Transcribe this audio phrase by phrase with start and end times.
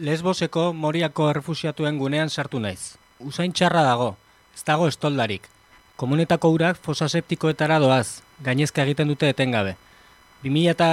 [0.00, 2.94] Lesboseko Moriako errefusiatuen gunean sartu naiz.
[3.20, 4.06] Usain txarra dago,
[4.56, 5.42] ez dago estoldarik.
[6.00, 9.74] Komunetako urak fosaseptikoetara doaz, gainezka egiten dute etengabe.
[10.46, 10.88] 2000 eta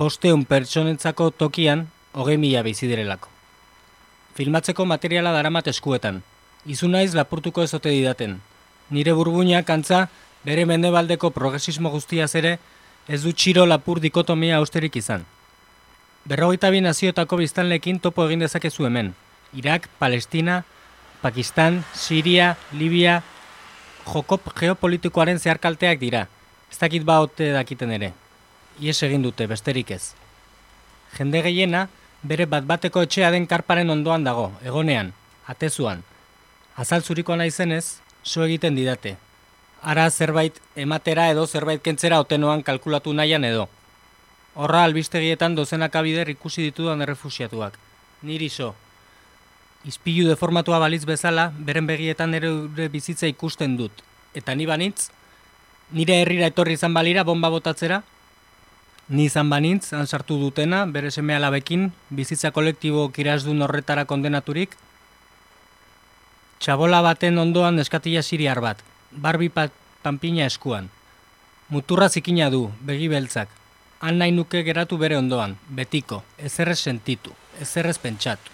[0.00, 1.84] bosteun pertsonentzako tokian,
[2.14, 3.28] hogei mila bizi direlako.
[4.40, 6.22] Filmatzeko materiala daramat eskuetan.
[6.64, 8.38] Izu naiz lapurtuko ezote didaten.
[8.88, 10.06] Nire burbuinak antza,
[10.48, 12.56] bere mendebaldeko progresismo guztiaz ere,
[13.08, 15.28] ez du txiro lapur dikotomia austerik izan.
[16.24, 19.08] Berrogeita bi nazioetako biztanlekin topo egin dezakezu hemen.
[19.58, 20.62] Irak, Palestina,
[21.20, 23.22] Pakistan, Siria, Libia,
[24.06, 26.28] jokop geopolitikoaren zeharkalteak dira.
[26.70, 28.12] Ez dakit ba ote dakiten ere.
[28.78, 30.14] Ies egin dute, besterik ez.
[31.18, 31.88] Jende gehiena,
[32.22, 35.12] bere bat bateko etxea den karparen ondoan dago, egonean,
[35.50, 36.06] atezuan.
[36.78, 39.16] Azal zuriko naizenez, so egiten didate.
[39.82, 43.66] Ara zerbait ematera edo zerbait kentzera otenoan kalkulatu nahian edo.
[44.54, 47.78] Horra albistegietan dozenak abider ikusi ditudan errefusiatuak.
[48.22, 48.74] Niri so.
[49.88, 54.02] Izpilu deformatua baliz bezala, beren begietan ere bizitza ikusten dut.
[54.36, 55.08] Eta ni banitz,
[55.96, 58.02] nire herrira etorri izan balira bomba botatzera,
[59.08, 64.76] ni izan banintz, han sartu dutena, bere seme alabekin, bizitza kolektibo kirazdun horretara kondenaturik,
[66.60, 69.72] txabola baten ondoan eskatila siriar bat, barbi pat,
[70.04, 70.92] panpina eskuan.
[71.72, 73.48] Muturra zikina du, begi beltzak,
[74.02, 77.30] han nahi nuke geratu bere ondoan, betiko, ezerrez sentitu,
[77.62, 78.50] ezerrez pentsatu.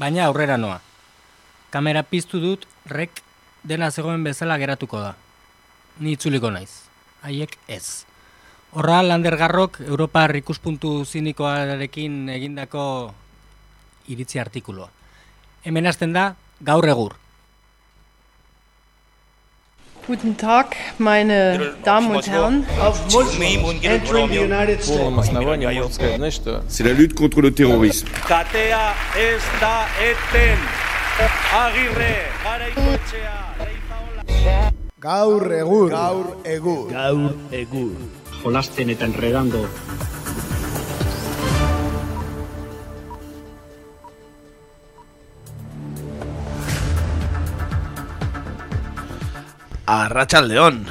[0.00, 0.80] Baina aurrera noa.
[1.70, 3.22] Kamera piztu dut, rek
[3.62, 5.14] dena zegoen bezala geratuko da.
[6.02, 6.72] Ni itzuliko naiz.
[7.22, 8.04] Haiek ez.
[8.74, 12.82] Horra Landergarrok Europar ikuspuntu zinikoarekin egindako
[14.10, 14.90] iritzi artikuloa.
[15.64, 17.14] Hemen hasten da gaur egur.
[20.08, 22.64] Guten Tag, meine Damen und Herren.
[26.66, 28.08] C'est la lutte contre le terrorisme.
[28.26, 30.58] Katea ez da eten.
[31.52, 34.70] Agirre, garaikoetxea, reizaola.
[34.98, 35.90] Gaur egur.
[35.90, 36.90] Gaur egur.
[36.90, 37.92] Gaur egur.
[38.42, 39.68] Jolasten eta enredando
[49.88, 50.82] Arratxaldeon,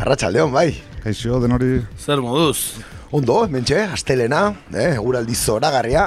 [0.00, 0.70] Arratxaldeon, bai.
[1.02, 2.80] Kaixo, denori zer moduz?
[3.12, 6.06] Ondo, mentxe, astelena, eh, eguraldi zoragarria.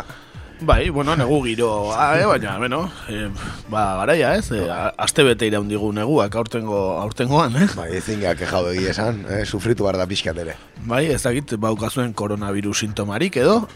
[0.65, 3.29] Bai, bueno, negu giro, ah, eh, baina, bueno, eh,
[3.69, 4.49] ba, garaia, ez?
[4.49, 4.65] Eh,
[4.97, 7.69] aste bete iraun digu neguak aurtengo, aurtengoan, eh?
[7.77, 10.57] Bai, ezin geha kejau egia esan, eh, sufritu behar da pixkat ere.
[10.89, 13.67] Bai, ez dakit, baukazuen koronavirus sintomarik edo?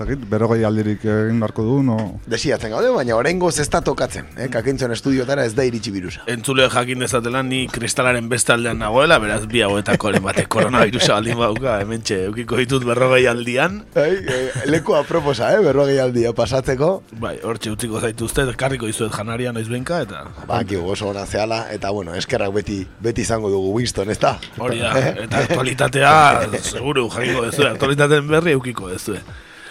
[0.00, 1.96] Zakit, berogei aldirik egin beharko du, no?
[2.30, 6.22] Desiatzen gaude, baina oraingoz ez da tokatzen, eh, kakentzon estudiotara ez da iritsi birusa.
[6.32, 11.74] Entzule jakin dezatela ni kristalaren beste aldean nagoela, beraz bi hauetakoren bate koronavirusa baldin bauka,
[11.82, 13.82] hemen txe, eukiko ditut berrogei aldian.
[13.92, 16.90] Bai, eh, leku aproposa, eh, berrogei aldia pasatzeko.
[17.20, 21.66] Bai, hortxe utziko zaituzte, karriko izuet janaria noiz benka, eta Ba, ki oso ona zehala,
[21.76, 24.38] eta bueno, eskerrak beti, beti izango dugu Winston, ez da?
[24.56, 24.96] hori da,
[25.26, 26.16] eta aktualitatea,
[26.62, 29.20] seguru jakingo dezue, aktualitateen berri eukiko dezue.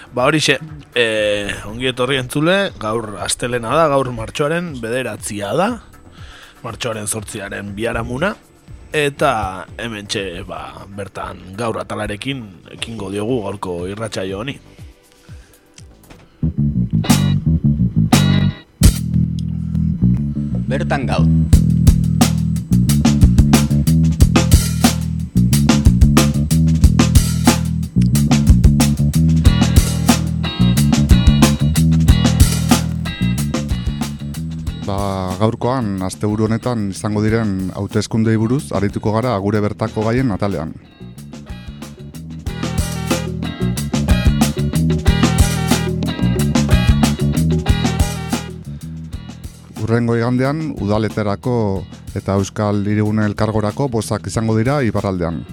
[0.10, 0.56] Ba horixe,
[0.98, 1.04] e,
[1.70, 5.68] ongi etorri entzule, gaur astelena da, gaur martxoaren bederatzia da,
[6.64, 8.34] martxoaren sortziaren biharamuna,
[8.90, 9.32] eta
[9.78, 12.42] hemen txe, ba, bertan gaur atalarekin
[12.74, 14.58] ekingo diogu gaurko irratsaio honi.
[20.74, 21.69] Bertan gaur.
[35.40, 40.74] Gaurkoan, asteburu honetan izango diren hauteskundei buruz, arituko gara gure bertako gaien atalean.
[49.80, 51.56] Urrengo igandean, udaleterako
[52.20, 55.44] eta Euskal Hirigune Elkargorako bozak izango dira iparraldean.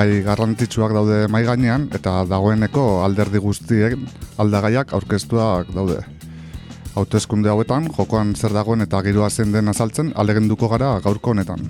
[0.00, 4.06] Gai garrantzitsuak daude mai gainean eta dagoeneko alderdi guztien
[4.40, 5.98] aldagaiak aurkeztuak daude.
[6.96, 11.68] Hauteskunde hauetan jokoan zer dagoen eta giroa zen den azaltzen alegenduko gara gaurko honetan.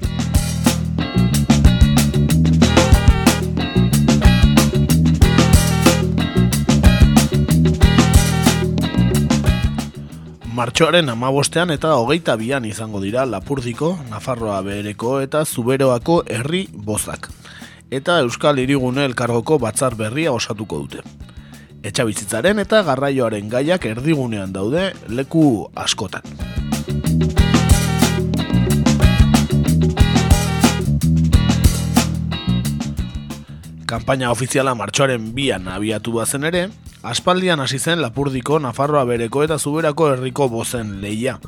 [10.54, 17.32] Martxoaren amabostean eta hogeita bian izango dira Lapurdiko, Nafarroa behereko eta Zuberoako herri bozak
[17.90, 21.02] eta Euskal Irigune Elkargoko batzar berria osatuko dute.
[21.82, 26.22] Etxabizitzaren eta garraioaren gaiak erdigunean daude leku askotan.
[33.90, 36.68] Kampaina ofiziala martxoaren bian abiatu bazen ere,
[37.02, 41.40] aspaldian hasi zen Lapurdiko, Nafarroa bereko eta Zuberako herriko bozen leia.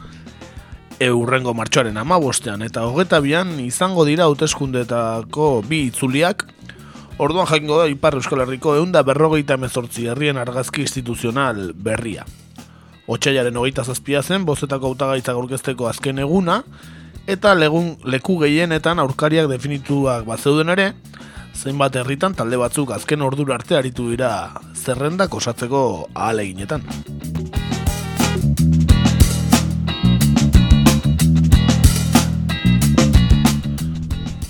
[1.03, 6.45] Eurrengo martxoaren amabostean eta hogeta bian izango dira hauteskundetako bi itzuliak,
[7.19, 12.23] orduan jakingo da Ipar Euskal Herriko eunda berrogeita mezortzi herrien argazki instituzional berria.
[13.11, 16.61] Otsaiaren hogeita zazpia zen, bozetako hautagaitza gorkezteko azken eguna,
[17.27, 20.93] eta legun leku gehienetan aurkariak definituak bazeuden ere,
[21.53, 25.83] zenbat herritan talde batzuk azken ordura arte aritu dira zerrendak osatzeko
[26.15, 26.87] ahaleginetan.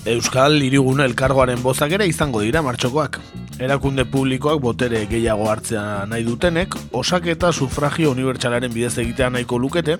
[0.03, 3.21] Euskal Hirigune elkargoaren bozak ere izango dira martxokoak.
[3.63, 9.99] Erakunde publikoak botere gehiago hartzea nahi dutenek, osaketa sufragio unibertsalaren bidez egitea nahiko lukete,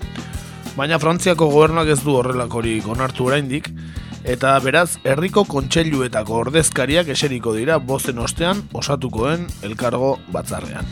[0.75, 3.71] baina Frantziako gobernuak ez du horrelakorik onartu oraindik,
[4.27, 10.91] eta beraz herriko kontseiluetako ordezkariak eseriko dira bozen ostean osatukoen elkargo batzarrean.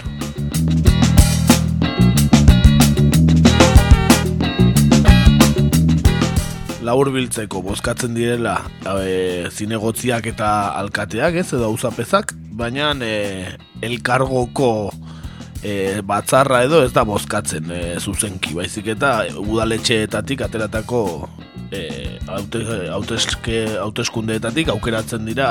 [6.82, 8.56] Laurbiltzeko bozkatzen direla
[9.04, 10.50] e, zinegotziak eta
[10.80, 13.14] alkateak ez edo auzapezak, baina e,
[13.86, 14.90] elkargoko
[15.62, 21.02] e, batzarra edo ez da bozkatzen e, zuzenki, baizik eta udaletxeetatik ateratako
[21.70, 25.50] e, hauteskundeetatik aukeratzen dira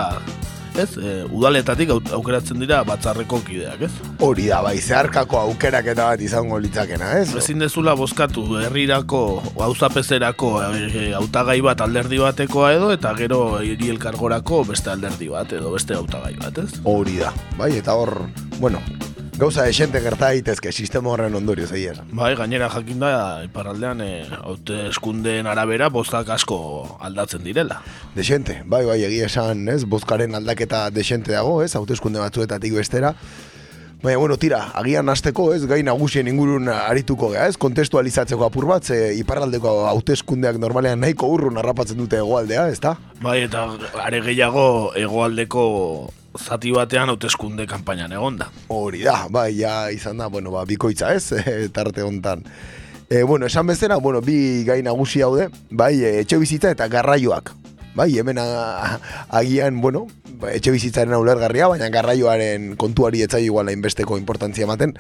[0.79, 3.91] ez, e, udaletatik aukeratzen dira batzarreko kideak, ez?
[4.23, 7.29] Hori da, bai, zeharkako aukerak eta bat izango litzakena, ez?
[7.41, 9.23] Ezin dezula bozkatu herrirako,
[9.67, 15.75] hauzapezerako e, hautagai bat alderdi batekoa edo, eta gero hiri elkargorako beste alderdi bat edo
[15.77, 16.83] beste hautagai bat, ez?
[16.85, 18.17] Hori da, bai, eta hor,
[18.59, 18.83] bueno,
[19.41, 22.03] gauza esente gerta daitezke sistema horren ondorio zeier.
[22.13, 23.13] Bai, gainera jakin da
[23.47, 26.59] iparraldean eh, haute eskundeen arabera bozkak asko
[27.01, 27.79] aldatzen direla.
[28.13, 33.15] Desente, bai, bai, egia esan, ez, bozkaren aldaketa desente dago, ez, haute eskunde batzuetatik bestera.
[34.03, 38.85] Baina, bueno, tira, agian hasteko, ez, gai nagusien ingurun arituko gea, ez, kontestualizatzeko apur bat,
[38.85, 42.99] ze iparraldeko hauteskundeak normalean nahiko urrun harrapatzen dute egoaldea, ez da?
[43.25, 43.71] Bai, eta
[44.05, 44.65] are gehiago
[45.01, 45.69] egoaldeko
[46.39, 48.51] zati batean hauteskunde kanpainan egonda.
[48.69, 51.35] Hori da, bai, ja izan da, bueno, ba, bikoitza ez,
[51.77, 52.45] tarte hontan.
[53.11, 57.53] E, bueno, esan bezera, bueno, bi gai nagusi haude, bai, e, etxe bizitza eta garraioak.
[57.95, 60.07] Bai, hemen agian, bueno,
[60.39, 64.95] ba, etxe bizitzaren ulergarria, baina garraioaren kontuari etzai igual inbesteko importantzia ematen.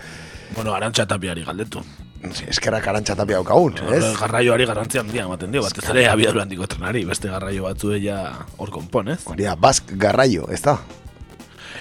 [0.56, 1.84] Bueno, arantxa tapiari galdetu.
[2.20, 4.02] Eskerrak arantxa tapia haukagun, ez?
[4.18, 7.94] Garraioari garrantzia handia ematen dio, bat ez ere abiadu handiko trenari, beste garraio batzu
[8.58, 9.22] hor konpon, ez?
[9.24, 10.76] Hori da, bask garraio, ez da?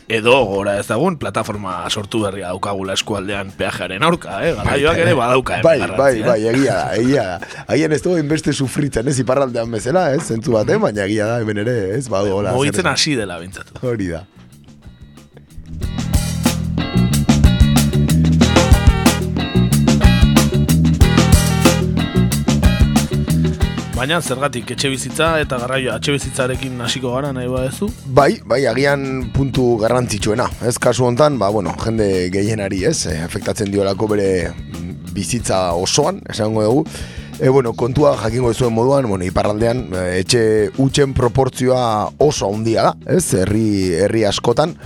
[0.09, 4.55] Edo gora ez dagun plataforma sortu berria daukagula eskualdean peajearen aurka, eh?
[4.57, 5.63] Garaioak ere badauka, eh?
[5.63, 7.63] Bai, bai, bai, egia da, egia da.
[7.69, 11.61] Haien ez dugu inbeste sufritzen, ez, iparraldean bezala, ez, zentzu batean, baina egia da, hemen
[11.61, 12.57] ere, ez, badu gola.
[12.57, 13.77] Moitzen hasi dela, bintzatu.
[13.85, 14.25] Hori da.
[23.99, 27.89] Baina zergatik etxe bizitza eta garraio etxe bizitzarekin hasiko gara nahi badezu?
[28.15, 29.01] Bai, bai, agian
[29.35, 30.45] puntu garrantzitsuena.
[30.69, 34.29] Ez kasu hontan, ba, bueno, jende gehienari ez, eh, afektatzen diolako bere
[35.11, 36.85] bizitza osoan, esango dugu.
[37.41, 40.45] E, bueno, kontua jakingo zuen moduan, bueno, iparraldean, eh, etxe
[40.79, 41.83] utxen proportzioa
[42.23, 43.67] oso handia da, ez, herri,
[43.99, 44.77] herri askotan.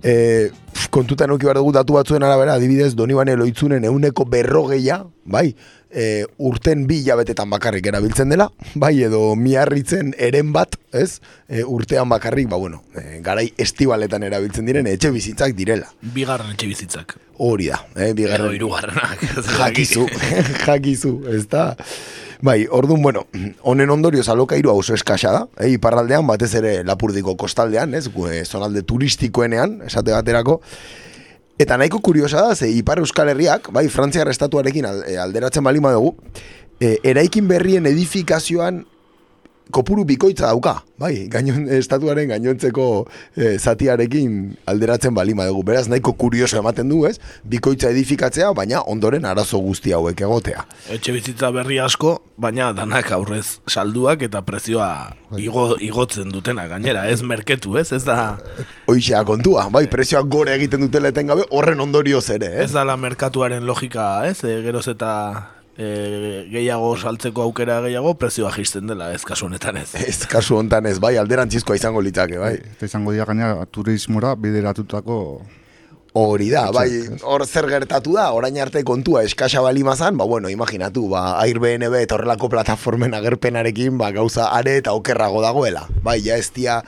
[0.00, 0.48] E,
[0.88, 5.50] kontutan oki dugu datu batzuen arabera, adibidez, Donibane loitzunen euneko berrogeia, bai,
[5.90, 11.20] e, urten bi jabetetan bakarrik erabiltzen dela, bai edo miarritzen eren bat, ez?
[11.48, 15.88] E, urtean bakarrik, ba bueno, e, garai estibaletan erabiltzen diren etxe bizitzak direla.
[16.14, 17.16] Bigarren etxe bizitzak.
[17.38, 18.48] Hori da, eh, bigarren.
[18.48, 19.24] Edo irugarrenak.
[19.60, 20.06] jakizu,
[20.66, 21.72] jakizu, ez da?
[22.44, 23.26] Bai, orduan, bueno,
[23.64, 28.08] honen ondorio alokairu oso eskasa da, eh, iparraldean, batez ere lapurdiko kostaldean, ez,
[28.44, 30.60] zonalde turistikoenean, esate baterako,
[31.58, 36.14] Eta nahiko kuriosa da, ze Ipar Euskal Herriak, bai, Frantziar estatuarekin eh, alderatzen bali dugu,
[36.80, 38.84] e, eraikin berrien edifikazioan
[39.70, 42.86] kopuru bikoitza dauka, bai, gainon, estatuaren gainontzeko
[43.34, 45.62] e, zatiarekin alderatzen bali dugu.
[45.66, 47.18] Beraz, nahiko kurioso ematen du, ez?
[47.44, 50.64] Bikoitza edifikatzea, baina ondoren arazo guzti hauek egotea.
[50.90, 57.22] Etxe bizitza berri asko, baina danak aurrez salduak eta prezioa igo, igotzen dutena gainera, ez
[57.22, 57.90] merketu, ez?
[57.92, 58.36] Ez da...
[58.86, 62.70] Hoixea kontua, bai, prezioak gore egiten dutela etengabe, horren ondorioz ere, ez?
[62.70, 64.38] Ez da la merkatuaren logika, ez?
[64.44, 65.12] E, geroz eta
[65.78, 69.90] e, gehiago saltzeko aukera gehiago prezioa jisten dela ez kasu honetan ez.
[70.00, 72.56] Ez kasu honetan ez, bai, alderantzizkoa izango litzake, bai.
[72.76, 75.20] Eta izango dira gaina turismora bideratutako
[76.16, 76.88] Hori da, bai,
[77.28, 81.92] hor zer gertatu da, orain arte kontua eskasa bali mazan, ba, bueno, imaginatu, ba, Airbnb
[81.98, 85.82] eta horrelako plataformen agerpenarekin, ba, gauza are eta okerrago dagoela.
[86.06, 86.78] Bai, ja ez dia,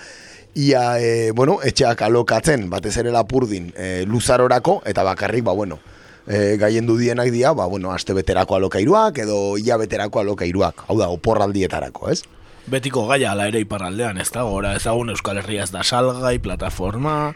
[0.57, 5.77] ia, e, bueno, etxeak alokatzen, batez ere lapurdin, e, luzarorako, eta bakarrik, ba, bueno,
[6.29, 11.09] e, gaien dudienak dia, ba, bueno, aste beterako alokairuak, edo ia beterako alokairuak, hau da,
[11.09, 12.23] oporraldietarako, ez?
[12.69, 17.33] Betiko gaia ala ere iparraldean, ez da, gora ezagun Euskal Herria ez da salgai, plataforma,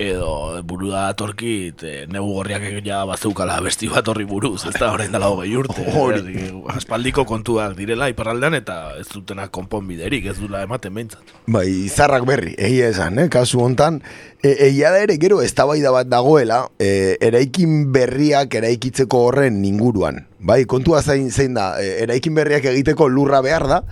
[0.00, 4.88] edo buru da atorkit e, nebu gorriak ja bazeukala besti bat horri buruz, ez da
[4.94, 5.84] horrein dela hogei urte.
[6.00, 6.46] Hori.
[6.72, 11.34] Aspaldiko kontuak direla iparraldean eta ez dutena konponbiderik, ez dula ematen behintzat.
[11.52, 13.28] Bai, zarrak berri, egia esan, eh?
[13.32, 14.00] kasu hontan,
[14.40, 20.24] e, egia da ere gero ez bat dagoela, e, eraikin berriak eraikitzeko horren inguruan.
[20.38, 23.82] Bai, kontua zain, zein da, e, eraikin berriak egiteko lurra behar da,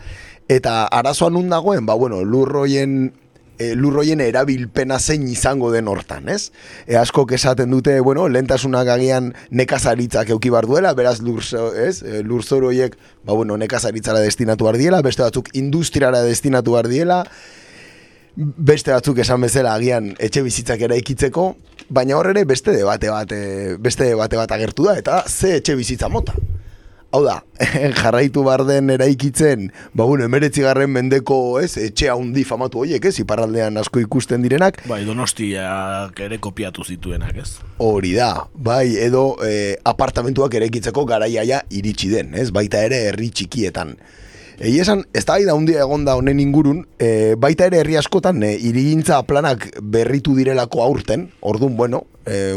[0.48, 3.12] eta arazoan nun dagoen, ba, bueno, lurroien
[3.58, 6.50] e, lurroien erabilpena zein izango den hortan, ez?
[6.86, 12.02] E, asko esaten dute, bueno, lentasunak agian nekazaritzak euki bar duela, beraz lurzo, ez?
[12.02, 17.24] E, lurzoroiek, ba, bueno, nekazaritzara destinatu bar diela, beste batzuk industriara destinatu bar diela,
[18.38, 21.50] beste batzuk esan bezala agian etxe bizitzak eraikitzeko,
[21.90, 26.08] baina horre beste debate bat, e, beste debate bat agertu da, eta ze etxe bizitza
[26.08, 26.36] mota.
[27.08, 27.38] Hau da,
[28.02, 33.14] jarraitu bar den eraikitzen, ba bueno, emeretzi garren mendeko, ez, etxe handi famatu horiek, ez,
[33.22, 34.82] iparraldean asko ikusten direnak.
[34.90, 37.62] Bai, donostiak ere kopiatu zituenak, ez.
[37.80, 43.96] Hori da, bai, edo e, apartamentuak eraikitzeko garaiaia iritsi den, ez, baita ere herri txikietan.
[44.58, 48.42] Egi esan, ez da da hundia egon da honen ingurun, e, baita ere herri askotan,
[48.42, 52.56] e, irigintza planak berritu direlako aurten, ordun bueno, e,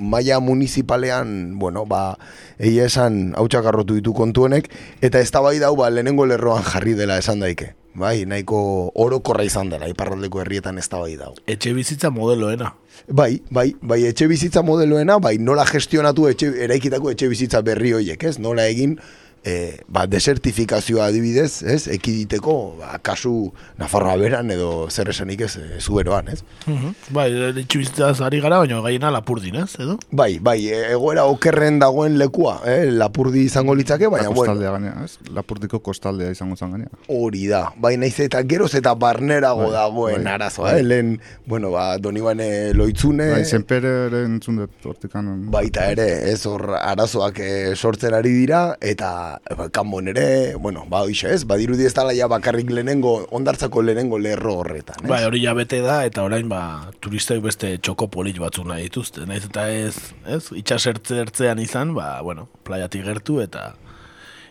[0.00, 2.16] maia municipalean, bueno, ba,
[2.56, 4.72] egi esan, hau txakarrotu ditu kontuenek,
[5.04, 7.74] eta ez da bai dau, ba, lehenengo lerroan jarri dela esan daike.
[7.92, 11.34] Bai, nahiko orokorra izan dela, iparraldeko herrietan ez da bai dau.
[11.44, 12.72] Etxe bizitza modeloena.
[13.08, 18.24] Bai, bai, bai, etxe bizitza modeloena, bai, nola gestionatu etxe, eraikitako etxe bizitza berri hoiek,
[18.24, 18.38] ez?
[18.40, 18.96] Nola egin,
[19.44, 25.80] e, ba, desertifikazioa adibidez, ez, ekiditeko, ba, kasu Nafarroa beran edo zer esanik ez, e,
[25.80, 26.42] zuberoan, ez?
[26.66, 26.94] Mm -hmm.
[27.10, 29.98] Bai, ditxubizitzaz ari gara, baina gaiena lapurdin, ez, edo?
[30.10, 35.04] Bai, bai, e, egoera okerren dagoen lekua, eh, lapurdi izango litzake, baina, La kostaldea bueno.
[35.04, 35.18] ez?
[35.34, 36.88] Lapurdiko kostaldea izango zan gainea.
[37.08, 40.80] Hori da, bai, naiz eta geroz eta barnerago bai, dagoen bai, arazoa, bai.
[40.80, 43.30] eh, lehen, bueno, ba, doni bane loitzune.
[43.30, 45.50] Bai, zenpere ere entzun dut, hortikan.
[45.50, 47.40] Baita ere, ez, hor, arazoak
[47.74, 52.28] sortzen ari dira, eta ba, kanbon ere, bueno, ba, oixe ez, badirudi ez dala ja
[52.30, 55.10] bakarrik lehenengo, ondartzako lehenengo lerro horretan, ez?
[55.10, 59.26] Ba, hori ja bete da, eta orain, ba, turistek beste txoko polit batzuk nahi dituzte,
[59.28, 59.94] nahiz eta ez,
[60.26, 63.72] ez, itxasertze izan, ba, bueno, playatik gertu, eta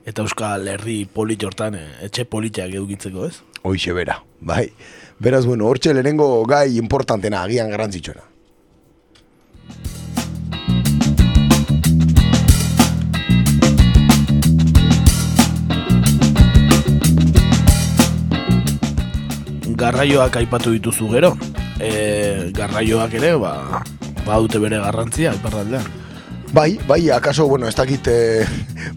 [0.07, 3.41] eta euskal herri polit hortan, eh, etxe politiak edukitzeko, ez?
[3.61, 4.71] Hoixe bera, bai.
[5.21, 8.25] Beraz, bueno, hortxe lehenengo gai importantena, agian garantzitsuena.
[19.81, 21.33] Garraioak aipatu dituzu gero.
[21.81, 23.81] E, garraioak ere, ba,
[24.25, 25.89] ba dute bere garrantzia, iparraldean.
[26.51, 28.43] Bai, bai, akaso, bueno, ez dakit e,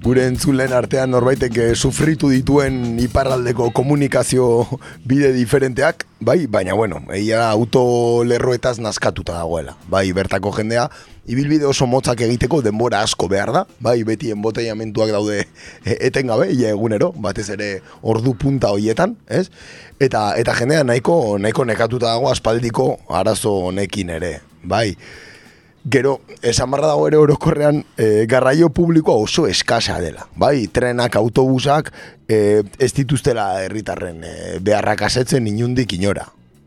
[0.02, 4.66] gure entzulen artean norbaitek e, sufritu dituen iparraldeko komunikazio
[5.06, 9.76] bide diferenteak, bai, baina, bueno, eia auto lerroetaz naskatuta dagoela.
[9.88, 10.88] Bai, bertako jendea,
[11.26, 16.72] ibilbide oso motzak egiteko denbora asko behar da, bai, beti enboteiamentuak daude e, etengabe, ia
[16.74, 17.68] egunero, batez ere
[18.02, 19.48] ordu punta hoietan, ez?
[20.02, 24.90] Eta, eta jendea nahiko, nahiko nekatuta dago aspaldiko arazo honekin ere, bai.
[25.84, 30.24] Gero, esan barra dago ere orokorrean e, garraio publikoa oso eskasa dela.
[30.40, 31.90] Bai, trenak, autobusak
[32.24, 34.32] e, ez dituztela herritarren e,
[34.64, 36.24] beharrak asetzen inundik inora.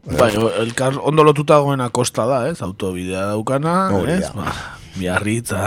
[0.08, 0.32] Bai,
[0.64, 2.62] elkar ondo lotuta goena kosta da, ez?
[2.64, 4.30] Autobidea daukana, ez?
[4.36, 4.54] Ba,
[4.96, 5.60] miarritza,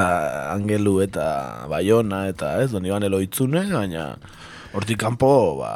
[0.54, 1.26] angelu eta
[1.68, 2.70] baiona eta ez?
[2.72, 4.14] Doni ban eloitzune, baina
[4.72, 5.74] hortik kanpo, ba,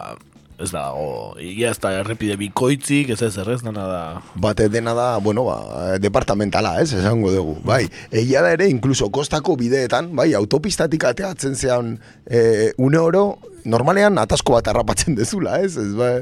[0.58, 4.02] ez da, o, ia ez da errepide bikoitzik, ez ez errez, dana da.
[4.38, 7.82] Bate dena da, bueno, ba, departamentala, ez, esango dugu, bai.
[8.14, 11.96] Egia da ere, inkluso kostako bideetan, bai, autopistatik ateatzen zean
[12.26, 13.24] e, une oro,
[13.64, 16.12] normalean atasko bat harrapatzen dezula, ez, ez, bai,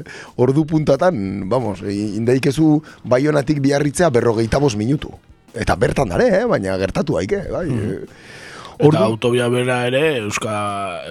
[0.41, 5.13] ordu puntatan, vamos, indaikezu baionatik biarritzea berrogeita bos minutu.
[5.53, 7.67] Eta bertan dare, eh, baina gertatu haike, bai.
[7.69, 8.31] Mm.
[8.79, 10.53] Eta autobia bera ere, euska,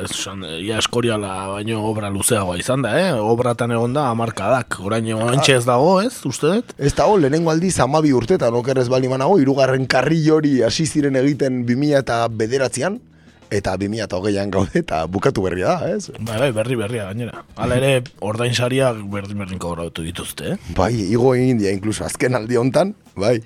[0.02, 3.12] esan, ia eskoriala baino obra luzeagoa izan da, eh?
[3.14, 6.74] Obratan egon da, amarkadak, oraino antxe ez dago, ez, uste dut?
[6.78, 11.62] Ez dago, lehenengo aldiz amabi urtetan, okerrez bali manago, irugarren karri hori hasi ziren egiten
[11.68, 12.98] 2000 eta bederatzean,
[13.52, 16.08] eta 2000 eta hogeian gaude, eta bukatu berria da, ez?
[16.18, 17.44] Bai, bai, berri berria, gainera.
[17.60, 17.92] Hala ere,
[18.24, 20.74] ordain sariak berdin berdin kobrautu dituzte, eh?
[20.78, 23.38] Bai, igo egin dia, inkluso, azken aldi hontan, bai.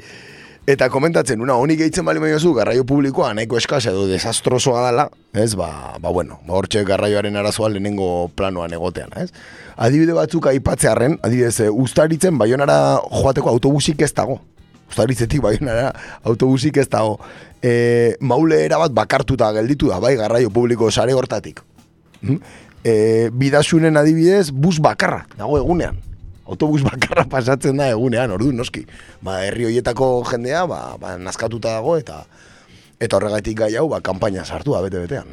[0.66, 5.54] Eta komentatzen, una honik gehitzen bali zu, garraio publikoa nahiko eskasa edo desastrosoa dela, ez,
[5.54, 9.30] ba, ba bueno, ba, hortxe garraioaren arazoa lehenengo planoan egotean, ez.
[9.76, 14.40] Adibide batzuk aipatzearen, adibidez, e, ustaritzen baionara joateko autobusik ez dago.
[14.90, 15.92] Ustaritzetik baionara
[16.24, 17.20] autobusik ez dago.
[17.62, 21.62] E, maule erabat bakartuta gelditu da, bai, garraio publiko sare hortatik.
[22.82, 26.02] E, bidasunen adibidez, bus bakarra, dago egunean
[26.46, 28.86] autobus bakarra pasatzen da egunean, ordu noski.
[29.22, 32.22] Ba, herri hoietako jendea, ba, ba, nazkatuta dago eta
[33.00, 35.28] eta horregatik gai hau, ba, kanpaina sartu da bete-betean.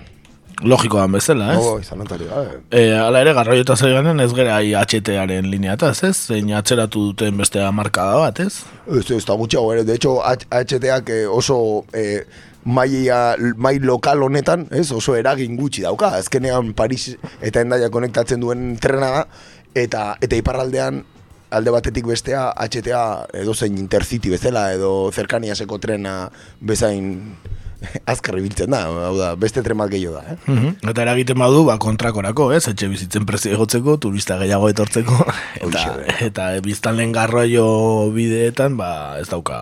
[0.61, 1.63] Logikoan bezala, ez?
[1.65, 2.27] Oh, izan notari,
[2.69, 6.13] e, ala ere, garraioetaz eganen ez gara HT-aren lineataz, ez?
[6.29, 8.61] Zein atzeratu duten beste markada bat, ez?
[8.85, 9.83] Ez, ez, da gutxiago, ere.
[9.87, 11.57] De hecho, HT-ak eh, oso
[11.97, 12.21] eh,
[12.63, 14.91] maia, mai lokal honetan, ez?
[14.95, 16.13] Oso eragin gutxi dauka.
[16.21, 19.25] Azkenean Paris eta Endaia konektatzen duen trena da,
[19.73, 21.03] eta eta iparraldean
[21.53, 23.03] alde batetik bestea HTA
[23.43, 26.15] edo zein intercity bezala edo zerkaniaseko trena
[26.61, 27.35] bezain
[28.13, 30.37] azkar ibiltzen da, hau da, beste tren bat gehiago da, eh?
[30.47, 32.63] Mm Eta eragiten badu, ba, kontrakorako, ez?
[32.71, 35.17] Etxe bizitzen prezio egotzeko, turista gehiago etortzeko,
[35.67, 35.83] eta,
[36.29, 37.65] eta biztan lehen garroio
[38.15, 39.59] bideetan, ba, ez dauka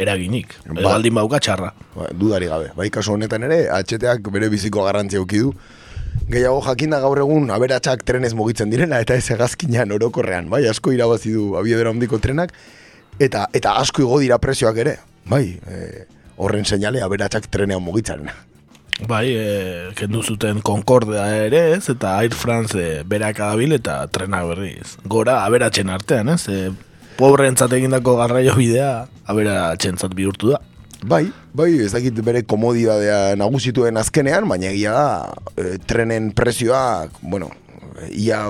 [0.00, 0.56] eraginik.
[0.66, 1.72] Ba, baldin bauka txarra.
[1.94, 2.72] Ba, dudari gabe.
[2.76, 5.54] Bai, kasu honetan ere, HTak bere biziko garrantzia du
[6.30, 11.34] gehiago jakinda gaur egun aberatsak trenez mugitzen direla eta ez egazkinean orokorrean, bai, asko irabazi
[11.36, 12.54] du abiedera ondiko trenak
[13.20, 14.96] eta eta asko igo dira presioak ere,
[15.30, 18.30] bai, e, horren seinale aberatsak trenean mugitzen.
[19.08, 24.44] Bai, e, kendu zuten Concordea ere, ez, eta Air France e, berak adabil eta trena
[24.46, 24.96] berriz.
[25.04, 26.70] Gora aberatzen artean, ez, e,
[27.18, 28.92] pobreentzat egindako garraio bidea
[29.30, 30.62] aberatzen bihurtu da.
[31.04, 35.08] Bai, bai, ez dakit bere komodidadea nagusituen azkenean, baina egia da,
[35.60, 37.50] e, trenen prezioa, bueno,
[38.08, 38.40] ia,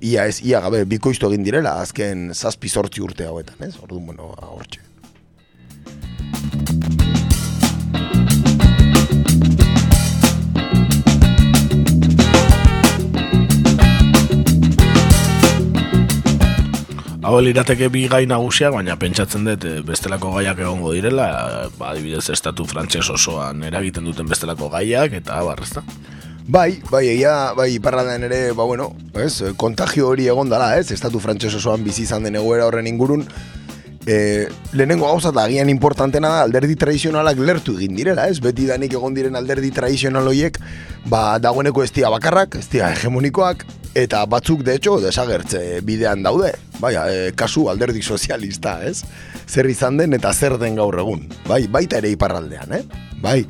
[0.00, 3.74] ia ez, ia gabe, bikoiztu egin direla, azken zazpi sortzi urte hauetan, ez?
[3.82, 4.87] Orduan, bueno, hortxe.
[17.28, 21.26] Hau lirateke bi gai nagusiak, baina pentsatzen dut eh, bestelako gaiak egongo direla,
[21.76, 25.84] ba, adibidez estatu frantses osoan eragiten duten bestelako gaiak, eta barrezta.
[26.48, 31.20] Bai, bai, egia, bai, iparraldean ere, ba, bueno, ez, kontagio hori egon dala, ez, estatu
[31.20, 33.26] frantses osoan bizi izan den egoera horren ingurun,
[34.08, 38.40] e, lehenengo gauzat agian importantena da alderdi tradizionalak lertu egin direla, ez?
[38.40, 40.56] Beti danik egon diren alderdi tradizional horiek,
[41.04, 43.66] ba, dagoeneko ez bakarrak, ez hegemonikoak,
[44.02, 46.52] eta batzuk, de hecho, desagertze bidean daude.
[46.78, 49.02] Bai, e, kasu alderdi sozialista, ez?
[49.48, 51.26] Zer izan den eta zer den gaur egun.
[51.48, 52.82] Bai, baita ere iparraldean, eh?
[53.22, 53.42] Bai,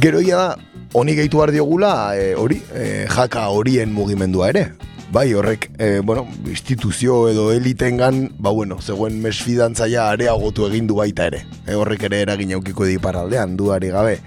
[0.00, 4.70] geroia da, honi gehitu behar diogula, e, hori, e, jaka horien mugimendua ere
[5.10, 11.28] bai horrek, e, bueno, instituzio edo elitengan, ba bueno, zegoen mesfidantzaia areagotu egin du baita
[11.30, 11.44] ere.
[11.66, 14.18] E, horrek ere eragin aukiko di paraldean, duari gabe.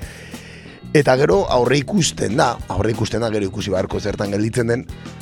[0.92, 4.82] Eta gero aurre ikusten da, aurre ikusten da gero ikusi beharko zertan gelditzen den,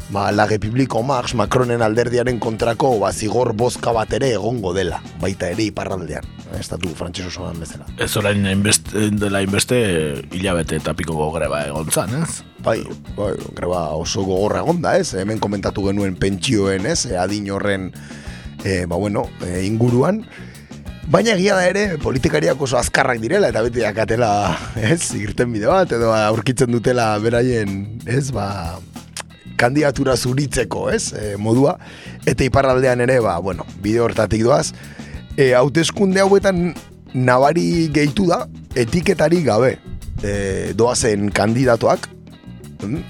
[0.10, 5.52] ba, lage publiko Max Macronen alderdiaren kontrako ba, zigor bozka bat ere egongo dela, baita
[5.54, 6.26] ere iparraldean,
[6.58, 7.86] estatu frantxez osoan bezala.
[8.02, 8.42] Ez orain
[9.22, 9.78] dela inbeste
[10.34, 12.42] hilabete eta piko greba egon zan, ez?
[12.66, 12.80] Bai,
[13.14, 15.14] bai, greba oso gogorra egon da, ez?
[15.22, 17.04] Hemen komentatu genuen pentsioen, ez?
[17.14, 17.92] Adin horren,
[18.66, 20.24] e, ba bueno, e, inguruan,
[21.10, 24.28] Baina egia da ere, politikariak oso azkarrak direla, eta beti akatela,
[24.78, 28.78] ez, irten bide bat, edo aurkitzen dutela beraien, ez, ba,
[29.58, 31.80] kandidatura zuritzeko, ez, e, modua,
[32.30, 34.68] eta iparraldean ere, ba, bueno, bide hortatik doaz,
[35.34, 36.76] e, hauteskunde hauetan
[37.18, 38.44] nabari gehitu da,
[38.78, 39.80] etiketari gabe,
[40.22, 40.36] e,
[40.78, 42.06] doazen kandidatoak,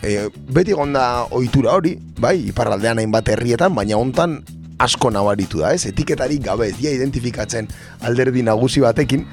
[0.07, 0.15] e,
[0.55, 4.39] beti gonda ohitura hori, bai, iparraldean hainbat herrietan, baina hontan
[4.79, 5.85] asko nabaritu da, ez?
[5.89, 7.67] Etiketarik gabe ez dia identifikatzen
[8.07, 9.25] alderdi nagusi batekin.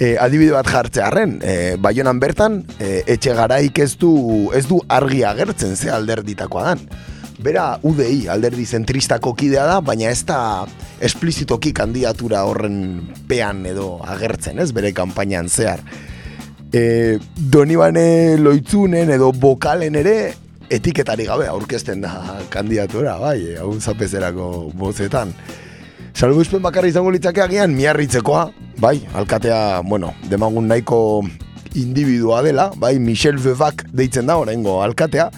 [0.00, 4.12] E, adibide bat jartzearen, e, baionan bertan, e, etxe garaik ez du,
[4.56, 6.84] ez du argi agertzen ze alderditakoa dan.
[7.40, 10.66] Bera UDI alderdi zentristako kidea da, baina ez da
[11.04, 12.76] esplizitoki kandidatura horren
[13.28, 14.70] pean edo agertzen, ez?
[14.76, 15.84] Bere kanpainan zehar.
[16.72, 20.16] E, Donibane loitzunen edo bokalen ere
[20.70, 22.12] etiketari gabe aurkezten da
[22.52, 25.34] kandidatura, bai, hau zapezerako bozetan.
[26.14, 28.48] Salbu izpen bakarri izango litzake agian miarritzekoa,
[28.82, 31.00] bai, alkatea, bueno, demagun nahiko
[31.78, 35.30] individua dela, bai, Michel Vevak deitzen da, orengo alkatea,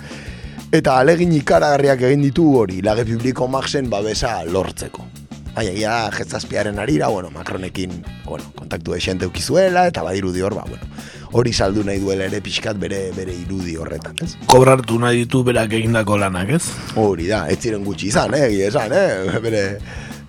[0.73, 5.12] eta alegin ikaragarriak egin ditu hori, lage publiko maxen babesa lortzeko.
[5.53, 10.87] Bai, egia, jetzazpiaren arira, bueno, Macronekin, bueno, kontaktu esente ukizuela, eta badiru hor, ba, bueno,
[11.33, 14.37] hori saldu nahi duela ere pixkat bere bere irudi horretan, ez?
[14.47, 16.63] Kobrartu nahi ditu berak egindako lanak, ez?
[16.97, 19.63] Hori da, ez ziren gutxi izan, eh, esan, eh, bere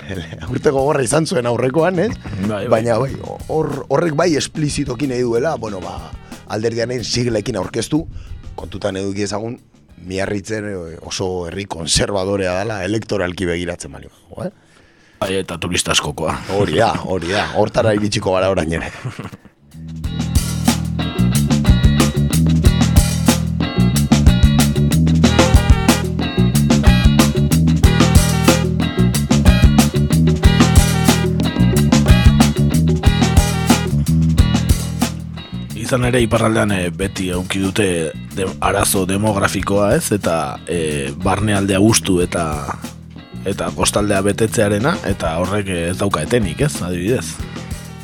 [0.51, 2.11] urte gogorra izan zuen aurrekoan, ez?
[2.41, 2.67] Bai, bai.
[2.75, 3.15] Baina, bai,
[3.47, 6.11] hor, horrek bai esplizitoki nahi duela, bueno, ba,
[6.51, 8.03] alderdianen siglekin aurkeztu,
[8.59, 9.55] kontutan eduki ezagun,
[10.03, 14.11] miarritzen eh, oso herri konservadorea dela elektoralki begiratzen bali.
[14.43, 14.51] Eh?
[15.23, 16.33] Bai, eta turista askokoa.
[16.51, 18.89] Hori da, hori da, hortara iritsiko gara orain ere.
[35.79, 37.87] Izan ere iparraldean e, beti eduki dute
[38.35, 42.43] de, arazo demografikoa ez eta e, barnealdea gustu eta
[43.45, 47.25] eta kostaldea betetzearena eta horrek ez dauka etenik ez adibidez.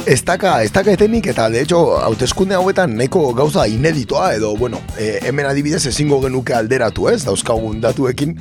[0.09, 4.79] Ez daka, ez daka etenik eta de hecho hauteskunde hauetan nahiko gauza ineditoa edo bueno,
[4.97, 8.37] e, hemen adibidez ezingo genuke alderatu ez dauzkagun datuekin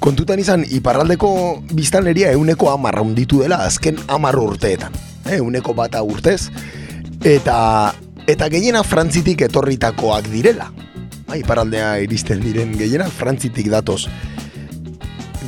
[0.00, 1.30] kontutan izan iparraldeko
[1.74, 4.92] biztanleria euneko amarra unditu dela azken amar urteetan.
[5.26, 6.48] E, euneko bata urtez
[7.24, 7.94] eta
[8.28, 10.70] eta gehiena frantzitik etorritakoak direla.
[11.28, 14.06] Bai, paraldea iristen diren gehiena frantzitik datoz.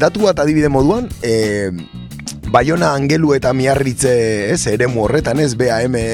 [0.01, 1.69] Datu bat adibide moduan, e,
[2.49, 6.05] Bayona Angelu eta Miarritze, ez, eremu horretan, ez, BAM e,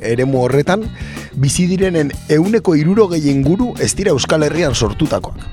[0.00, 0.86] eremu horretan,
[1.36, 5.44] bizi direnen euneko iruro gehien guru ez dira Euskal Herrian sortutakoak.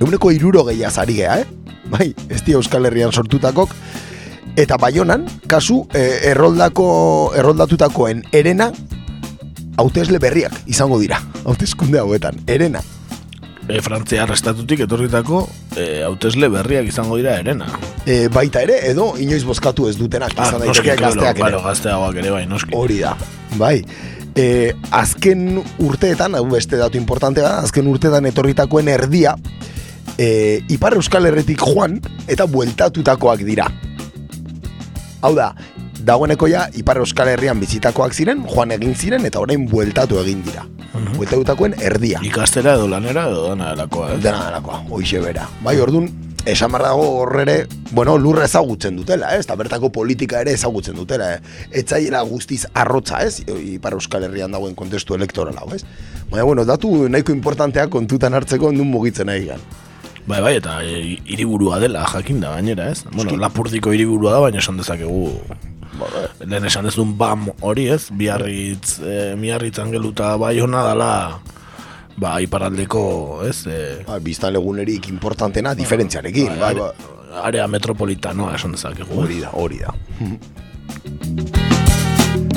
[0.00, 1.46] Euneko iruro gehiaz ari gea, eh?
[1.94, 3.70] Bai, ez dira Euskal Herrian sortutakok,
[4.58, 6.88] eta Bayonan, kasu, e, erroldako,
[7.38, 8.72] erroldatutakoen erena,
[9.78, 12.82] hautesle berriak izango dira, hauteskunde hauetan, erena.
[13.68, 15.44] E, Frantzia arrestatutik etorritako
[15.76, 17.66] e, hautesle berriak izango dira erena.
[18.06, 21.60] E, baita ere, edo inoiz bozkatu ez dutenak Ah, izan daiteke gazteak ere.
[21.66, 22.74] gazteagoak ere bai, noski.
[22.74, 23.14] Hori da,
[23.60, 23.76] bai.
[24.34, 29.36] E, azken urteetan, hau beste datu importantea da, azken urteetan etorritakoen erdia,
[30.18, 33.68] e, Ipar Euskal Herretik joan eta bueltatutakoak dira.
[35.20, 35.52] Hau da,
[36.06, 40.64] dagoeneko ja Ipar Euskal Herrian bizitakoak ziren, joan egin ziren eta orain bueltatu egin dira.
[41.16, 42.20] Bueltatutakoen erdia.
[42.26, 44.22] Ikastera edo lanera edo dana delakoa, ez?
[44.24, 45.46] Dena delakoa, hoixe bera.
[45.64, 46.08] Bai, ordun
[46.48, 47.56] esan behar dago horrere,
[47.92, 49.44] bueno, lurra ezagutzen dutela, ez?
[49.44, 51.60] Eta bertako politika ere ezagutzen dutela, eh?
[51.82, 53.44] Etzaiela guztiz arrotza, ez?
[53.74, 55.84] Ipar Euskal Herrian dagoen kontestu elektoral hau, ez?
[56.30, 59.62] Baina, bueno, datu nahiko importantea kontutan hartzeko nun mugitzen nahi gan.
[60.26, 63.04] Bai, bai, eta e, hiriburua dela, jakin da gainera, ez?
[63.12, 65.28] Bueno, lapurdiko hiriburua da, baina esan dezakegu
[66.46, 71.40] lehen esan dezun bam hori ez, biarritz, e, miarritz angeluta bai hona dala,
[72.16, 73.66] ba, iparaldeko, ez?
[73.66, 76.92] E, Ba, biztan legunerik importantena diferentziarekin, bai, are- bai.
[77.46, 79.20] area metropolitanoa esan dezakegu.
[79.22, 79.94] Hori da, hori da.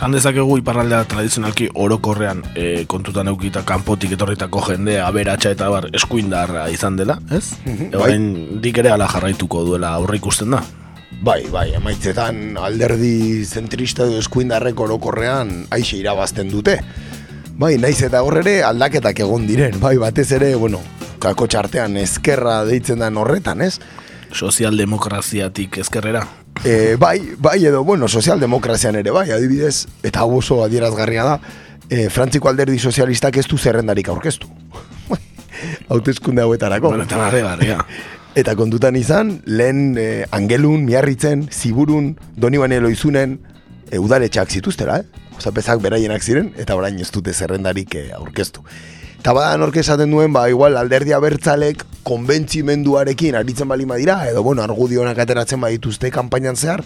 [0.00, 6.62] Esan dezakegu iparraldea tradizionalki orokorrean e, kontutan eukita kanpotik etorritako jende aberatsa eta bar eskuindarra
[6.72, 7.42] izan dela, ez?
[7.66, 10.62] Mhm, Orain dik ere ala jarraituko duela aurre ikusten da.
[11.20, 16.80] Bai, bai, emaitzetan alderdi zentrista edo eskuindarrek orokorrean aixe irabazten dute.
[17.60, 20.80] Bai, naiz eta hor ere aldaketak egon diren, bai, batez ere, bueno,
[21.20, 23.74] kako txartean ezkerra deitzen den horretan, ez?
[24.32, 26.24] Sozialdemokraziatik ezkerrera.
[26.64, 31.38] E, bai, bai edo, bueno, sozialdemokrazian ere, bai, adibidez, eta oso adierazgarria da,
[31.88, 34.48] e, Frantziko alderdi sozialistak ez du zerrendarik aurkeztu.
[35.90, 36.92] Hautezkunde hauetarako.
[36.92, 37.80] Bueno, eta garria.
[38.40, 43.40] Eta kontutan izan, lehen eh, angelun, miarritzen, ziburun, doni bane loizunen,
[43.90, 45.26] e, udaletxak zituztera, eh?
[45.40, 48.62] Osapezak beraienak ziren, eta orain ez dute zerrendarik eh, aurkeztu.
[49.20, 54.62] Eta badan horke esaten duen, ba, igual alderdia bertzalek konbentzimenduarekin aritzen bali dira, edo, bueno,
[54.62, 56.80] argudionak ateratzen badituzte kanpainan zehar,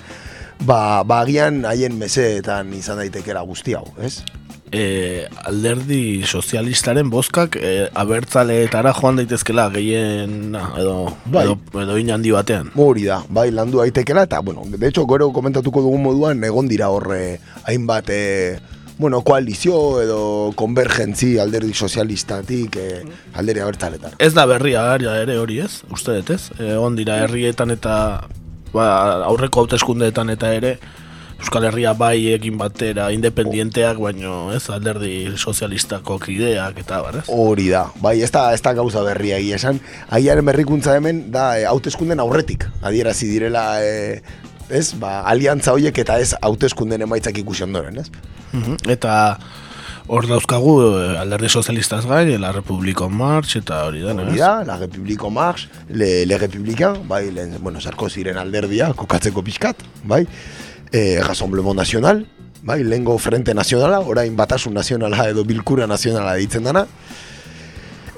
[0.67, 4.25] ba, ba agian haien meseetan izan daitekera guzti hau, ez?
[4.75, 11.45] E, alderdi sozialistaren bozkak e, abertzaleetara joan daitezkela gehien edo, Bai.
[11.45, 12.73] edo, edo handi batean.
[12.75, 16.91] Hori da, bai, landu daitekela, eta, bueno, de hecho, gero komentatuko dugun moduan, egon dira
[16.91, 18.59] horre hainbat, e,
[19.05, 20.21] bueno, koalizio edo
[20.57, 22.87] konvergentzi alderdi sozialistatik e,
[23.37, 24.15] alderdi abertzaletan.
[24.17, 26.47] Ez da berria aria ere hori ez, uste dut ez?
[26.57, 27.97] Egon dira herrietan eta
[28.73, 28.87] ba,
[29.29, 30.79] aurreko hauteskundeetan eta ere
[31.35, 37.27] Euskal Herria bai egin batera independienteak, baino ez alderdi sozialistako kideak eta bar, ez?
[37.29, 39.83] Hori da, bai, ez da, ez da gauza berria esan.
[40.09, 44.23] Aiaren berrikuntza hemen da e, hauteskunden aurretik, adierazi direla, e,
[44.69, 48.11] ez, ba, aliantza horiek eta ez hauteskunden emaitzak ikusi ondoren, ez?
[48.53, 49.15] Mhm, Eta
[50.05, 54.77] Hor dauzkagu eh, alderdi sozialistaz gain, la Republiko March eta hori da, Hori da, la
[54.77, 60.27] Republiko Marx, le, le Republikan, bai, lehen, bueno, Sarkoziren alderdia, kokatzeko pixkat, bai,
[60.93, 62.27] e, Rassemblement Nacional,
[62.63, 66.85] bai, lehengo Frente Nazionala, orain Batasun Nazionala edo Bilkura Nazionala ditzen dana,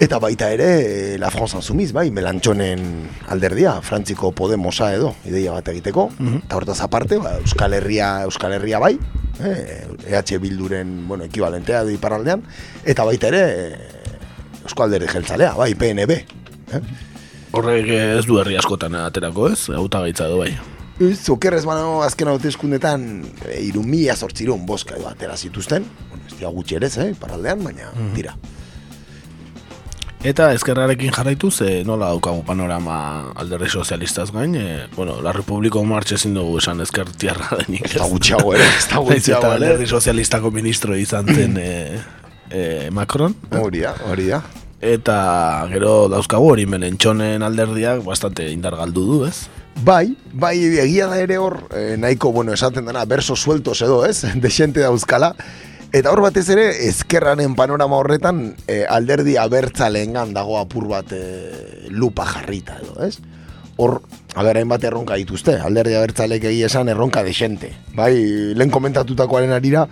[0.00, 5.68] eta baita ere, e, La France Insoumise, bai, Melantxonen alderdia, Frantziko Podemosa edo, ideia bat
[5.72, 6.10] egiteko,
[6.42, 8.94] eta hortaz aparte, ba, Euskal Herria, Euskal Herria bai,
[9.40, 12.44] eh, EH Bilduren, bueno, ekibalentea du iparraldean,
[12.84, 14.14] eta baita ere, e,
[14.66, 16.20] Eusko Alderdi Jeltzalea, bai, PNB.
[16.76, 16.82] Eh?
[17.56, 20.50] Horrek ez du herri askotan aterako ez, auta gaitza du bai.
[21.00, 23.08] Ez, okerrez banago azken hauteskundetan
[23.46, 27.64] e, iru mila sortzirun boska edo atera zituzten, bueno, ez dira gutxi ere, eh, iparraldean,
[27.64, 28.36] baina tira.
[30.24, 32.96] Eta ezkerrarekin jarraituz, e, nola daukagu panorama
[33.36, 37.84] alderdi sozialistaz gain, e, bueno, la Republiko March ezin dugu esan ezkertiarra denik.
[37.90, 39.66] Ez da gutxiago ere, ez da gutxiago eta ere.
[39.66, 42.00] alderdi sozialistako ministro izan zen e,
[42.50, 43.36] e, Macron.
[43.60, 44.42] Hori da, hori da.
[44.80, 49.46] Eta gero dauzkagu hori melentxonen alderdiak bastante indar galdu du, ez?
[49.84, 54.22] Bai, bai, egia da ere hor, eh, nahiko, bueno, esaten dena, berso sueltos edo, ez?
[54.44, 55.34] Desente dauzkala.
[55.94, 62.26] Eta hor batez ere, ezkerranen panorama horretan, eh, alderdi abertzalengan dago apur bat eh, lupa
[62.26, 63.20] jarrita edo, ez?
[63.76, 64.00] Hor,
[64.34, 67.70] aber, hainbat erronka dituzte, alderdi abertzalek egia esan erronka desente.
[67.94, 68.12] Bai,
[68.56, 69.86] lehen komentatutakoaren arira,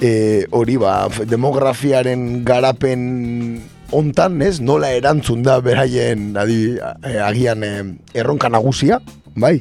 [0.00, 6.78] eh, hori ba, demografiaren garapen hontan, ez, nola erantzun da beraien adi,
[7.22, 7.82] agian eh,
[8.18, 8.98] erronka nagusia,
[9.36, 9.58] bai,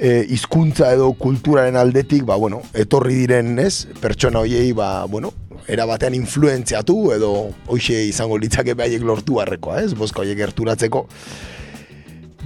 [0.00, 5.34] e, hizkuntza edo kulturaren aldetik, ba, bueno, etorri diren, ez, pertsona hoiei, ba, bueno,
[5.68, 7.30] era batean influentziatu edo
[7.68, 11.04] hoxe izango litzake behaiek lortu barrekoa, ez, boska hoiek gerturatzeko.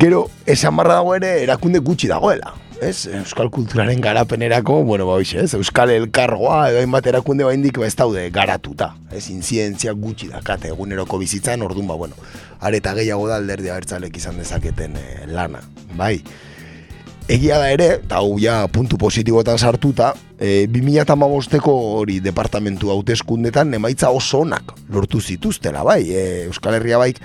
[0.01, 2.57] Gero, esan barra dago ere, erakunde gutxi dagoela.
[2.83, 7.87] Ez, Euskal kulturaren garapenerako, bueno, ba, hoxe, ez, Euskal elkargoa edo hainbat erakunde baindik ba,
[7.87, 8.97] ez daude garatuta.
[9.15, 12.19] Ez, inzientzia gutxi dakate eguneroko bizitzan, orduan, ba, bueno,
[12.59, 15.63] areta gehiago da alderdi abertzalek izan dezaketen eh, lana,
[15.95, 16.19] bai.
[17.25, 24.11] Egia da ere, eta hau ja puntu positiboetan sartuta, e, 2008ko hori departamentu hauteskundetan emaitza
[24.13, 27.23] oso onak lortu zituztela, bai, e, Euskal Herria baik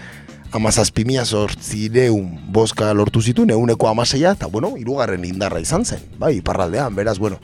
[0.55, 6.95] amazazpimia sortzireun boska lortu zituen, euneko amaseia, eta bueno, irugarren indarra izan zen, bai, iparraldean,
[6.95, 7.43] beraz, bueno,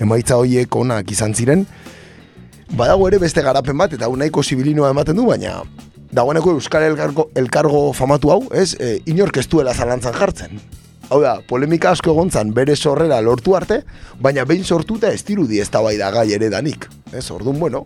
[0.00, 1.68] emaitza horiek onak izan ziren,
[2.72, 5.58] badago ere beste garapen bat, eta hau nahiko zibilinoa ematen du, baina
[6.16, 10.62] dagoeneko Euskal Elkargo, Elkargo famatu hau, ez, e, inork ez duela zalantzan jartzen.
[11.10, 13.80] Hau da, polemika asko egontzan bere sorrera lortu arte,
[14.22, 16.86] baina behin sortuta ez dirudi ez da gai ere danik.
[17.12, 17.84] Ez, orduan, bueno,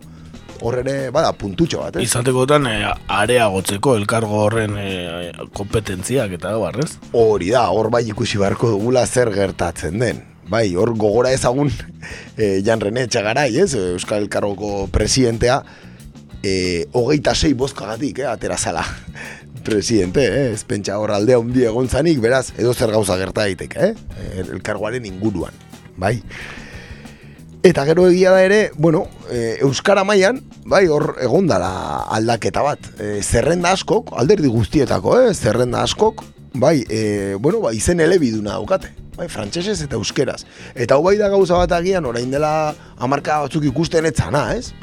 [0.61, 2.03] hor ere, bada, puntutxo bat, ez?
[2.05, 2.75] Izatekotan e,
[3.07, 6.91] areagotzeko elkargo horren e, kompetentziak eta barrez.
[7.13, 10.21] Hori da, hor bai ikusi beharko dugula zer gertatzen den.
[10.45, 11.73] Bai, hor gogora ezagun
[12.37, 13.71] e, Jan Rene Txagarai, ez?
[13.95, 15.63] Euskal Elkargoko presidentea,
[16.45, 18.85] e, hogeita sei bozkagatik, eh, atera zala
[19.65, 20.51] presidente, eh?
[20.53, 24.21] ez pentsa hor aldea hundi egon zanik, beraz, edo zer gauza gerta daiteke, eh?
[24.37, 25.53] El- elkargoaren inguruan,
[25.97, 26.19] bai?
[27.65, 31.71] Eta gero egia da ere, bueno, e, Euskara mailan bai, hor egon dala
[32.13, 32.91] aldaketa bat.
[33.01, 35.33] E, zerrenda askok, alderdi guztietako, eh?
[35.33, 36.21] zerrenda askok,
[36.53, 38.93] bai, e, bueno, bai, izen elebiduna daukate.
[39.15, 40.43] Bai, frantsesez eta euskeraz.
[40.75, 44.73] Eta hau bai da gauza bat agian, orain dela amarka batzuk ikusten etzana, ez?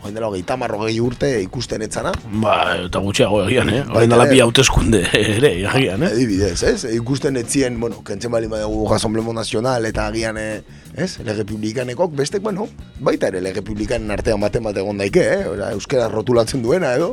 [0.00, 2.14] Orain dela hogeita marrogei urte ikusten etzana.
[2.40, 2.54] Ba,
[2.86, 3.82] eta gutxiago egian, eh?
[3.92, 6.08] Orain dela bi hauteskunde ere, agian, eh?
[6.14, 6.86] Adibidez, ez?
[6.96, 10.62] Ikusten etzien, bueno, kentzen bali badugu Rassemblement Nacional eta agian, eh,
[10.96, 11.18] ez?
[11.20, 15.44] Le Republikanekok, bestek, bueno, baita ere Le Republikanen artean baten bat egon daike, eh?
[15.52, 17.12] Ora, euskera rotulatzen duena, edo?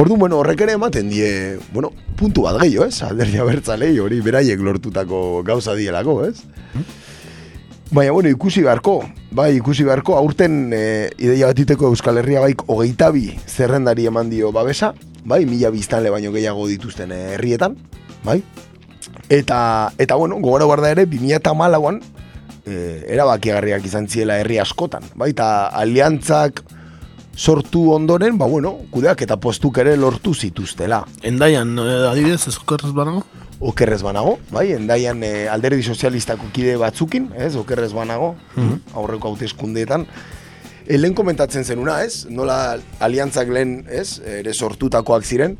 [0.00, 3.02] Ordu, bueno, horrek ere ematen die, bueno, puntu bat gehiago, ez?
[3.04, 6.38] Alderdi abertzalei hori beraiek lortutako gauza dielako, ez?
[7.90, 9.00] Baina, bueno, ikusi beharko,
[9.34, 14.52] bai, ikusi beharko, aurten e, ideia batiteko Euskal Herria baik hogeita bi zerrendari eman dio
[14.54, 14.92] babesa,
[15.26, 17.74] bai, mila biztanle baino gehiago dituzten eh, herrietan,
[18.22, 18.44] bai,
[19.26, 19.58] eta,
[19.98, 21.98] eta bueno, gogora guarda ere, 2008an,
[22.62, 22.78] e,
[23.10, 25.50] erabakiagarriak izan ziela herri askotan, bai, eta
[25.82, 26.62] aliantzak
[27.34, 31.02] sortu ondoren, ba, bueno, kudeak eta postuk ere lortu zituztela.
[31.26, 33.26] Endaian, eh, ez okerrez banago?
[33.60, 38.32] Okerrez banago, bai, endaian e, alderdi sozialistako kide batzukin, ez, okerrez banago,
[38.96, 40.06] aurreko hauteskundeetan.
[40.86, 45.58] E, lehen komentatzen zenuna, ez, nola aliantzak lehen, ez, ere sortutakoak ziren,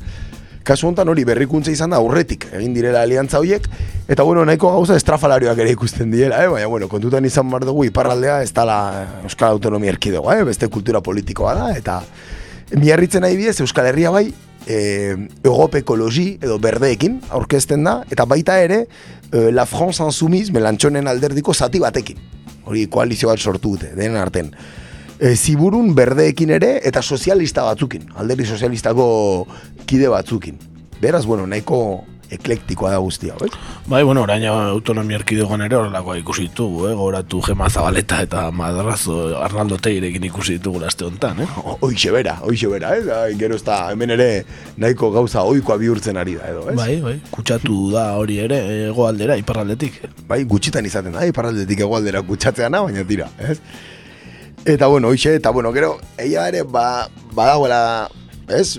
[0.64, 3.68] kasu honetan hori berrikuntza izan da aurretik, egin direla aliantza horiek,
[4.08, 6.48] eta bueno, nahiko gauza estrafalarioak ere ikusten diela, eh?
[6.48, 8.78] baina bueno, kontutan izan behar dugu iparraldea ez dala
[9.24, 10.46] Euskal Autonomia Erkidegoa, eh?
[10.48, 12.00] beste kultura politikoa da, eta
[12.76, 14.30] miarritzen nahi bidez Euskal Herria bai,
[14.66, 21.08] e, Europe ekologi edo berdeekin aurkezten da, eta baita ere e, La France Insoumise melantxonen
[21.08, 22.20] alderdiko zati batekin.
[22.64, 24.54] Hori koalizio bat sortu dute, denen arten.
[25.20, 29.06] e, ziburun berdeekin ere eta sozialista batzukin, alderdi sozialistako
[29.86, 30.58] kide batzukin.
[31.00, 33.48] Beraz, bueno, nahiko eklektikoa da guztia, oi?
[33.90, 36.94] Bai, bueno, orain autonomia erkidegoan ere horrelakoa ikusi ditugu, eh?
[36.98, 41.48] Goratu Gema Zabaleta eta Madrazo Arnaldo Teirekin ikusi ditugu laste honetan, eh?
[41.80, 43.02] Hoixe bera, hoixe bera, eh?
[43.08, 44.28] Bai, gero ez da, hemen ere
[44.78, 46.76] nahiko gauza oikoa bihurtzen ari da, edo, ez?
[46.78, 50.02] Bai, bai, kutsatu da hori ere egoaldera, iparraldetik.
[50.30, 53.58] Bai, gutxitan izaten da, iparraldetik egoaldera kutsatzeana, baina tira, ez?
[54.68, 57.82] Eta bueno, hoixe, eta bueno, gero, eia ere, ba, badagoela,
[58.52, 58.78] ez?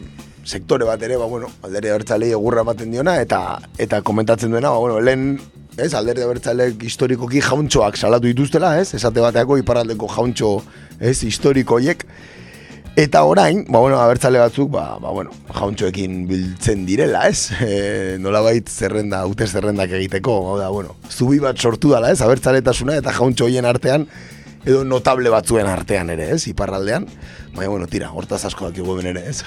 [0.51, 3.39] Sektore bat ere, ba, bueno, alderi abertzalei egurra ematen diona, eta
[3.79, 5.39] eta komentatzen duena, ba, bueno, lehen,
[5.77, 10.57] ez, alderi abertzaleek historikoki jauntxoak salatu dituztela, ez, esate bateako iparraldeko jauntxo,
[10.99, 12.05] ez, historikoiek,
[12.99, 17.47] Eta orain, ba, bueno, abertzale batzuk, ba, ba, bueno, jauntxoekin biltzen direla, ez?
[17.63, 22.19] E, nola bait zerrenda, ute zerrendak egiteko, da, bueno, zubi bat sortu dala, ez?
[22.19, 24.03] Abertzaletasuna eta jauntxo hoien artean,
[24.65, 26.43] edo notable batzuen artean ere, ez?
[26.51, 27.07] Iparraldean.
[27.55, 29.39] Baina, bueno, tira, hortaz asko dakigu ere, ez?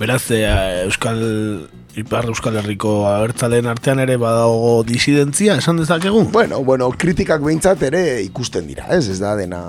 [0.00, 0.46] Beraz, e,
[0.86, 6.22] Euskal Ipar Euskal Herriko abertzaleen artean ere badago disidentzia, esan dezakegu?
[6.32, 9.10] Bueno, bueno, kritikak behintzat ere ikusten dira, ez?
[9.12, 9.60] Ez da dena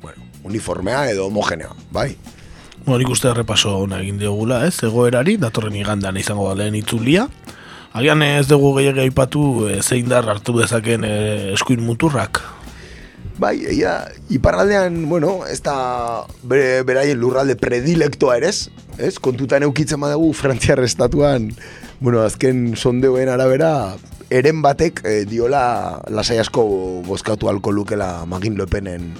[0.00, 2.14] bueno, uniformea edo homogenea, bai?
[2.86, 4.78] Bueno, nik uste repaso hona egin diogula, ez?
[4.88, 7.28] Egoerari, datorren igandan izango da lehen itzulia.
[7.92, 11.18] Agian ez dugu gehiagia aipatu e, zein dar hartu dezaken e,
[11.52, 12.40] eskuin muturrak,
[13.38, 14.00] Bai, ia,
[14.34, 18.87] iparraldean, bueno, ez da bere, beraien lurralde predilektoa ere, ez?
[19.22, 21.52] Kontutan eukitzen badagu Frantziar estatuan,
[22.00, 23.94] bueno, azken sondeoen arabera,
[24.34, 26.64] eren batek e, diola lasai asko
[27.06, 29.12] bozkatu alko lukela Magin Lepenen,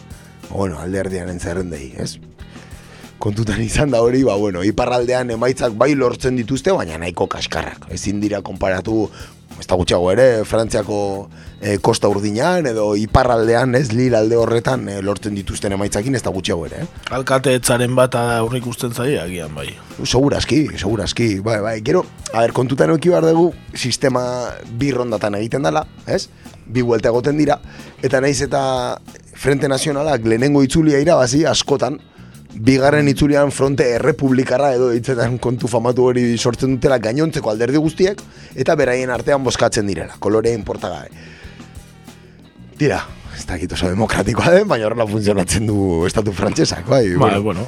[0.51, 2.17] bueno, alderdian entzerrendei, ez?
[3.23, 7.87] Kontutan izan da hori, ba, bueno, iparraldean emaitzak bai lortzen dituzte, baina nahiko kaskarrak.
[7.95, 9.07] Ezin dira konparatu
[9.59, 11.01] ez da gutxiago ere, Frantziako
[11.61, 16.33] e, kosta urdinean, edo iparraldean, ez, lil alde horretan e, lortzen dituzten emaitzakin, ez da
[16.35, 16.85] gutxiago ere.
[16.85, 17.07] Eh?
[17.19, 19.69] Alkate etzaren bat aurrik usten zai, agian bai.
[20.05, 24.23] Segurazki, segurazki, bai, bai, gero, a ber, kontutan eki behar dugu, sistema
[24.79, 26.27] bi rondatan egiten dela, ez?
[26.69, 27.59] Bi vuelta egoten dira,
[28.05, 28.63] eta naiz eta
[29.39, 31.99] Frente Nazionalak lehenengo itzulia irabazi askotan,
[32.55, 38.23] bigarren itzulian fronte errepublikarra edo hitzetan kontu famatu hori sortzen dutela gainontzeko alderdi guztiek
[38.57, 41.09] eta beraien artean boskatzen direla, kolorea inportagabe.
[42.79, 43.03] Tira,
[43.39, 47.03] ez da oso demokratikoa den, baina horrela funtzionatzen du estatu frantsesak, bai.
[47.21, 47.67] Ba, bueno,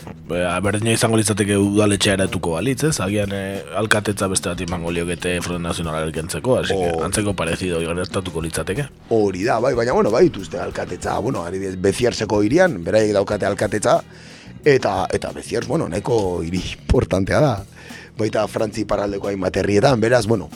[0.65, 2.97] berdina izango litzateke udaletxea eratuko balitz, ez?
[3.05, 8.43] Agian eh, alkatetza beste bat imango liokete Front Nacional erkentzeko, así que antzeko parezido gertatuko
[8.43, 8.89] litzateke.
[9.15, 14.01] Hori da, bai, baina, bueno, bai, dituzte alkatetza, bueno, ari beziarseko irian, beraiek daukate alkatetza,
[14.65, 17.53] Eta, eta beziers, bueno, neko hiri importantea da.
[18.19, 20.51] Baita frantzi paraldeko hain herrietan, beraz, bueno,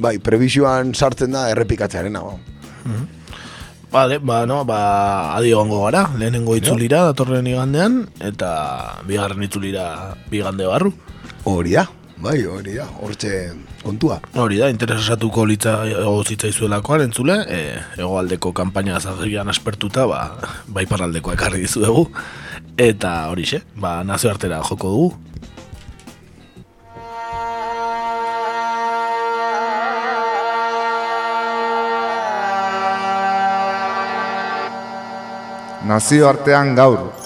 [0.00, 2.38] bai, prebisioan sartzen da errepikatzearen hau.
[2.84, 3.08] Mm
[3.90, 10.68] Vale, ba, no, ba, adio gongo gara, lehenengo itzulira datorren igandean, eta bigarren itzulira bigande
[10.70, 10.92] barru.
[11.42, 11.88] Hori da,
[12.20, 13.52] bai, hori da, hortxe
[13.82, 14.20] kontua.
[14.38, 17.60] Hori da, interesatuko litza gozitza izuelakoan entzule, e,
[17.96, 20.20] egoaldeko kampaina zagrian aspertuta, ba,
[20.68, 22.06] bai paraldeko ekarri dizuegu.
[22.80, 25.10] Eta hori xe, ba, nazio artera joko dugu.
[35.90, 37.19] Nazio artean gaur.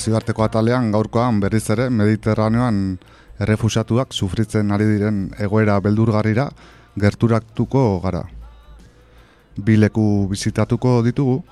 [0.00, 2.76] Nazioarteko atalean gaurkoan berriz ere Mediterraneoan
[3.44, 6.46] errefusatuak sufritzen ari diren egoera beldurgarrira
[6.96, 8.22] gerturatuko gara.
[9.60, 11.42] Bileku bizitatuko ditugu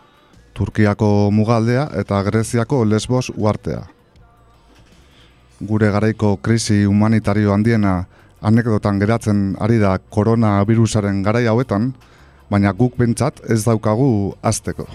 [0.56, 3.84] Turkiako mugaldea eta Greziako Lesbos uartea.
[5.60, 8.06] Gure garaiko krisi humanitario handiena
[8.40, 11.92] anekdotan geratzen ari da koronavirusaren garai hauetan,
[12.48, 14.88] baina guk bentsat ez daukagu azteko.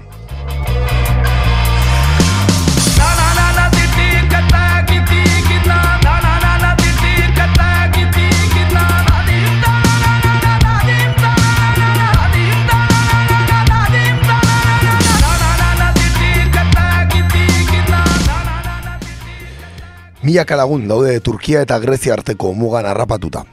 [20.24, 23.44] Milaka lagun daude Turkia eta Grezia arteko mugan harrapatuta.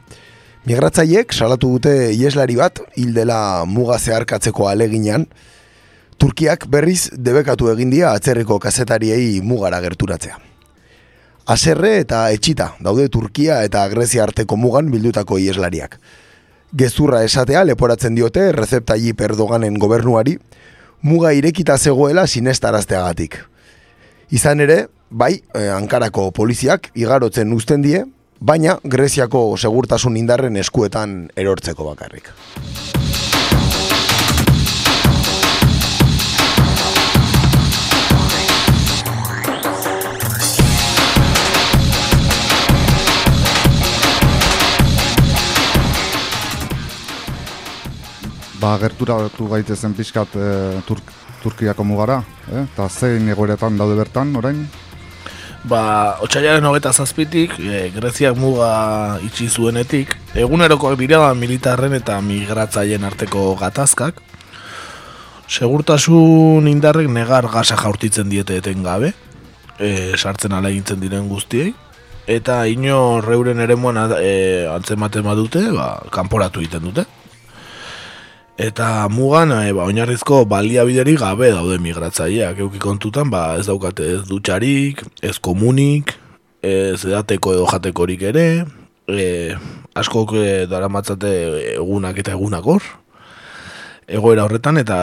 [0.69, 5.27] Migratzaiek salatu dute ieslari bat hil dela muga zeharkatzeko aleginan,
[6.21, 10.37] Turkiak berriz debekatu egin dia atzerriko kazetariei mugara gerturatzea.
[11.51, 15.97] Aserre eta etxita daude Turkia eta Grezia arteko mugan bildutako ieslariak.
[16.77, 20.37] Gezurra esatea leporatzen diote Recep Tayyip Erdoganen gobernuari
[21.03, 23.41] muga irekita zegoela sinestarazteagatik.
[24.31, 28.05] Izan ere, bai, eh, Ankarako poliziak igarotzen uzten die,
[28.41, 32.31] baina Greziako segurtasun indarren eskuetan erortzeko bakarrik.
[48.61, 50.49] Ba, gerturatu gaitezen pixkat e,
[50.85, 51.07] Turk,
[51.41, 52.19] Turkiako mugara,
[52.53, 52.67] eh?
[52.67, 54.61] eta zein egoeretan daude bertan, orain?
[55.69, 63.59] Ba, otxailaren hogeta zazpitik, e, Greziak muga itxi zuenetik, egunerokoak dira militarren eta migratzaien arteko
[63.61, 64.23] gatazkak,
[65.51, 69.13] segurtasun indarrek negar gasa jaurtitzen diete etengabe,
[69.77, 71.75] e, sartzen ala egintzen diren guztiei,
[72.25, 77.05] eta ino reuren ere moan e, antzematen badute, ba, kanporatu egiten dute.
[78.61, 82.59] Eta mugan, e, ba, oinarrizko baliabideri gabe daude migratzaileak.
[82.61, 86.13] Euki kontutan, ba, ez daukate ez dutxarik, ez komunik,
[86.61, 88.45] ez edateko edo jatekorik ere,
[89.09, 89.25] e,
[89.97, 91.31] askok e, dara matzate
[91.79, 92.85] egunak eta egunak hor.
[94.05, 94.99] Egoera horretan, eta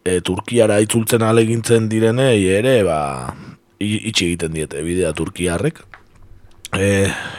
[0.00, 3.00] e, Turkiara itzultzen alegintzen direnei ere, ba,
[3.84, 5.82] itxi egiten diete bidea Turkiarrek.
[6.72, 6.88] E,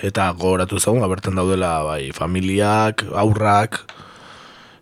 [0.05, 3.81] eta gogoratu ezagun, bertan daudela bai, familiak, aurrak,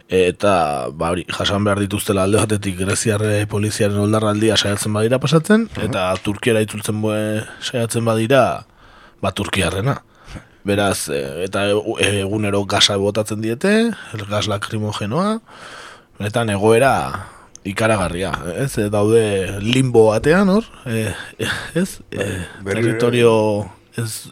[0.07, 6.09] eta ba hori jasan behar dituztela alde batetik greziarre poliziaren oldarraldia saiatzen badira pasatzen eta
[6.23, 8.65] turkiera itzultzen bue saiatzen badira
[9.21, 10.01] ba turkiarrena.
[10.67, 11.65] Beraz e, eta
[11.99, 15.39] egunero gasa botatzen diete el gas lacrimogenoa
[16.19, 16.93] eta egoera
[17.67, 18.77] ikaragarria ez?
[18.77, 21.99] E, daude limbo batean hor ez?
[22.11, 22.27] E,
[22.63, 24.31] territorio ez,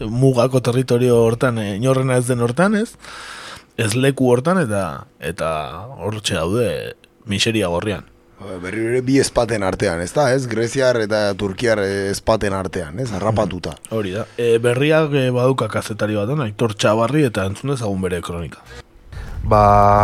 [0.00, 2.90] mugako territorio hortan inorrena ez den hortan ez
[3.76, 4.82] ez leku hortan eta
[5.18, 5.50] eta
[5.98, 6.66] hortxe daude
[7.26, 8.04] miseria gorrian.
[8.60, 10.44] Berri ere bi espaten artean, ez da, ez?
[10.50, 13.08] Greziar eta Turkiar espaten artean, ez?
[13.16, 13.72] Arrapatuta.
[13.94, 14.26] Hori da.
[14.36, 18.60] E, berriak e, baduka kazetari baten, aitor txabarri eta entzun ezagun bere kronika.
[19.48, 19.62] Ba,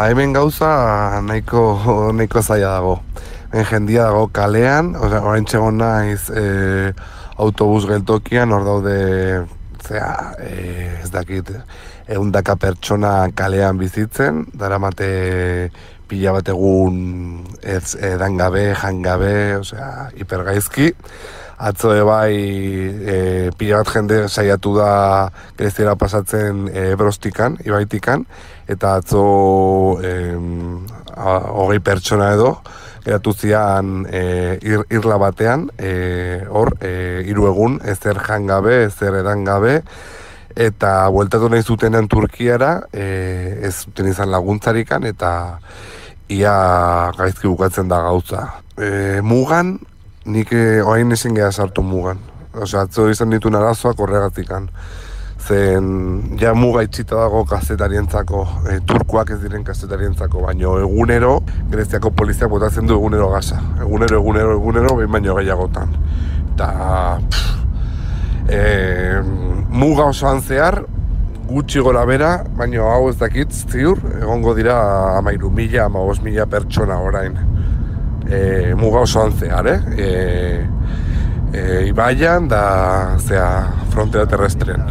[0.08, 0.70] hemen gauza
[1.26, 1.64] nahiko,
[2.16, 2.96] nahiko zaila dago.
[3.52, 6.94] En jendia dago kalean, orain txegon naiz e,
[7.36, 8.96] autobus geltokian, hor daude,
[9.84, 11.50] zera, e, ez dakit,
[12.11, 15.11] eundaka pertsona kalean bizitzen, dara mate
[16.11, 16.96] pila bat egun
[17.62, 20.90] ez edan gabe, jan gabe, osea, hipergaizki.
[21.61, 23.16] Atzo bai e,
[23.58, 24.92] pila bat jende saiatu da
[25.58, 28.24] kreziera pasatzen e, brostikan, ibaitikan,
[28.66, 29.24] eta atzo
[30.02, 30.14] e,
[31.14, 32.54] hogei pertsona edo,
[33.04, 34.56] geratu zian e,
[34.88, 35.92] irla batean, e,
[36.48, 39.82] hor, e, hiru egun, ezer jan gabe, ezer edan gabe,
[40.57, 45.32] eta bueltatu nahi zutenean Turkiara, e, ez zuten izan laguntzarikan, eta
[46.30, 46.55] ia
[47.18, 48.46] gaizki bukatzen da gauza.
[48.78, 49.78] E, mugan,
[50.24, 52.18] nik e, oain ezin geha sartu mugan.
[52.55, 54.68] Osa, atzo izan ditu narazoak horregatikan.
[55.40, 61.38] Zen, ja muga itxita dago kazetarientzako, e, turkoak ez diren kazetarientzako, baino egunero,
[61.70, 63.61] greziako poliziak botatzen du egunero gaza.
[63.80, 65.96] Egunero, egunero, egunero, behin baino gehiagotan.
[66.53, 66.68] Eta,
[68.49, 69.20] e,
[69.70, 70.82] muga osoan zehar,
[71.51, 74.76] gutxi gora bera, baina hau ez dakit ziur, egongo dira
[75.18, 77.36] amairu mila, ama mila pertsona orain.
[78.30, 79.80] E, muga osoan zehar, eh?
[79.99, 80.09] E,
[81.53, 83.49] e, ibaian da, zea,
[83.91, 84.86] frontera terrestren.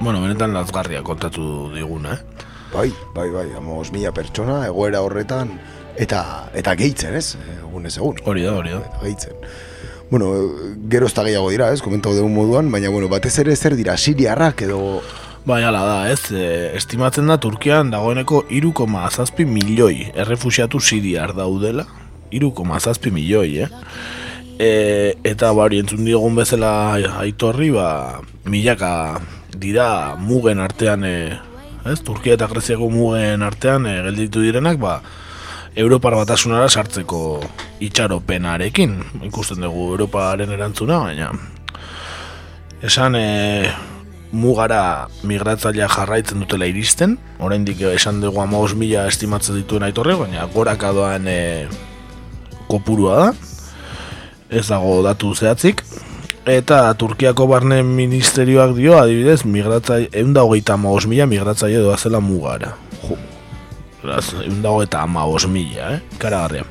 [0.00, 2.46] Bueno, benetan lazgarria kontatu diguna, eh?
[2.70, 5.50] Bai, bai, bai, ama mila pertsona, egoera horretan,
[6.00, 6.22] eta
[6.56, 7.36] eta gehitzen, ez?
[7.60, 8.20] Egun ez egun.
[8.24, 8.80] Hori da, hori da.
[9.02, 9.36] Gehitzen.
[10.10, 10.30] Bueno,
[10.90, 11.82] gero ez gehiago dira, ez?
[11.82, 15.02] Komentau dugu moduan, baina, bueno, batez ere zer dira, siriarrak edo...
[15.46, 21.86] Bai, ala da, ez, e, estimatzen da Turkian dagoeneko iruko azazpi milioi errefusiatu siriar daudela.
[22.30, 23.68] Iruko azazpi milioi, eh?
[24.58, 29.20] E, eta bari entzun diogun bezala aitorri, ba, milaka
[29.56, 31.38] dira mugen artean, e,
[31.86, 35.00] ez, Turkia eta Greziako mugen artean e, gelditu direnak, ba,
[35.80, 37.40] Europar batasunara sartzeko
[37.80, 38.98] itxaropenarekin.
[39.30, 41.30] Ikusten dugu Europaren erantzuna, baina
[42.84, 43.68] esan e,
[44.32, 50.92] mugara migratzailea jarraitzen dutela iristen, oraindik esan dugu amaos mila estimatzen dituen aitorre, baina goraka
[50.96, 51.40] doan e,
[52.68, 53.32] kopurua da,
[54.50, 55.84] ez dago datu zehatzik,
[56.48, 62.76] eta Turkiako barne ministerioak dio, adibidez, migratzaile, egun da hogeita amaos mila migratzaile doazela mugara.
[64.00, 66.00] Beraz, egun dago eta ama mila, eh?
[66.18, 66.64] Karagarria.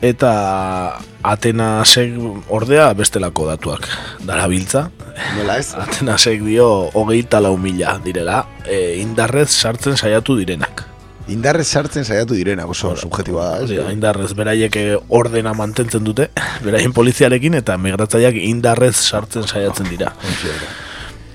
[0.00, 2.14] Eta Atenasek
[2.54, 3.88] ordea bestelako datuak
[4.24, 4.88] darabiltza.
[5.36, 5.74] Nola ez?
[5.84, 10.84] Atenasek dio hogeita lau mila direla, e, indarrez sartzen saiatu direnak.
[11.28, 13.64] Indarrez sartzen saiatu direnak, oso subjetiba da.
[13.66, 16.30] Ez, indarrez, beraiek eh, ordena mantentzen dute,
[16.64, 20.14] beraien poliziarekin, eta migratzaileak indarrez sartzen saiatzen dira.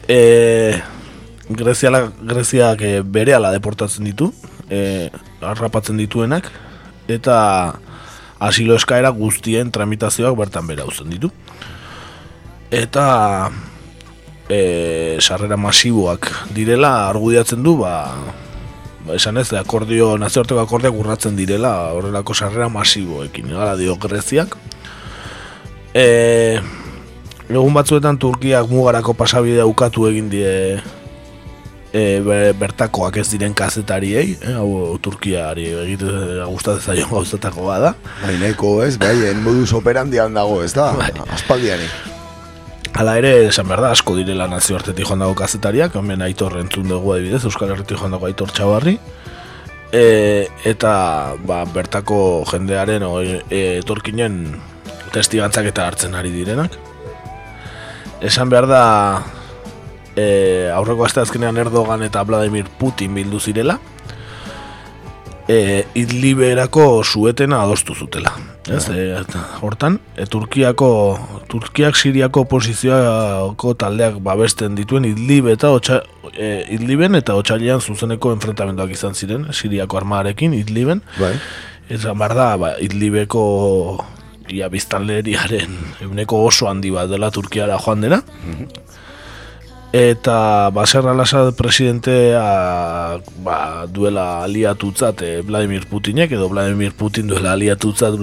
[0.08, 0.80] E,
[1.50, 4.30] Greziala, Greziak e, bere ala deportatzen ditu,
[4.72, 5.10] e,
[5.44, 6.48] arrapatzen dituenak,
[7.12, 7.36] eta
[8.44, 11.32] asilo eskaera guztien tramitazioak bertan bera uzten ditu.
[12.72, 13.52] Eta
[14.48, 18.16] e, sarrera masiboak direla argudiatzen du, ba,
[19.04, 24.56] ba esan ez, akordio, nazioarteko akordioak urratzen direla horrelako sarrera masiboekin, gara dio Greziak.
[25.94, 26.08] E,
[27.52, 30.80] egun batzuetan Turkiak mugarako pasabidea ukatu egin die
[31.94, 36.10] e, bertakoak ez diren kazetariei, eh, hau Turkiari egite
[36.50, 37.94] gustatzen zaio gauzatako bada.
[38.24, 41.12] Bai, neko, ez, bai, en modus operandi dago, ez da, bai.
[41.38, 41.88] aspaldiani.
[42.94, 46.90] Hala ere, esan behar da, asko direla nazio hartetik joan dago kazetariak, hemen aitor entzun
[46.90, 48.98] dugu adibidez, Euskal Herretik joan dago aitor txabarri,
[49.94, 50.04] e,
[50.70, 50.94] eta
[51.46, 54.44] ba, bertako jendearen o, e, etorkinen
[55.14, 56.78] testigantzak eta hartzen ari direnak.
[58.24, 58.84] Esan behar da,
[60.16, 63.80] e, aurreko aste azkenean Erdogan eta Vladimir Putin bildu zirela.
[65.48, 68.32] E, Idliberako suetena adostu zutela
[68.72, 69.18] ez, e,
[69.60, 70.88] hortan e, Turkiako
[71.52, 76.00] Turkiak Siriako oposizioako taldeak babesten dituen Idlib eta otxa,
[76.32, 81.04] e, Idliben eta Otsailean zuzeneko enfrentamentoak izan ziren Siriako armarekin Idliben.
[81.20, 81.36] Bai.
[81.92, 83.44] eta barda ba, Idlibeko
[84.48, 85.76] ia biztanleriaren
[86.08, 88.24] euneko oso handi bat dela Turkiara joan dena.
[88.48, 88.93] Mhm
[89.94, 92.42] eta Baser al-Assad presidentea
[93.46, 98.18] ba, duela aliatutzat eh, Vladimir Putinek edo Vladimir Putin duela aliatutzat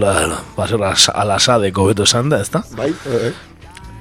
[0.56, 2.64] Baser al-Assadeko beto esan da, ezta?
[2.74, 3.30] Bai, eh.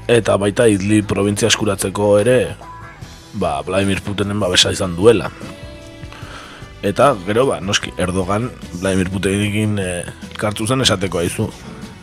[0.10, 2.40] Eta baita Idli provintzia eskuratzeko ere
[3.34, 5.30] ba, Vladimir Putinen babesa izan duela.
[6.82, 8.50] Eta, gero, ba, noski, Erdogan
[8.80, 10.06] Vladimir Putinekin eh,
[10.40, 11.50] kartu zen esateko aizu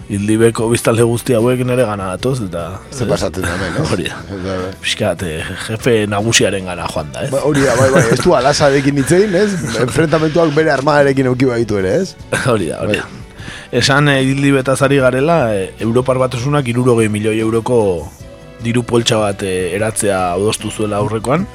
[0.06, 2.64] Ildibeko biztalde guzti hauek nere gana datoz, eta...
[2.94, 3.86] Ze pasatzen da, no?
[3.90, 4.20] Hori da.
[4.82, 7.30] Piskat, eh, jefe nagusiaren gana joan da, ez?
[7.32, 9.48] Ba, hori da, bai, bai, ez du alasarekin nitzein, ez?
[9.86, 12.14] Enfrentamentuak bere armadarekin auki baitu ere, ez?
[12.44, 13.08] Hori da, hori da.
[13.08, 13.24] Bai.
[13.80, 17.80] Esan eh, Ildibetazari garela, eh, Europar batasunak irurogei milioi euroko
[18.62, 21.46] diru poltsa bat eh, eratzea odostu zuela aurrekoan,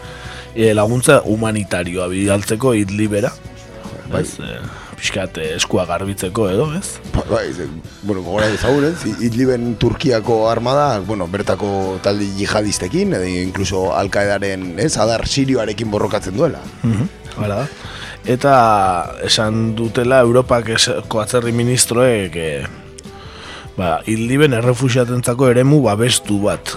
[0.55, 3.31] eh, laguntza humanitarioa bidaltzeko Idlibera.
[4.11, 4.21] Bai.
[4.23, 4.59] Ez, eh,
[5.01, 6.99] pixkat eh, eskua garbitzeko edo, ez?
[7.15, 7.65] Ba, bai, ze,
[8.03, 9.01] bueno, gora ezagun, ez?
[9.25, 14.93] Idliben Turkiako armada, bueno, bertako taldi jihadistekin, edo incluso Alkaedaren, ez?
[15.01, 16.61] Adar Sirioarekin borrokatzen duela.
[16.83, 17.63] Mm Hala
[18.27, 18.53] Eta
[19.25, 22.49] esan dutela Europak esko atzerri ministroek e,
[23.79, 26.75] ba, Idliben errefusiatentzako eremu babestu bat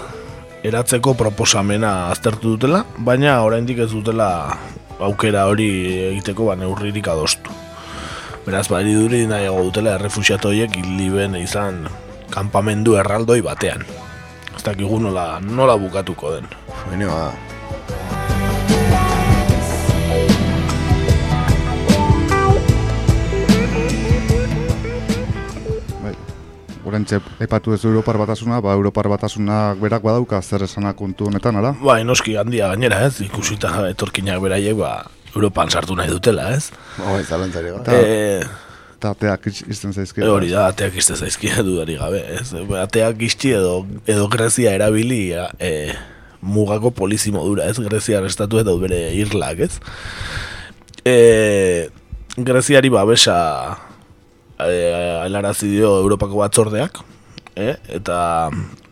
[0.65, 4.29] eratzeko proposamena aztertu dutela, baina oraindik ez dutela
[4.97, 5.69] aukera hori
[6.15, 7.53] egiteko ba neurririk adostu.
[8.45, 11.87] Beraz, bari duri nahiago dutela errefusiatu horiek liben izan
[12.29, 13.81] kanpamendu erraldoi batean.
[14.53, 16.45] Ez dakigu nola, nola bukatuko den.
[16.85, 17.33] Baina, ba.
[26.85, 31.73] Horentxe, epatu ez Europar batasuna, ba, Europar batasunak berak badauka zer esanak kontu honetan, ala?
[31.81, 34.99] Ba, enoski handia gainera, ez, ikusita etorkinak beraiek, ba,
[35.35, 36.71] Europan sartu nahi dutela, ez?
[37.03, 37.73] Oh, ez alantzari
[38.95, 40.23] Eta ateak izten zaizki.
[40.23, 42.53] E, hori da, ateak izten zaizki dudari gabe, ez?
[42.79, 45.71] Ateak izti edo, edo Grezia erabili e,
[46.41, 47.75] mugako polizi modura, ez?
[47.83, 49.73] Grezia arrestatu eta bere irlak, ez?
[51.05, 51.89] E,
[52.37, 53.35] Greziari babesa
[54.59, 54.71] e,
[55.25, 57.03] alarazi dio Europako batzordeak,
[57.55, 58.17] e, eta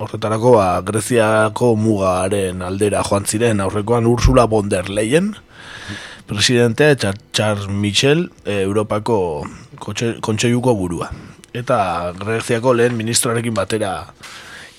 [0.03, 5.33] horretarako ba, Greziako mugaren aldera joan ziren aurrekoan Ursula von der Leyen,
[6.27, 6.95] presidentea
[7.33, 9.45] Charles Michel e, Europako
[10.21, 11.11] kontseiluko burua.
[11.53, 14.13] Eta Greziako lehen ministroarekin batera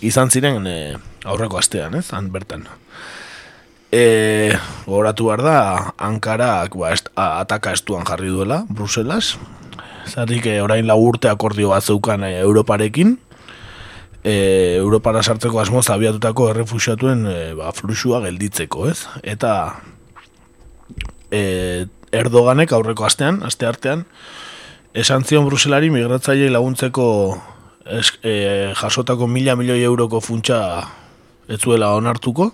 [0.03, 2.67] izan ziren e, aurreko astean, ez, han bertan.
[3.95, 4.57] E,
[4.89, 5.59] Goratu behar da,
[6.03, 9.37] Ankarak ba, est, a, ataka estuan jarri duela, Bruselas.
[10.11, 13.15] Zatik, e, orain lau urte akordio bat zeukan e, Europarekin.
[14.25, 14.35] E,
[14.81, 19.05] Europara sartzeko asmoz abiatutako errefusiatuen e, ba, fluxua gelditzeko, ez?
[19.23, 19.55] Eta
[21.35, 24.05] e, Erdoganek aurreko astean, aste artean,
[24.95, 27.07] esan zion Bruselari migratzaile laguntzeko
[27.91, 30.61] es, e, jasotako mila milioi euroko funtsa
[31.51, 32.53] etzuela onartuko,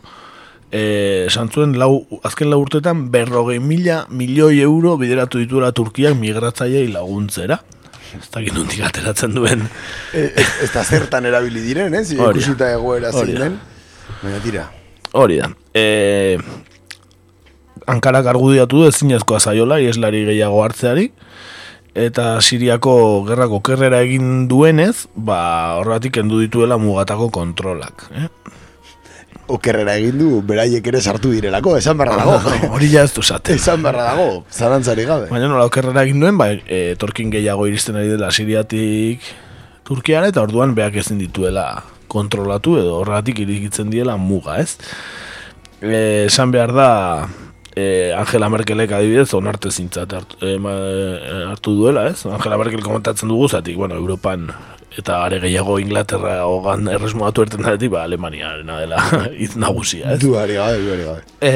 [0.73, 6.89] e, esan zuen lau, azken lau urtetan berrogei mila milioi euro bideratu dituela Turkiak migratzaiei
[6.95, 7.61] laguntzera.
[8.17, 9.69] Ez dakit nondik ateratzen duen.
[10.17, 12.09] E, ez, ez da zertan erabili diren, ez?
[12.17, 13.61] Ikusita egoera zein den.
[14.23, 14.65] Baina tira.
[15.21, 15.53] Hori da.
[15.77, 15.85] E,
[17.91, 21.09] Ankarak argudiatu du ezinezkoa zaiola, ieslari gehiago hartzeari,
[21.99, 25.41] eta Siriako gerrako kerrera egin duenez, ba,
[25.81, 28.07] horregatik kendu dituela mugatako kontrolak.
[28.15, 28.29] Eh?
[29.51, 32.39] Okerrera egin du, beraiek ere sartu direlako, esan barra dago.
[32.77, 33.59] Hori ja ez du esaten.
[33.59, 35.31] esan barra dago, zarantzari gabe.
[35.33, 39.27] Baina nola okerrera egin duen, ba, e, torkin gehiago iristen ari dela Siriatik
[39.91, 44.77] Turkiara, eta orduan beak ezin dituela kontrolatu, edo horregatik irikitzen diela muga, ez?
[45.83, 46.91] E, esan behar da,
[47.81, 52.25] e, Angela Merkelek adibidez onarte zintzat hartu, e, ma, e, hartu duela, ez?
[52.29, 54.49] Angela Merkel komentatzen dugu zatik, bueno, Europan
[54.99, 58.99] eta are gehiago Inglaterra ogan erresmoatu erten da, ba, Alemaniarena dela
[59.41, 60.21] hitz nagusia, ez?
[60.25, 61.23] Duari gabe, duari gabe.
[61.41, 61.53] E,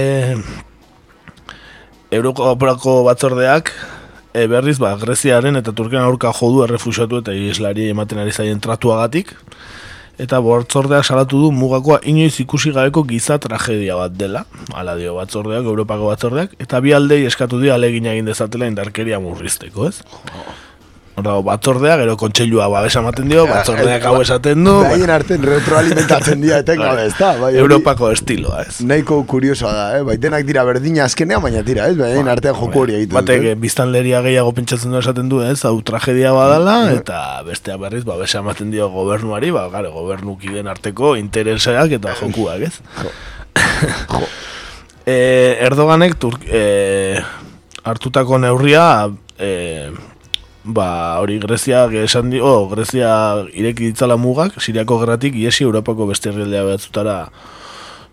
[2.14, 3.72] Europarako batzordeak
[4.34, 9.34] e, berriz ba, Greziaren eta Turkian aurka jodu errefusiatu eta islari ematen ari zaien tratuagatik
[10.18, 14.44] eta batzordeak salatu du mugakoa inoiz ikusi gabeko giza tragedia bat dela.
[14.74, 16.54] Ala dio batzordeak, Europako batzordeak.
[16.62, 20.00] Eta bi aldei eskatu dio alegina egin dezatela indarkeria murrizteko, ez?
[21.14, 24.72] Hora, batzordea, gero kontseilua babesa ematen dio, batzordeak hau esaten du.
[24.82, 27.28] Baien arten retroalimentatzen dira etengabe, ez da?
[27.38, 28.80] Bai, hori Europako estiloa, ez?
[28.82, 30.00] Nahiko kuriosoa da, eh?
[30.08, 31.94] Baitenak dira berdina azkenean, baina tira, ez?
[32.00, 33.52] Baien artean joko hori egiten Batek dute.
[33.52, 35.60] eh, biztanleria gehiago pentsatzen du esaten du, ez?
[35.70, 41.94] Hau tragedia badala eta bestea berriz babesa ematen dio gobernuari, ba gare, gobernukiden arteko intereseak
[42.00, 42.74] eta jokuak, ez?
[45.04, 47.18] Eh, Erdoganek Turk eh,
[47.84, 48.84] hartutako neurria
[49.36, 49.90] eh,
[50.64, 56.32] ba, hori Grezia esan di, oh, Grezia ireki ditzala mugak, Siriako gerratik iesi Europako beste
[56.32, 57.18] herrialdea batzutara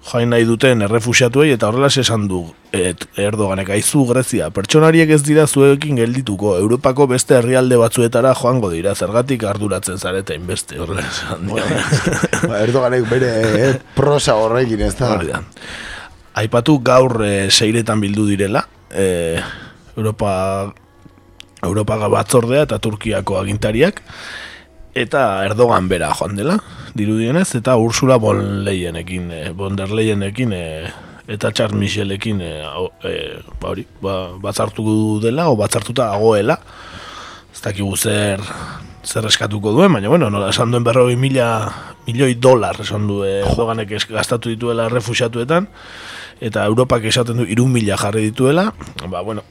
[0.01, 2.41] joain nahi duten errefusiatuei eta horrela esan du
[2.73, 8.95] et, Erdoganek aizu Grezia, pertsonariek ez dira zuekin geldituko, Europako beste herrialde batzuetara joango dira,
[8.95, 11.63] zergatik arduratzen zareta inbeste, horrela esan dio.
[12.49, 13.31] Ba, Erdoganek bere
[13.61, 15.15] eh, prosa horrekin, ez da?
[15.17, 15.43] Hori da.
[16.41, 19.35] Aipatu gaur e, seiretan bildu direla, e,
[19.97, 20.31] Europa
[21.63, 24.01] Europa batzordea eta Turkiako agintariak,
[24.97, 26.57] eta Erdogan bera joan dela,
[26.97, 30.65] dirudienez, eta Ursula von Leyenekin, e, von der Leyenekin, e,
[31.31, 32.53] eta Charles Michelekin, e,
[33.07, 33.15] e,
[33.61, 36.59] ba hori, ba, batzartu dela, o batzartuta dagoela,
[37.51, 38.41] ez dakigu zer
[39.03, 41.47] zer eskatuko duen, baina bueno, nola esan duen berrogei mila
[42.05, 45.67] milioi dolar esan du Erdoganek gastatu dituela refusiatuetan,
[46.41, 48.71] eta Europak esaten du irun mila jarri dituela,
[49.07, 49.43] ba bueno,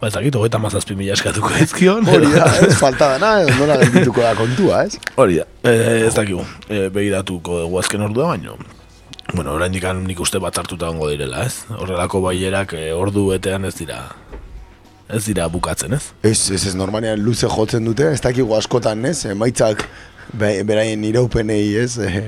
[0.00, 2.06] ba ez dakit, hogeita mazazpi mila eskatuko dizkion.
[2.10, 4.98] Hori da, ez falta dana, nola geldituko da kontua, ez?
[5.14, 5.74] Hori da, e,
[6.08, 8.58] ez dakigu, e, begiratuko dugu azken ordua, baino,
[9.32, 11.62] bueno, oraindik nik uste bat hartuta ongo direla, ez?
[11.78, 14.02] Horrelako bailerak e, ordu betean ez dira,
[15.08, 16.10] ez dira bukatzen, ez?
[16.22, 19.20] Ez, ez, ez, normalean luze jotzen dute, ez dakigu askotan, ez?
[19.30, 19.86] Emaitzak
[20.34, 21.94] be, beraien iraupenei, ez?
[22.02, 22.24] Eh,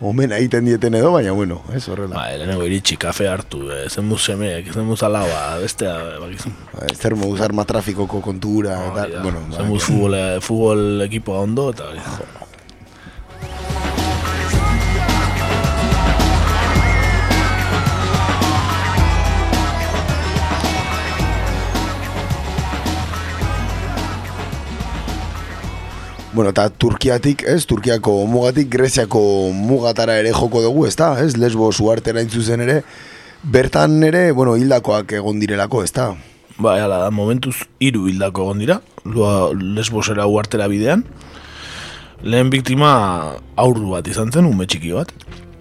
[0.00, 2.16] omen egiten dieten edo, baina bueno, ez horrela.
[2.16, 6.54] Ba, lehenengo iritsi kafe hartu, e, zen semeek, zen alaba, bestea, bakizu.
[6.72, 11.90] Ba, zer moduz arma trafikoko kontura, eta, bueno, ba, Zen futbol, futbol ekipoa ondo, eta
[11.90, 12.43] hori.
[26.34, 29.20] Bueno, eta Turkiatik, ez, Turkiako mugatik, Greziako
[29.54, 32.80] mugatara ere joko dugu, ez da, ez, Lesbos uartera intzuzen ere,
[33.54, 36.08] bertan ere, bueno, hildakoak egon direlako, ez da?
[36.58, 41.04] Ba, ala momentuz hiru hildako egon dira, lua lesbosera uartera bidean.
[42.26, 42.90] Lehen biktima
[43.54, 45.14] aurru bat izan zen, ume txiki bat.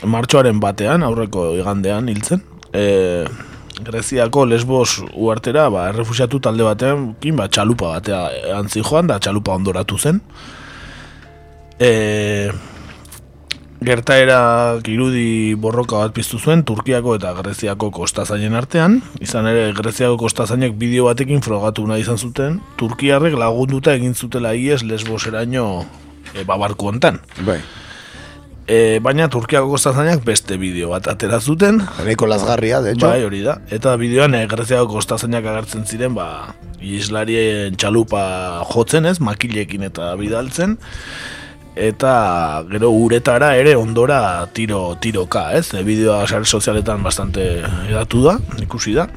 [0.09, 2.41] Martxoaren batean, aurreko igandean hiltzen.
[2.73, 3.29] E,
[3.85, 9.53] Greziako lesbos uartera, ba, errefusiatu talde batean, kin, ba, txalupa batea antzi joan, da txalupa
[9.61, 10.21] ondoratu zen.
[11.83, 12.51] E,
[13.83, 19.01] gertaerak irudi borroka bat piztu zuen Turkiako eta Greziako kostazainen artean.
[19.23, 24.79] Izan ere, Greziako kostazainek bideo batekin frogatu nahi izan zuten, Turkiarrek lagunduta egin zutela ies
[24.87, 25.65] lesboseraino
[26.31, 27.19] e, babarku hontan.
[27.43, 27.59] Bai.
[28.63, 31.83] E, baina Turkiako kostazainak beste bideo bat atera zuten.
[31.99, 33.09] Nahiko lasgarria, de hecho.
[33.09, 33.59] Bai, hori da.
[33.75, 38.23] Eta bideoan e, Greziako kostazainak agertzen ziren, ba, islarien txalupa
[38.71, 40.79] jotzen ez, makilekin eta bidaltzen
[41.75, 45.73] eta gero uretara ere ondora tiro tiroka, ez?
[45.73, 49.07] E, bideoa sare sozialetan bastante edatu da, ikusi da.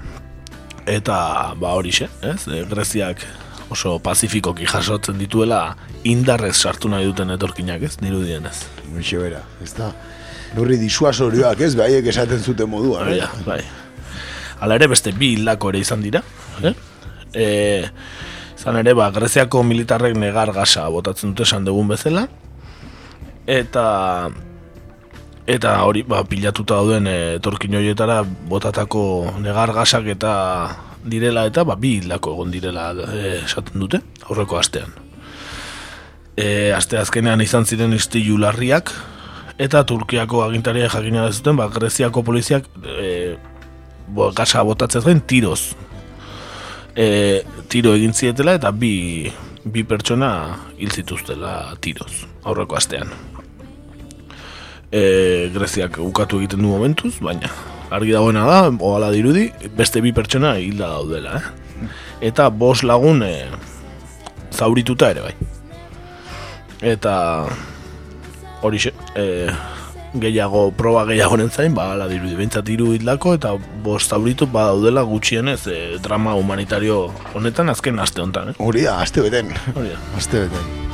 [0.87, 2.47] Eta ba horixe, ez?
[2.49, 3.25] E, Greziak
[3.71, 5.77] oso pazifikoki jasotzen dituela
[6.07, 7.97] indarrez sartu nahi duten etorkinak, ez?
[8.01, 8.57] Dirudienez.
[8.95, 9.91] Hoxe bera, ez da.
[10.57, 13.11] Nurri disuasorioak ez, behaiek esaten zuten moduan.
[13.11, 13.61] Bai, bai.
[14.63, 16.23] Hala ere beste bi hildako ere izan dira.
[16.65, 16.73] Eh?
[17.35, 17.47] E,
[18.57, 22.25] izan ere, ba, Greziako militarrek negar gasa botatzen dute esan dugun bezala.
[23.47, 23.87] Eta
[25.47, 30.33] eta hori ba, pilatuta dauden e, torkin horietara botatako negar gasak eta
[31.07, 34.91] direla eta ba, bi hildako egon direla e, esaten dute, aurreko astean.
[36.37, 38.91] E, aste azkenean izan ziren istilu larriak,
[39.63, 43.37] eta Turkiako agintaria jakina zuten, ba, Greziako poliziak e,
[44.09, 45.77] bo, gasa botatzen zen tiroz.
[46.97, 49.31] E, tiro egin zietela eta bi,
[49.65, 50.31] bi pertsona
[50.77, 53.36] hil zituztela tiroz, aurreko astean.
[54.93, 57.51] E, Greziak ukatu egiten du momentuz, baina
[57.91, 61.89] argi dagoena da, ohala dirudi, beste bi pertsona hilda daudela, eh?
[62.31, 63.33] Eta bos lagun e,
[64.55, 65.35] zaurituta ere bai.
[66.95, 67.15] Eta
[68.67, 68.81] hori
[69.15, 69.27] e,
[70.17, 75.03] gehiago, proba gehiago zain, ba, ala dirudi, bentsat iru hildako, eta bost zauritu ba daudela
[75.03, 78.59] gutxienez e, drama humanitario honetan azken aste honetan, eh?
[78.59, 79.55] Hori da, aste beten.
[79.75, 80.03] Hori da.
[80.17, 80.86] Aste beten.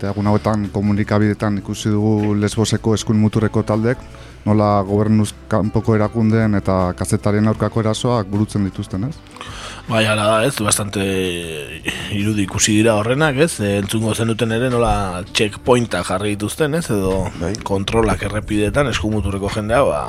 [0.00, 4.00] Eta egun hauetan komunikabidetan ikusi dugu lesboseko eskun muturreko taldek,
[4.46, 9.18] nola gobernuz kanpoko erakundeen eta kazetarien aurkako erasoak burutzen dituzten, ez?
[9.90, 11.04] Bai, ala da, ez, bastante
[12.16, 14.92] irudi ikusi dira horrenak, ez, entzungo zenuten ere nola
[15.36, 17.52] checkpointa jarri dituzten, ez, edo bai.
[17.66, 20.00] kontrolak errepidetan eskumuturreko jendea, ba,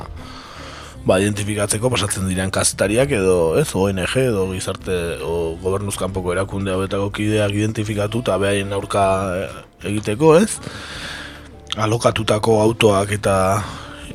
[1.04, 7.10] ba, identifikatzeko pasatzen diren kazetariak edo ez ONG edo gizarte o gobernuz kanpoko erakunde hauetako
[7.18, 9.04] kideak identifikatu eta behaien aurka
[9.88, 10.58] egiteko ez?
[11.80, 13.36] Alokatutako autoak eta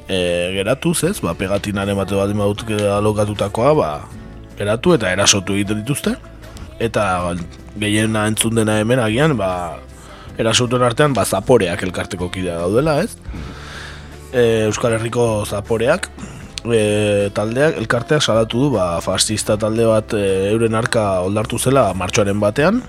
[0.07, 0.17] e,
[0.55, 1.17] geratuz ez?
[1.23, 2.63] Ba, pegatinaren bate bat imadut
[2.97, 3.91] alokatutakoa ba,
[4.57, 6.15] geratu eta erasotu egiten dituzte.
[6.79, 7.33] Eta
[7.79, 9.51] gehiena entzun dena hemen agian ba,
[10.37, 13.15] erasotuen artean ba, zaporeak elkarteko kidea daudela ez?
[14.31, 16.11] E, Euskal Herriko zaporeak
[16.65, 22.39] e, taldeak elkarteak salatu du ba, fascista talde bat e, euren arka oldartu zela martxoaren
[22.43, 22.83] batean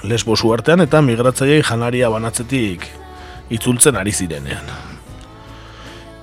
[0.00, 2.86] lesbos uartean eta migratzaileei janaria banatzetik
[3.52, 4.72] itzultzen ari zirenean.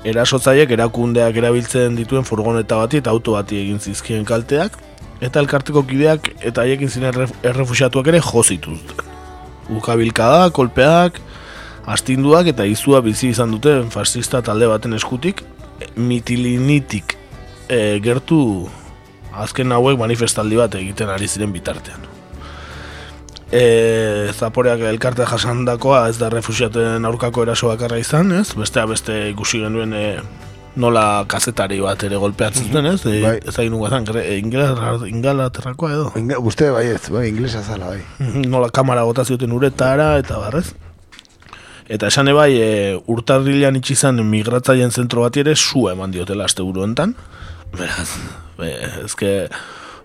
[0.10, 4.78] Erasotzaileek erakundeak erabiltzen dituen furgoneta bati eta auto bati egin zizkien kalteak
[5.22, 9.06] eta elkarteko kideak eta haiekin ziren errefusiatuak ere jo zituzten.
[9.70, 11.20] Ukabilkada, kolpeak,
[11.86, 15.44] astinduak eta izua bizi izan duten fascista talde baten eskutik
[15.96, 17.16] mitilinitik
[17.70, 18.42] e, gertu
[19.46, 22.09] azken hauek manifestaldi bat egiten ari ziren bitartean.
[23.52, 28.52] E, zaporeak elkarte jasandakoa ez da refusiaten aurkako eraso bakarra izan, ez?
[28.54, 30.04] Bestea beste ikusi genuen e,
[30.78, 33.00] nola kazetari bat ere golpeatzen zuten, ez?
[33.10, 33.38] E, bai.
[33.42, 34.06] Ez da inu gazan,
[35.08, 36.12] ingalaterrakoa edo?
[36.20, 38.04] Inga, uste bai ez, bai, inglesa zala, bai.
[38.46, 40.68] Nola kamara gota zioten uretara eta barrez.
[41.90, 42.70] Eta esan ebai, e,
[43.10, 47.16] urtarrilean itxizan migratzaien zentro bat ere zu eman diotela azte buru enten.
[47.74, 48.12] Beraz,
[48.62, 48.76] be,
[49.08, 49.34] ezke,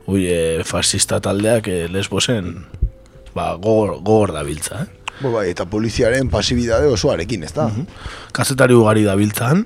[0.09, 2.55] ui, e, fascista taldeak e, lesbosen
[3.35, 5.05] ba, gogor, gogor da biltza, eh?
[5.21, 7.69] Bo, bai, eta poliziaren pasibidade osoarekin, ez da?
[7.71, 7.87] Mm
[8.35, 9.61] Kazetari ugari da biltzan,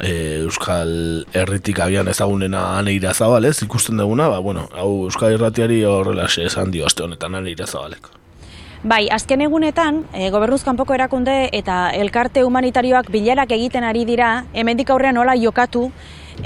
[0.00, 6.26] e, Euskal Herritik agian ezagunena aneira zabalez, ikusten duguna, ba, bueno, hau Euskal Herratiari horrela
[6.26, 8.10] esan dio aste honetan aneira zabaleko.
[8.86, 14.90] Bai, azken egunetan, e, gobernuz kanpoko erakunde eta elkarte humanitarioak bilerak egiten ari dira, hemendik
[14.90, 15.88] aurrean nola jokatu,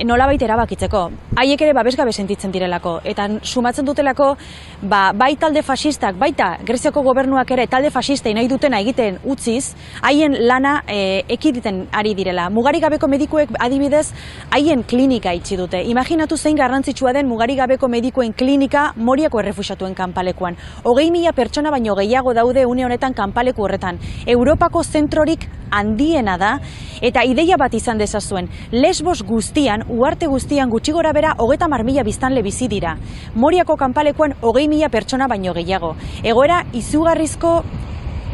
[0.04, 1.00] nola baita erabakitzeko.
[1.40, 2.98] Haiek ere babesgabe sentitzen direlako.
[3.04, 4.34] Eta sumatzen dutelako,
[4.82, 10.36] ba, bai talde fasistak, baita Greziako gobernuak ere talde fasistei nahi dutena egiten utziz, haien
[10.46, 12.48] lana e, ekiditen ari direla.
[12.50, 14.10] Mugarigabeko medikuek adibidez,
[14.50, 15.82] haien klinika itxi dute.
[15.90, 20.58] Imaginatu zein garrantzitsua den mugarigabeko medikuen klinika moriako errefusatuen kanpalekuan.
[20.84, 23.98] Hogei mila pertsona baino gehiago daude une honetan kanpaleku horretan.
[24.26, 26.58] Europako zentrorik handiena da,
[27.00, 32.42] eta ideia bat izan dezazuen, lesbos guztian, uarte guztian gutxi gora bera, hogeta marmila biztanle
[32.42, 32.96] bizi dira.
[33.34, 35.94] Moriako kanpalekuan hogei mila pertsona baino gehiago.
[36.22, 37.62] Egoera izugarrizko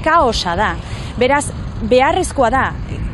[0.05, 0.74] kaosa da.
[1.18, 1.47] Beraz,
[1.88, 2.64] beharrezkoa da,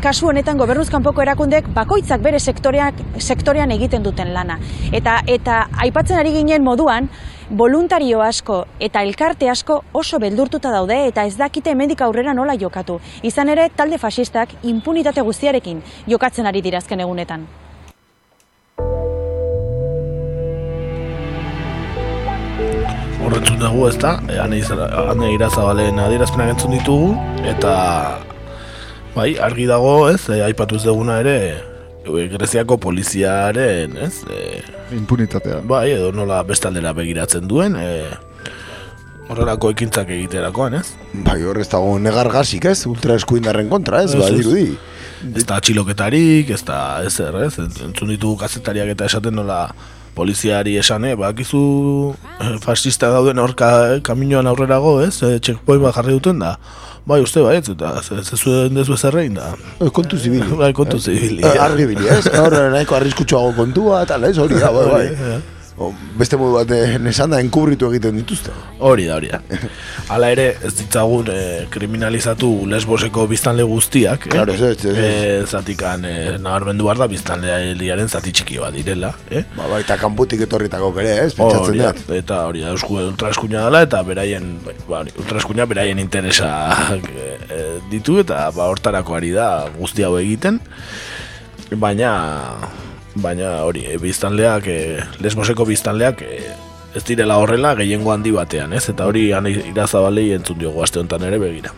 [0.03, 4.59] kasu honetan gobernuz kanpoko erakundek bakoitzak bere sektoreak, sektorean egiten duten lana.
[4.93, 7.09] Eta, eta aipatzen ari ginen moduan,
[7.53, 12.99] voluntario asko eta elkarte asko oso beldurtuta daude eta ez dakite hemendik aurrera nola jokatu.
[13.23, 17.47] Izan ere, talde fasistak impunitate guztiarekin jokatzen ari dirazken egunetan.
[23.27, 27.13] Horretzun dugu ez da, e, ane irazabalen adierazpenak entzun ditugu,
[27.49, 27.75] eta
[29.15, 30.87] bai, argi dago ez, e, aipatu ez
[31.19, 31.37] ere,
[32.05, 34.25] e, Greziako poliziaren, ez?
[34.29, 34.63] E,
[34.97, 35.61] Impunitatea.
[35.65, 38.11] Bai, edo nola bestaldera begiratzen duen, e,
[39.29, 40.95] horrelako ekintzak egiterakoan, ez?
[41.13, 42.87] Bai, horrez dago negargasik, ez?
[42.91, 44.15] Ultra eskuindarren kontra, ez?
[44.19, 44.77] Ba, dirudi.
[45.23, 47.53] Ez da txiloketarik, ez da ez ez?
[47.87, 49.69] Entzun ditugu kazetariak eta esaten nola
[50.15, 51.63] poliziari esane, bakizu
[52.41, 55.15] eh, fascista dauden horka eh, kaminoan aurrerago, ez?
[55.23, 56.57] E, checkpoint bat jarri duten da.
[57.09, 59.55] Bai, uste bai, ez, eta ez zuen dezu ezerrein da.
[59.95, 60.47] kontu zibili.
[60.61, 61.43] Bai, kontu zibili.
[61.43, 62.27] Argi bili, ez?
[62.39, 65.43] Horre nahiko arriskutsuago kontua, eta ez hori da, bai, bai
[65.83, 68.55] o, beste modu bat nesan da enkubritu egiten dituzte.
[68.79, 69.41] Hori da, hori da.
[70.13, 74.27] Hala ere, ez ditzagun eh, kriminalizatu lesboseko biztanle guztiak.
[74.29, 74.33] Eh?
[74.35, 74.97] Claro, ez, ez, ez.
[74.97, 79.13] Eh, zatikan, eh, nabarmendu behar da biztanle liaren zati txiki bat direla.
[79.31, 79.45] Eh?
[79.57, 82.05] Ba, ba, eta kanputik etorritako kere, ez, pentsatzen dut.
[82.19, 84.55] Eta hori da, eusku ultraeskuina dela, eta beraien,
[84.89, 86.53] ba, ultraeskuina beraien interesa
[86.99, 90.61] eh, ditu, eta ba, hortarako ari da guzti hau egiten.
[91.83, 92.13] Baina,
[93.15, 96.43] baina hori, e, biztanleak, e, lesboseko biztanleak e,
[96.95, 98.85] ez direla horrela gehiengo handi batean, ez?
[98.93, 101.73] Eta hori irazabalei entzun diogu aste honetan ere begira.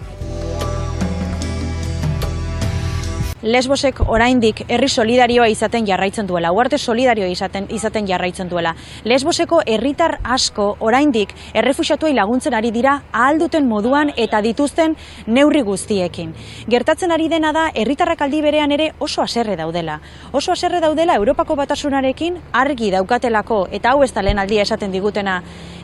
[3.44, 8.72] Lesbosek oraindik herri solidarioa izaten jarraitzen duela, uarte solidarioa izaten izaten jarraitzen duela.
[9.04, 16.32] Lesboseko herritar asko oraindik errefuxiatuei laguntzen ari dira ahal duten moduan eta dituzten neurri guztiekin.
[16.72, 20.00] Gertatzen ari dena da herritarrak aldi berean ere oso haserre daudela.
[20.32, 25.42] Oso haserre daudela Europako batasunarekin argi daukatelako eta hau ez da lehen aldia esaten digutena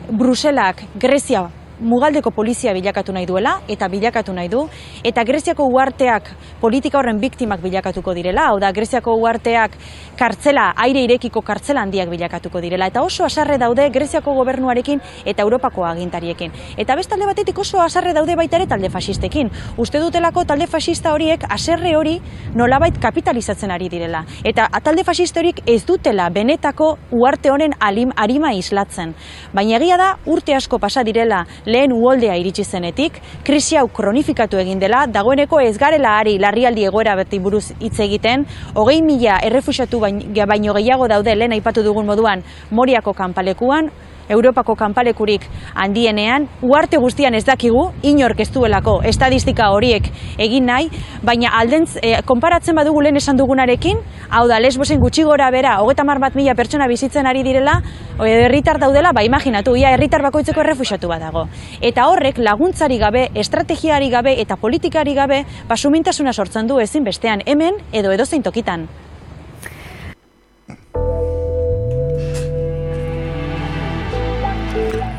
[0.09, 1.51] Bruselak Grezia
[1.81, 4.61] mugaldeko polizia bilakatu nahi duela eta bilakatu nahi du
[5.03, 6.29] eta Greziako uarteak
[6.61, 9.77] politika horren biktimak bilakatuko direla, hau da Greziako uarteak
[10.17, 15.85] kartzela, aire irekiko kartzela handiak bilakatuko direla eta oso asarre daude Greziako gobernuarekin eta Europako
[15.85, 16.51] agintariekin.
[16.77, 19.49] Eta bestalde batetik oso asarre daude baita ere talde fasistekin.
[19.77, 22.19] Uste dutelako talde fasista horiek aserre hori
[22.55, 24.23] nolabait kapitalizatzen ari direla.
[24.43, 29.15] Eta talde fasiste horiek ez dutela benetako uarte honen alim, arima islatzen.
[29.53, 33.17] Baina egia da urte asko pasa direla lehen uoldea iritsi zenetik,
[33.47, 38.45] krisi hau kronifikatu egin dela, dagoeneko ez garela ari larrialdi egoera beti buruz hitz egiten,
[38.75, 43.89] hogei mila errefusiatu baino gehiago daude lehen aipatu dugun moduan Moriako kanpalekuan,
[44.31, 50.07] Europako kanpalekurik handienean, uarte guztian ez dakigu, inork ez duelako estadistika horiek
[50.41, 50.89] egin nahi,
[51.23, 56.05] baina aldentz, e, konparatzen badugu lehen esan dugunarekin, hau da, lesbosen gutxi gora bera, hogeta
[56.21, 57.81] bat mila pertsona bizitzen ari direla,
[58.19, 61.47] herritar daudela, ba, imaginatu, ia herritar bakoitzeko errefusatu bat dago.
[61.81, 67.79] Eta horrek laguntzari gabe, estrategiari gabe eta politikari gabe, basumintasuna sortzen du ezin bestean hemen
[67.91, 68.87] edo edozein tokitan.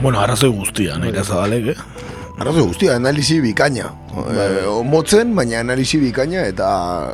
[0.03, 2.07] Bueno, arrazoi guztia, nahi da zabalek, eh?
[2.43, 3.93] Arrazoi guztia, analizi bikaina.
[4.11, 4.47] Bai.
[4.59, 6.71] E, motzen, baina analizi bikaina eta,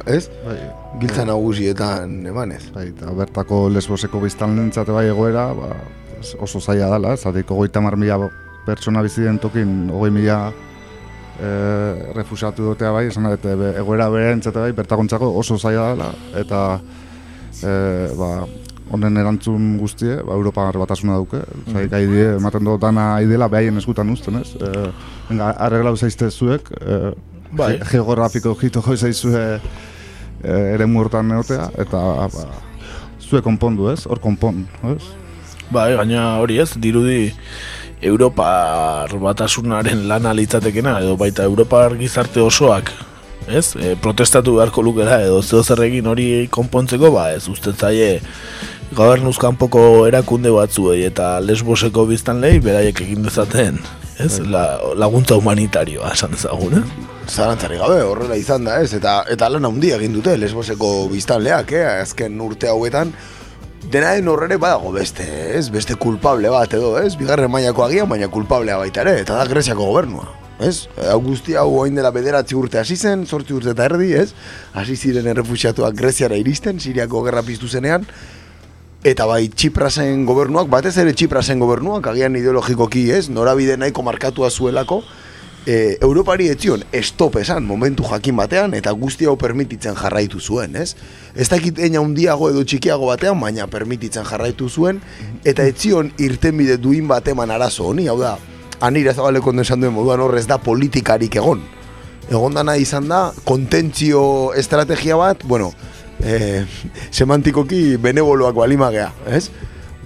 [0.08, 0.22] ez?
[0.46, 0.56] Bai.
[1.02, 2.62] Giltza nagusietan emanez.
[2.72, 5.68] Bai, eta bertako lesboseko biztan lentzate bai egoera, ba,
[6.40, 7.20] oso zaila dela, ez?
[7.28, 8.16] Zatiko goita mar mila
[8.64, 11.50] pertsona biziden tokin, ogoi mila e,
[12.16, 16.08] refusatu dutea bai, esan da, egoera bere entzate bai, bertakontzako oso zaila dela,
[16.40, 16.62] eta
[17.60, 17.76] e,
[18.16, 18.32] ba,
[18.90, 21.36] honen erantzun guztie, ba, Europa batasuna duke.
[21.36, 22.36] Mm -hmm.
[22.36, 24.54] ematen dut dana aidela behaien eskutan uzten, ez?
[24.54, 24.90] E,
[25.28, 27.14] venga, arreglau zaizte zuek, e,
[27.52, 27.78] bai.
[27.90, 29.60] geografiko jito joi zaizue
[30.42, 31.98] e, ere muertan neotea, eta
[32.32, 32.46] ba,
[33.20, 34.06] zuek konpondu, ez?
[34.06, 35.02] Hor konpon, ez?
[35.70, 37.34] Bai, gaina hori ez, dirudi
[38.00, 42.92] Europa batasunaren lana litzatekena, edo baita Europa gizarte osoak,
[43.48, 43.74] ez?
[43.76, 48.20] E, protestatu beharko lukera, edo zeo egin hori konpontzeko, ba, ez, uste zaie
[48.96, 53.80] gobernuz kanpoko erakunde batzuei eta lesboseko biztan lehi beraiek egin dezaten
[54.18, 54.38] ez?
[54.40, 54.50] Bai.
[54.52, 54.64] La,
[54.98, 57.06] laguntza humanitarioa esan dezagun, eh?
[57.28, 58.92] Zarantzari gabe, horrela izan da, ez?
[58.96, 61.84] Eta, eta lan handia egin dute lesboseko biztanleak, eh?
[62.02, 63.12] Azken urte hauetan,
[63.92, 65.26] dena den horrere badago beste,
[65.58, 65.68] ez?
[65.74, 67.14] Beste kulpable bat edo, ez?
[67.20, 70.26] Bigarren mailako agian, baina kulpablea baita ere, eta da Greziako gobernua.
[70.58, 70.88] Ez?
[71.12, 74.32] Augusti hau oain dela bederatzi urte hasi zen, sortzi urte eta erdi, ez?
[74.74, 78.08] Hasi ziren errefusiatuak Greziara iristen, Siriako gerra piztu zenean,
[79.06, 85.04] Eta bai, Txiprasen gobernuak, batez ere Txiprasen gobernuak, agian ideologikoki ez, norabide nahiko markatua zuelako,
[85.62, 90.96] e, Europari etzion estop esan momentu jakin batean, eta guzti hau permititzen jarraitu zuen, ez?
[91.38, 94.98] Ez dakit eina undiago edo txikiago batean, baina permititzen jarraitu zuen,
[95.46, 98.34] eta etzion irtenbide duin bateman arazo honi, hau da,
[98.80, 101.62] anira zabaleko esan duen moduan horrez da politikarik egon.
[102.28, 105.70] Egon dana izan da, kontentzio estrategia bat, bueno,
[106.24, 106.64] e,
[107.10, 109.48] semantikoki beneboloak balimagea, ez?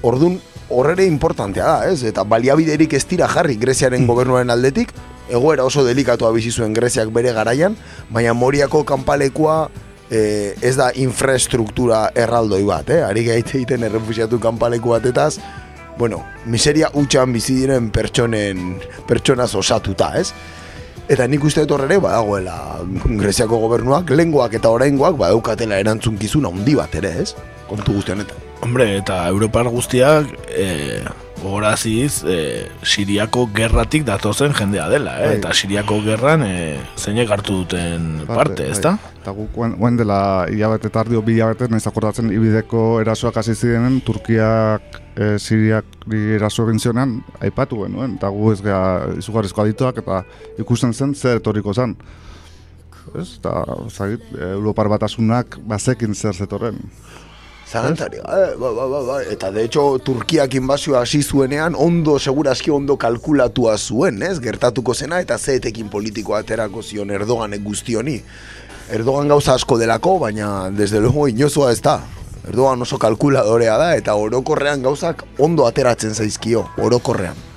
[0.02, 0.38] Ordun
[0.72, 2.02] horrere importantea da, ez?
[2.08, 4.92] Eta baliabiderik ez dira jarri Greziaren gobernuaren aldetik,
[5.30, 7.76] egoera oso delikatua bizi zuen Greziak bere garaian,
[8.10, 9.56] baina Moriako kanpalekua
[10.10, 13.02] eh, ez da infrastruktura erraldoi bat, eh?
[13.06, 15.36] Ari gaite egiten errefusiatu kanpaleku batetaz,
[15.98, 20.32] bueno, miseria utxan bizi diren pertsonen pertsonaz osatuta, ez?
[21.12, 22.54] Eta nik uste horre badagoela
[23.20, 27.34] Greziako gobernuak, lenguak eta oraingoak badaukatela erantzunkizun handi bat ere, ez?
[27.68, 28.38] Kontu guzti honetan.
[28.64, 31.02] Hombre, eta Europar guztiak e,
[31.42, 35.26] gogoraziz e, Siriako gerratik datozen jendea dela, eh?
[35.26, 35.38] Bai.
[35.40, 38.94] eta Siriako gerran e, zeinek hartu duten parte, ez da?
[38.96, 39.12] bai.
[39.22, 40.20] Eta guk guen, dela
[40.50, 46.66] hilabete eta ardio bi hilabete nahiz akordatzen ibideko erasoak hasi zirenen Turkiak e, Siriak eraso
[46.68, 50.22] egin zionean aipatu genuen eta gu ez gara izugarrizko adituak eta
[50.62, 51.96] ikusten zen zer etorriko zen.
[53.18, 54.22] Ez, eta zagit,
[54.54, 56.78] Europar batasunak bazekin zer zetorren.
[57.72, 59.22] Zalantari, eh, ba, ba, ba, ba.
[59.24, 64.40] eta de hecho Turkiak inbazioa hasi zuenean ondo, seguraski ondo kalkulatua zuen, ez?
[64.44, 68.18] Gertatuko zena eta zeetekin politikoa aterako zion Erdoganek guzti honi.
[68.92, 72.02] Erdogan gauza asko delako, baina desde luego inozoa ez da.
[72.44, 77.51] Erdogan oso kalkuladorea da eta orokorrean gauzak ondo ateratzen zaizkio, orokorrean.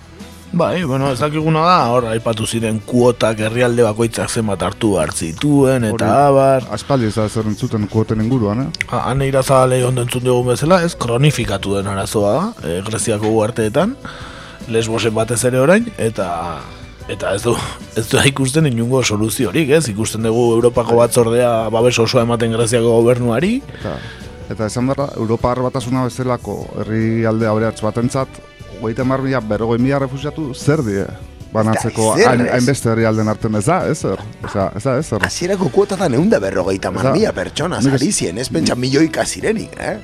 [0.51, 5.95] Bai, bueno, ez dakiguna da, hor, aipatu ziren kuotak herrialde bakoitzak zenbat hartu hartzituen, eta
[5.95, 6.67] Hori, abar.
[6.77, 8.85] Aspaldi ez da zer entzuten kuoten inguruan, eh?
[8.87, 13.97] Ha, Han irazale ondo entzun dugun bezala, ez kronifikatu den arazoa da, e, Greziako uarteetan,
[14.71, 16.29] lesbosen batez ere orain, eta
[17.11, 17.57] eta ez du,
[17.99, 19.89] ez du ikusten inungo soluziorik, ez?
[19.91, 23.97] Ikusten dugu Europako batzordea babes osoa ematen Greziako gobernuari, Eta,
[24.55, 28.45] eta esan behar, Europar batasuna bezalako herri alde aberatz batentzat,
[28.81, 31.05] hogeita mar mila, berrogei mila refusiatu zer die?
[31.55, 34.19] Banatzeko hainbeste herri alden artean ez da, ez zer?
[34.43, 35.23] Osa, ez da, ez zer?
[35.23, 39.95] Hasierako kuotatan egun da berrogeita mar Eza, mila pertsona nik ez- pentsa milioika zirenik, eh?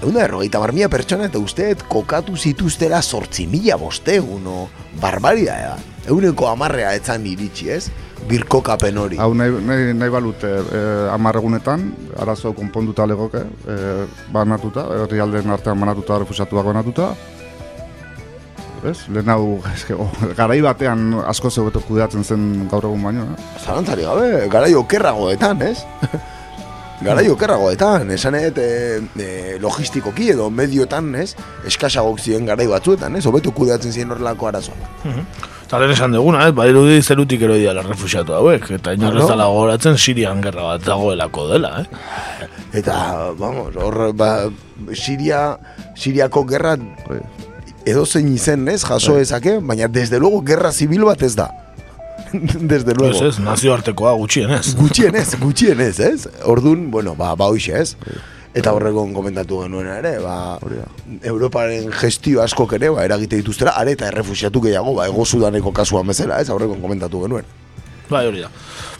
[0.00, 4.68] Egun da berrogeita mar mila pertsona eta usteet kokatu zituztela sortzi mila bostegun, o
[5.00, 5.76] barbaria da.
[6.06, 7.90] Eguneko amarrea etzan iritsi, ez?
[8.28, 9.16] Birkokapen hori.
[9.18, 11.88] Hau nahi, nahi, nahi balute eh, hamar egunetan,
[12.22, 17.08] arazo konponduta legoke, eh, banatuta, herri alden artean banatuta, refusiatuak banatuta,
[18.82, 23.50] Ez, lehen hau, eske, oh, garai batean asko zebeto kudeatzen zen gaur egun baino, eh?
[23.62, 25.84] Zalantzari gabe, garai okerragoetan, ez?
[27.06, 29.28] garai okerragoetan, esan et, e, e,
[29.62, 31.32] logistikoki edo medioetan, ez?
[31.70, 33.24] Eskasagok ziren garai batzuetan, ez?
[33.30, 35.06] Hobeto kudeatzen ziren horrelako arazoak.
[35.62, 39.30] Eta lehen esan duguna, ez, badirudi zerutik eroi dela refusiatu hauek, eta inor ez Claro.
[39.30, 42.48] dela gogoratzen Sirian gerra bat dagoelako dela, eh?
[42.82, 44.32] Eta, vamos, hor, ba,
[44.92, 45.52] Siria,
[45.94, 46.74] Siriako gerra
[47.86, 51.50] edo zein izen, ez, jaso ezake, baina desde luego gerra zibil bat ez da.
[52.32, 53.14] desde luego.
[53.14, 54.74] Ez, ez, nazioartekoa gutxienez.
[54.76, 56.28] Gutxienez, gutxienez, ez?
[56.44, 57.96] Ordun, bueno, ba, ba hoxe, ez?
[58.52, 60.58] Eta horrekon komentatu genuen ere, ba,
[61.24, 66.12] Europaren gestio askok ere, ba, eragite dituztera, are eta errefusiatu gehiago, ba, ego sudaneko kasuan
[66.12, 66.50] bezala, ez?
[66.52, 67.48] Horrekon komentatu genuen.
[68.12, 68.50] Bai, hori da.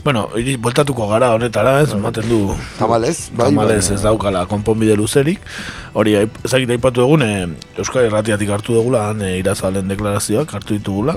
[0.02, 2.38] Bueno, iri, bueltatuko gara honetara, ez, ematen du...
[2.78, 3.94] Tamalez, bai, Tamalez bai.
[3.94, 5.44] ez daukala konponbide luzerik.
[5.94, 6.16] Hori,
[6.48, 11.14] ezagik aipatu egun, e, Euskal Irratiatik hartu dugula, han e, irazalen deklarazioak hartu ditugula.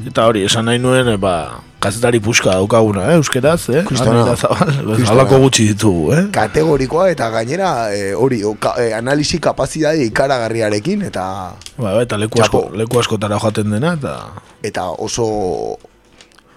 [0.00, 1.36] Eta hori, esan nahi nuen, e, ba,
[1.86, 3.84] kazetari puska daukaguna, eh, euskeraz, eh?
[3.86, 4.24] Kristona.
[5.12, 6.22] Halako gutxi ditugu, eh?
[6.34, 11.26] Kategorikoa eta gainera, e, hori, o, ka, e, analisi kapazidade ikaragarriarekin, eta
[11.76, 14.16] Ba, ba, eta leku, asko, leku askotara joaten dena, eta...
[14.64, 15.28] eta oso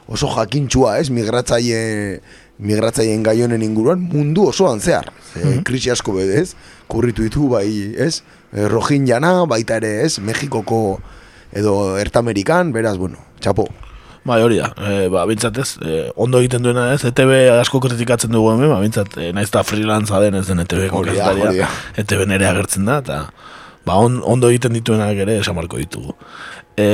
[0.10, 2.20] oso jakintxua, ez, migratzaile
[2.60, 5.10] migratzaileen gai honen inguruan mundu osoan zehar.
[5.32, 6.54] Ze, krisi asko bedez,
[6.92, 8.20] kurritu ditu bai, ez?
[8.52, 10.18] E, Rohingyana, baita ere, ez?
[10.20, 11.00] Mexikoko
[11.56, 13.68] edo Ertamerikan, beraz, bueno, txapo.
[14.28, 18.36] Bai, hori da, e, ba, bintzat ez, e, ondo egiten duena ez, ETB asko kritikatzen
[18.36, 21.48] dugu hemen, ba, bintzat, e, naiz eta freelanza den ez den ETB-ko Hori da, hori
[21.48, 22.04] kazetaria, da.
[22.04, 23.22] ETB nere agertzen da, eta
[23.88, 26.18] ba, on, ondo egiten dituenak ere esan marko ditugu.
[26.76, 26.90] E,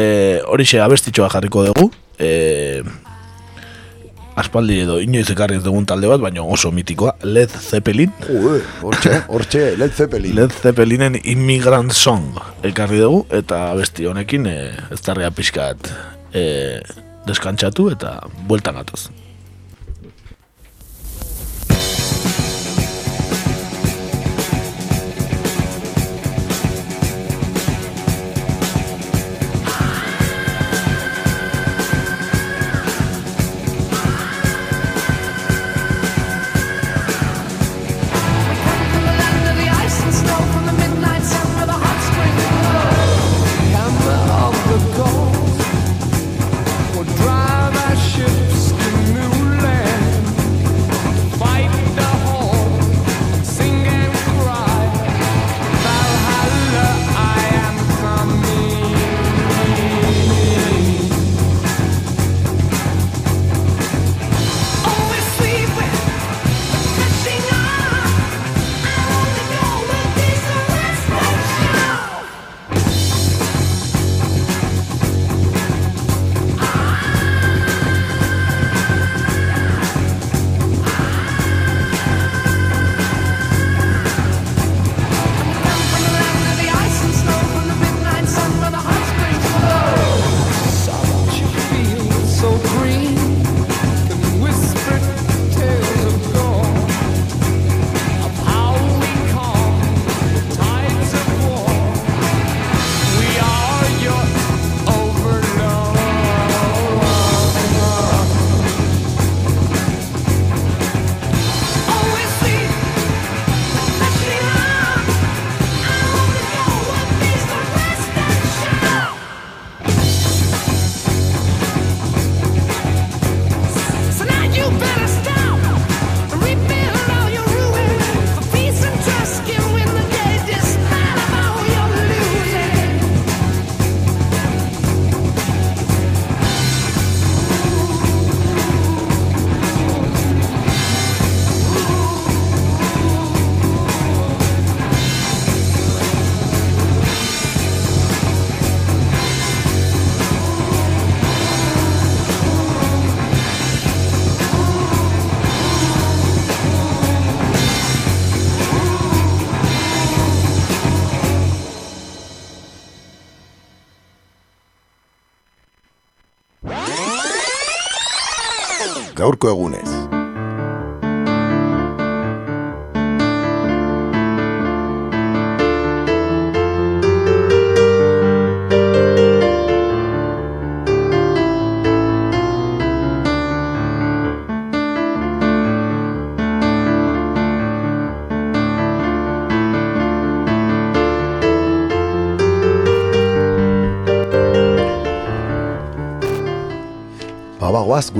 [0.45, 1.89] horixe abestitxoa jarriko dugu,
[2.19, 2.83] e,
[4.35, 8.11] aspaldi edo inoiz ekarri ez dugun talde bat, baina oso mitikoa, Led Zeppelin.
[8.29, 10.35] Ue, hortxe, hortxe, Led Zeppelin.
[10.35, 12.35] Led Zeppelinen Immigrant Song
[12.67, 14.57] ekarri dugu, eta abesti honekin e,
[14.91, 15.91] ez tarria pixkat
[16.35, 16.45] e,
[17.27, 18.17] deskantxatu eta
[18.49, 19.07] bueltan gatoz.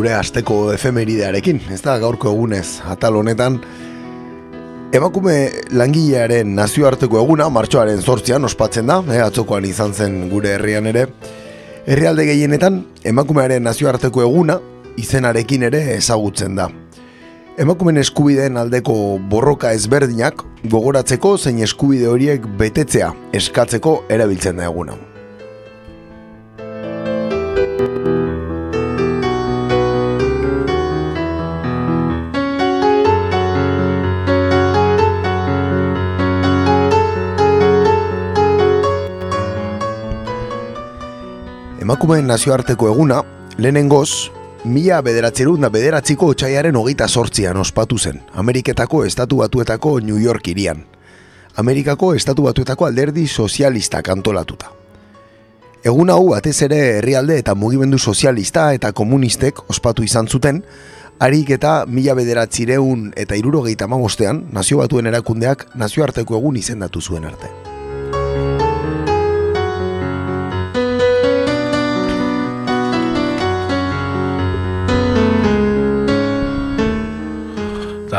[0.06, 3.56] Gure asteko efemeridearekin, ez da gaurko egunez, atal honetan,
[4.94, 5.34] emakume
[5.74, 11.08] langilearen nazioarteko eguna, martxoaren zortzian ospatzen da, eh, atzokoan izan zen gure herrian ere,
[11.88, 14.60] herrialde gehienetan, emakumearen nazioarteko eguna,
[15.02, 16.70] izenarekin ere ezagutzen da.
[17.58, 25.15] Emakumen eskubideen aldeko borroka ezberdinak gogoratzeko zein eskubide horiek betetzea eskatzeko erabiltzen da eguna.
[41.86, 43.20] Emakumeen nazioarteko eguna,
[43.62, 44.32] lehenengoz,
[44.66, 50.82] mila bederatzerun da bederatziko otxaiaren hogeita sortzian ospatu zen, Ameriketako Estatu Batuetako New York irian.
[51.62, 54.72] Amerikako Estatu Batuetako alderdi sozialista kantolatuta.
[55.84, 60.64] Egun hau batez ere herrialde eta mugimendu sozialista eta komunistek ospatu izan zuten,
[61.20, 67.75] harik eta mila bederatzireun eta irurogeita magostean, nazio batuen erakundeak nazioarteko egun izendatu zuen arte.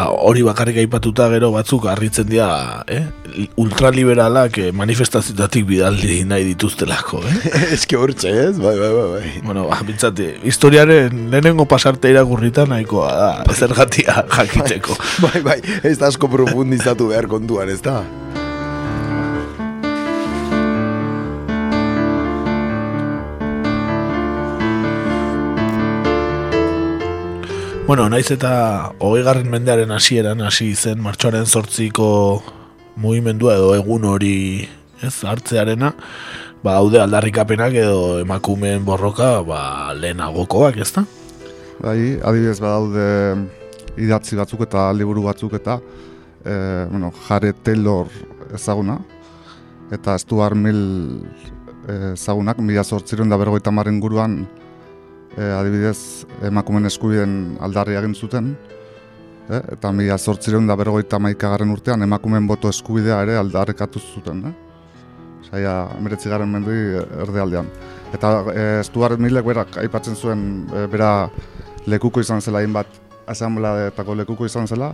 [0.05, 3.05] Hori bakarrik aipatuta gero batzuk harritzen dira, eh?
[3.61, 7.37] ultraliberalak eh, manifestazioetatik bidaldi nahi dituztelako, eh?
[7.77, 8.55] Eske hortxe, ez?
[8.61, 9.35] Bai, bai, bai, bai.
[9.45, 14.99] Bueno, ba, bintzate, historiaren lehenengo pasarte irakurritan nahikoa da, ezergatia jakiteko.
[15.27, 18.03] Bai, bai, ez da asko profundizatu behar kontuan, ez da?
[27.87, 28.49] Bueno, naiz eta
[28.99, 32.07] hogei garren mendearen hasieran hasi zen martxoaren zortziko
[32.99, 34.67] mugimendua edo egun hori
[35.07, 35.93] ez hartzearena,
[36.67, 39.61] ba haude aldarrikapenak edo emakumeen borroka ba
[39.95, 41.05] lehenagokoak, ezta?
[41.79, 43.07] Bai, adibidez badaude
[44.03, 45.79] idatzi batzuk eta liburu batzuk eta
[46.43, 46.59] e,
[46.91, 48.11] bueno, Jare Taylor
[48.51, 48.99] ezaguna
[49.95, 51.23] eta Stuart Mill
[52.17, 54.41] ezagunak, mila zortziron da bergoita guruan
[55.37, 58.55] e, adibidez emakumen eskubiden aldarri egin zuten,
[59.49, 64.47] e, eta mila zortzireun da bergoita maikagarren urtean emakumen boto eskubidea ere aldarrekatu zuten.
[64.51, 64.55] E?
[65.47, 66.73] Zaila, meretzi garen mendu
[67.23, 67.69] erdealdean.
[68.15, 71.29] Eta e, Stuart Millek berak aipatzen zuen e, bera
[71.87, 72.89] lekuko izan zela hainbat
[73.27, 74.93] asamblea lekuko izan zela,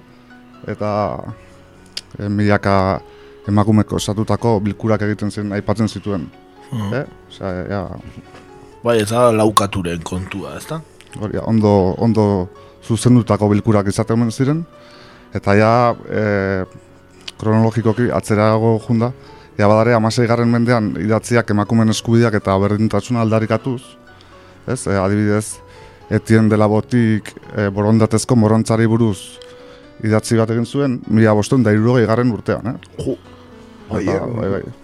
[0.69, 0.90] eta
[2.19, 3.01] e, milaka
[3.48, 6.28] emakumeko esatutako bilkurak egiten zen aipatzen zituen.
[6.73, 7.06] Uh eh?
[7.69, 7.82] ja,
[8.82, 10.80] Bai, ez da laukaturen kontua, ez da?
[11.22, 12.24] Hori, ondo, ondo
[12.82, 14.64] zuzendutako bilkurak izaten ziren,
[15.34, 16.64] eta ja, e,
[17.38, 19.12] kronologikoki atzerago junda,
[19.59, 23.82] ja badare, amasei garren mendean idatziak emakumen eskubideak eta berdintasuna aldarikatuz,
[24.66, 25.60] ez, e, adibidez,
[26.10, 29.38] etien dela botik e, borondatezko morontzari buruz
[30.02, 32.78] idatzi bat egin zuen, mila bostuen da irurogei garren urtean, eh?
[32.98, 33.18] Jo,
[33.92, 34.81] bai, bai, bai.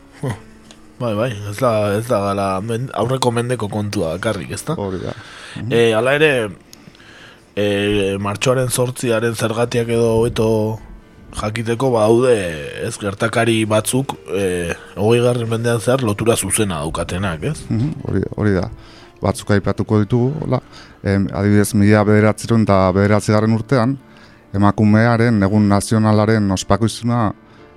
[0.99, 4.75] Bai, bai, ez da, ez da gala men, aurreko mendeko kontua karrik, ez da?
[4.75, 5.13] Hori da.
[5.71, 6.31] E, ala ere,
[7.55, 7.67] e,
[8.23, 10.49] martxoaren sortziaren zergatiak edo eto
[11.39, 12.35] jakiteko baude
[12.83, 17.61] ez gertakari batzuk e, hogei garren mendean zehar lotura zuzena daukatenak, ez?
[17.69, 18.67] Mhm, hori, hori da.
[19.23, 20.61] Batzuk aipatuko ditugu, hola.
[21.03, 23.95] E, adibidez, mila bederatzeron eta bederatzearen urtean,
[24.57, 27.29] emakumearen egun nazionalaren ospako izuna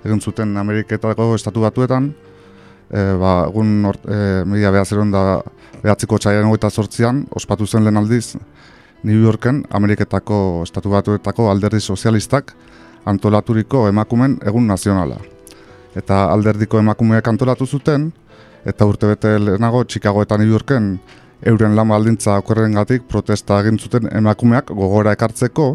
[0.02, 2.10] egin zuten Ameriketako estatu batuetan,
[2.92, 5.40] e, ba, egun e, media behazeron da
[5.82, 8.36] behatziko txaian hogeita sortzian, ospatu zen lehen aldiz,
[9.02, 12.52] New Yorken, Ameriketako estatu batuetako alderdi sozialistak
[13.04, 15.16] antolaturiko emakumen egun nazionala.
[15.98, 18.12] Eta alderdiko emakumeak antolatu zuten,
[18.64, 20.94] eta urte bete lehenago Chicago eta New Yorken
[21.50, 25.72] euren lan baldintza okorren gatik protesta egin zuten emakumeak gogora ekartzeko,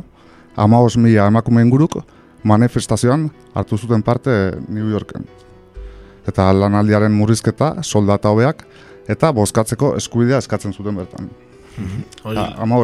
[0.55, 1.99] ama mila emakumeen guruk
[2.43, 4.31] manifestazioan hartu zuten parte
[4.69, 5.27] New Yorken
[6.27, 8.65] eta lanaldiaren murrizketa, soldata hobeak,
[9.07, 11.29] eta bozkatzeko eskubidea eskatzen zuten bertan.
[11.29, 11.47] Mm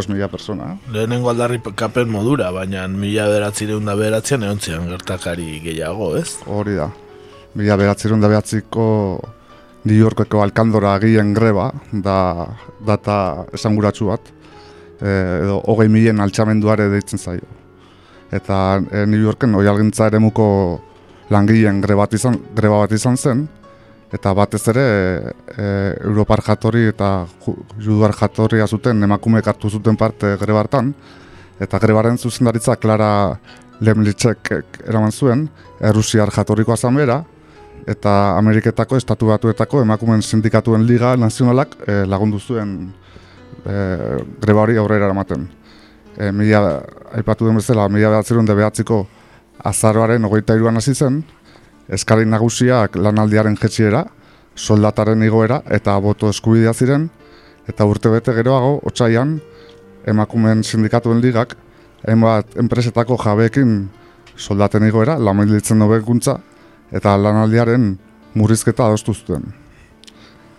[0.07, 0.73] mila persona.
[0.73, 0.91] Eh?
[0.93, 6.37] Lehenengo aldarri kapen modura, baina mila beratzireun da beratzean egon gertakari gehiago, ez?
[6.45, 6.89] Hori da.
[7.55, 8.85] Mila beratzireun da beratziko
[9.85, 12.47] New Yorkeko alkandora agien greba, da
[12.85, 14.31] data esanguratsu bat.
[15.03, 17.43] edo hogei milen altxamenduare deitzen zaio.
[18.31, 20.45] Eta e, New Yorken oi algintza ere muko
[21.29, 23.47] langileen greba bat izan, greba bat izan zen,
[24.13, 24.85] eta batez ere
[25.57, 25.65] e,
[26.03, 27.25] Europar jatorri eta
[27.81, 30.93] juduar jatorria zuten emakumeek hartu zuten parte grebartan,
[31.59, 33.37] eta grebaren zuzendaritza Clara
[33.81, 34.51] Lemlitzek
[34.87, 35.47] eraman zuen,
[35.81, 37.23] Errusiar jatorrikoa zan bera,
[37.89, 42.77] eta Ameriketako estatu batuetako emakumeen sindikatuen liga nazionalak e, lagundu zuen
[43.65, 43.73] e,
[44.41, 45.49] greba hori aurrera eramaten.
[46.15, 46.79] E, mila,
[47.17, 49.03] aipatu den bezala, mila behatzerun de behatziko
[49.59, 51.23] azaroaren ogeita iruan hasi zen,
[51.89, 54.05] eskari nagusiak lanaldiaren jetxiera,
[54.55, 57.09] soldataren igoera eta boto eskubidea ziren,
[57.67, 59.39] eta urte bete geroago, otxaian,
[60.07, 61.55] emakumeen sindikatuen ligak,
[62.07, 63.89] hainbat enpresetako jabeekin
[64.35, 66.39] soldaten igoera, lamilitzen nobekuntza,
[66.91, 67.93] eta lanaldiaren
[68.35, 69.53] murrizketa adostu zuten.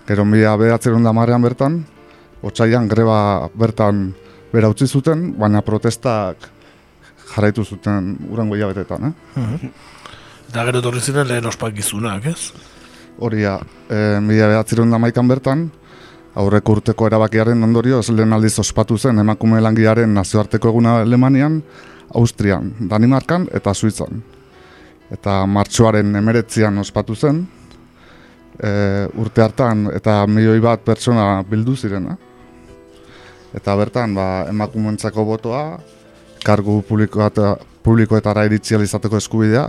[0.06, 1.82] Gero mila behatzerun damarean bertan,
[2.44, 4.10] otxaian greba bertan
[4.52, 6.53] bera utzi zuten, baina protestak
[7.32, 9.40] jarraitu zuten urango hilabetetan, eh?
[9.40, 9.72] Mhm.
[10.48, 12.52] Eta gero torri ziren lehen ospakizunak, ez?
[13.18, 15.70] Horia, e, mila behatzerun damaikan bertan,
[16.34, 21.62] aurreko urteko erabakiaren ondorioz lehen aldiz ospatu zen emakume langiaren nazioarteko eguna Alemanian,
[22.14, 24.22] Austrian, Danimarkan eta Suitzan
[25.12, 27.42] eta martxoaren emeretzian ospatu zen,
[28.58, 28.70] e,
[29.20, 32.16] urte hartan eta milioi bat pertsona bildu zirena.
[33.54, 35.64] Eta bertan, ba, emakumentzako botoa,
[36.44, 39.68] kargu publikoetara iritsializateko eskubidea,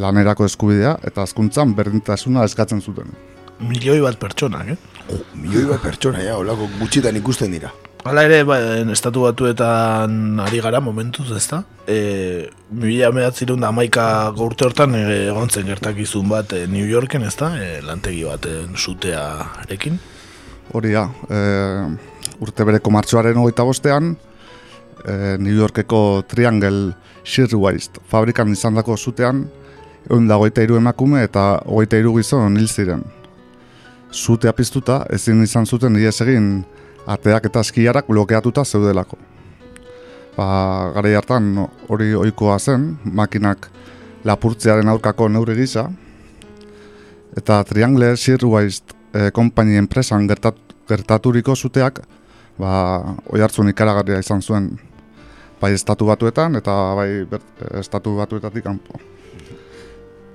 [0.00, 3.12] lanerako eskubidea, eta azkuntzan berdintasuna eskatzen zuten.
[3.58, 4.76] Milioi bat pertsona, eh?
[5.10, 7.72] Oh, milioi bat pertsona, ja, olako gutxitan ikusten dira.
[8.06, 8.56] Hala ere, ba,
[8.94, 11.64] estatu batuetan ari gara momentuz, ezta?
[11.90, 14.04] E, Mila mehatzirun da maika
[14.38, 17.50] gaurte hortan e, egon zen gertakizun bat e, New Yorken, ezta?
[17.58, 19.24] E, lantegi baten sutea
[19.64, 19.98] erekin.
[20.78, 21.42] Hori da, e,
[22.38, 24.14] urte bereko martxoaren hogeita bostean,
[25.04, 26.94] e, New Yorkeko Triangle
[27.24, 29.44] Shirtwaist fabrikan izan dako zutean,
[30.08, 33.04] egun da goita iru emakume eta goita iru gizon hil ziren.
[34.12, 36.64] Zutea piztuta, ezin izan zuten ies egin,
[37.06, 39.18] ateak eta eskiarak blokeatuta zeudelako.
[40.36, 40.46] Ba,
[40.94, 41.50] gara hartan
[41.88, 43.68] hori ohikoa zen, makinak
[44.24, 45.88] lapurtzearen aurkako neure gisa,
[47.36, 50.56] eta Triangle Shirtwaist e, kompani enpresan gertat,
[50.88, 52.00] gertaturiko zuteak,
[52.58, 52.72] ba,
[53.28, 54.70] oi hartzun ikaragarria izan zuen,
[55.60, 57.42] bai estatu batuetan eta bai ber,
[57.80, 59.00] estatu batuetatik kanpo.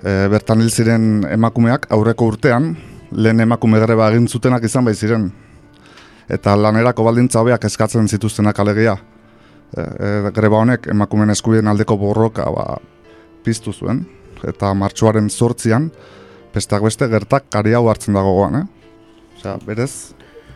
[0.03, 2.73] E, bertan hil ziren emakumeak aurreko urtean,
[3.11, 5.29] lehen emakume greba egin zutenak izan bai ziren,
[6.29, 8.97] eta lanerako baldintza hobeak eskatzen zituztenak alegia.
[9.73, 12.77] E, e, greba honek emakumeen eskubideen aldeko borroka ba,
[13.45, 14.03] piztu zuen,
[14.47, 15.89] eta martxoaren sortzian,
[16.53, 18.67] besteak beste gertak kari hau hartzen dago goan, eh?
[19.37, 20.13] Osea, berez...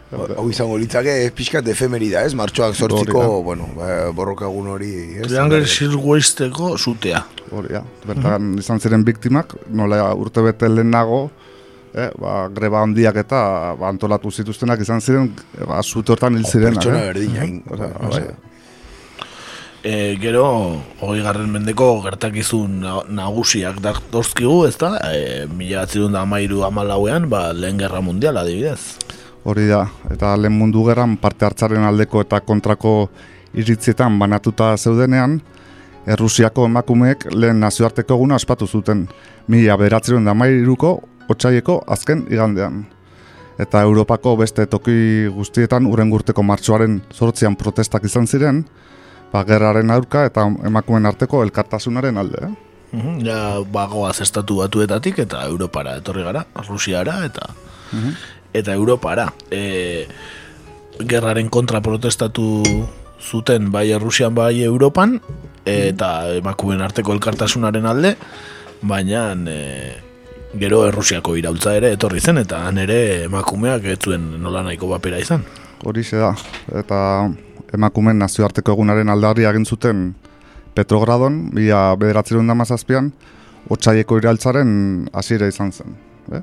[0.07, 2.31] Hau izango litzake, pixkat efemerida, ez?
[2.38, 4.91] Martxoak sortziko, bueno, ba, borroka egun hori...
[5.25, 7.25] Triangle Shirtwaisteko zutea.
[7.51, 7.81] Hori, ja.
[8.07, 11.25] Bertan izan ziren biktimak, nola urte bete lehenago,
[11.91, 13.41] eh, ba, greba handiak eta
[13.75, 15.27] ba, antolatu zituztenak izan ziren,
[15.59, 16.79] ba, zute hortan hil ziren.
[16.79, 17.11] Pertsona eh?
[17.11, 17.49] berdina.
[18.07, 18.23] Bai.
[19.88, 20.47] E, gero,
[21.03, 22.79] hori garren mendeko gertakizun
[23.11, 24.95] nagusiak daktozkigu, ez da?
[25.11, 28.95] E, mila batzirun da amairu amalauean, ba, lehen gerra mundial adibidez.
[29.43, 33.09] Hori da, eta lehen mundu gerran parte hartzaren aldeko eta kontrako
[33.53, 35.41] iritzietan banatuta zeudenean,
[36.07, 39.07] Errusiako emakumeek lehen nazioarteko eguna ospatu zuten.
[39.51, 40.93] Mila beratzerun da mairuko
[41.27, 42.85] otsaieko azken igandean.
[43.59, 48.64] Eta Europako beste toki guztietan uren gurteko martxoaren sortzian protestak izan ziren,
[49.34, 52.45] ba, gerraren aurka eta emakumen arteko elkartasunaren alde.
[52.45, 52.53] Eh?
[52.95, 57.49] Uhum, ja, bagoaz estatu batuetatik eta Europara etorri gara, Rusiara eta
[57.91, 58.14] uhum.
[58.53, 59.32] Eta Europara.
[59.52, 60.07] E,
[60.99, 62.64] gerraren kontra protestatu
[63.22, 65.19] zuten bai Rusian bai Europan
[65.68, 68.15] eta emakumen arteko elkartasunaren alde,
[68.82, 69.57] baina e,
[70.57, 75.19] gero Errusiako iraultza ere etorri zen eta han ere emakumeak ez zuen nola nahiko bapera
[75.19, 75.44] izan.
[75.84, 76.34] Hori da,
[76.80, 76.99] eta
[77.74, 80.14] emakumen nazioarteko egunaren aldarri egin zuten
[80.78, 83.11] Petrogradon, bila bederatzerun damazazpian,
[83.74, 85.95] otxaieko iraltzaren hasiera izan zen.
[86.32, 86.41] Eh?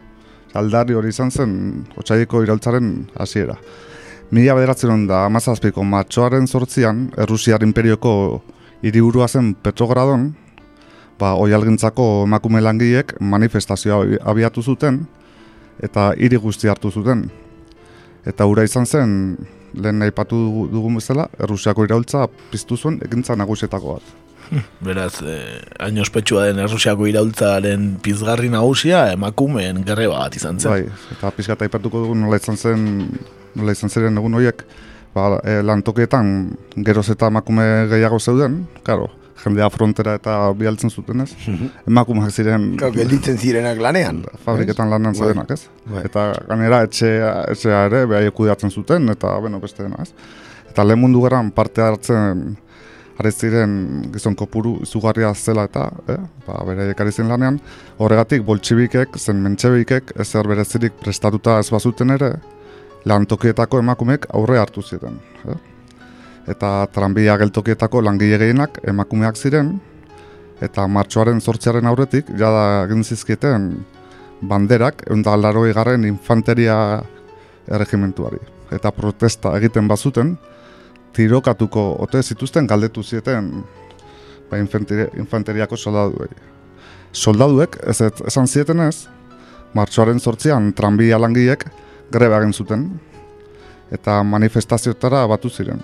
[0.55, 1.55] Aldarri hori izan zen,
[1.99, 3.57] otxaieko iraltzaren hasiera.
[4.35, 8.43] Mila bederatzerun da amazazpiko matxoaren sortzian, Errusiar imperioko
[8.83, 10.31] hiriburua zen Petrogradon,
[11.19, 15.05] ba, oialgintzako emakume langiek manifestazioa abiatu zuten
[15.83, 17.29] eta hiri guzti hartu zuten.
[18.25, 19.15] Eta ura izan zen,
[19.75, 24.24] lehen aipatu dugun bezala, Errusiako iraultza piztu zuen ekintza nagusietako bat.
[24.85, 30.71] Beraz, eh, hain ospetsua den Errusiako iraultzaren pizgarri nagusia emakumeen gerre bat izan zen.
[30.71, 32.87] Bai, eta pizgata aipatuko dugun nola izan zen,
[33.55, 34.65] nola izan zen egun horiek,
[35.15, 36.33] ba, e, lantokietan
[36.87, 39.11] geroz eta emakume gehiago zeuden, karo,
[39.45, 41.31] jendea frontera eta bialtzen zuten ez.
[41.89, 42.71] Emakumeak ziren...
[42.95, 44.23] Gelditzen zirenak lanean.
[44.45, 45.21] Fabriketan lanean Bai.
[45.21, 45.61] zeudenak ez.
[45.91, 46.05] Bai.
[46.09, 50.13] Eta ganera etxea, etxea ere behaiek kudeatzen zuten, eta bueno, beste dena ez.
[50.71, 52.55] Eta lehen mundu gerran parte hartzen
[53.19, 53.31] ari
[54.12, 57.61] gizon kopuru izugarria zela eta, eh, ba, beraiek ari ziren lanean,
[57.99, 62.35] horregatik boltxibikek, zen mentxebikek, ezer berezirik prestatuta ez bazuten ere,
[63.05, 65.20] lantokietako emakumeek aurre hartu ziren.
[65.49, 65.59] Eh?
[66.49, 69.78] Eta tranbia geltokietako langile gehienak emakumeak ziren,
[70.61, 73.85] eta martxoaren zortziaren aurretik, jada egin zizkieten
[74.43, 77.03] banderak, eunda laroi garren infanteria
[77.70, 78.41] erregimentuari.
[78.73, 80.35] Eta protesta egiten bazuten,
[81.15, 83.51] tirokatuko ote zituzten galdetu zieten
[84.51, 86.31] ba, infanteri, infanteriako soldaduei.
[87.15, 89.07] Soldaduek, ez ez, esan zieten ez,
[89.74, 91.65] martxoaren sortzian tranbia langiek
[92.12, 92.86] greba egin zuten,
[93.95, 95.82] eta manifestazioetara batu ziren.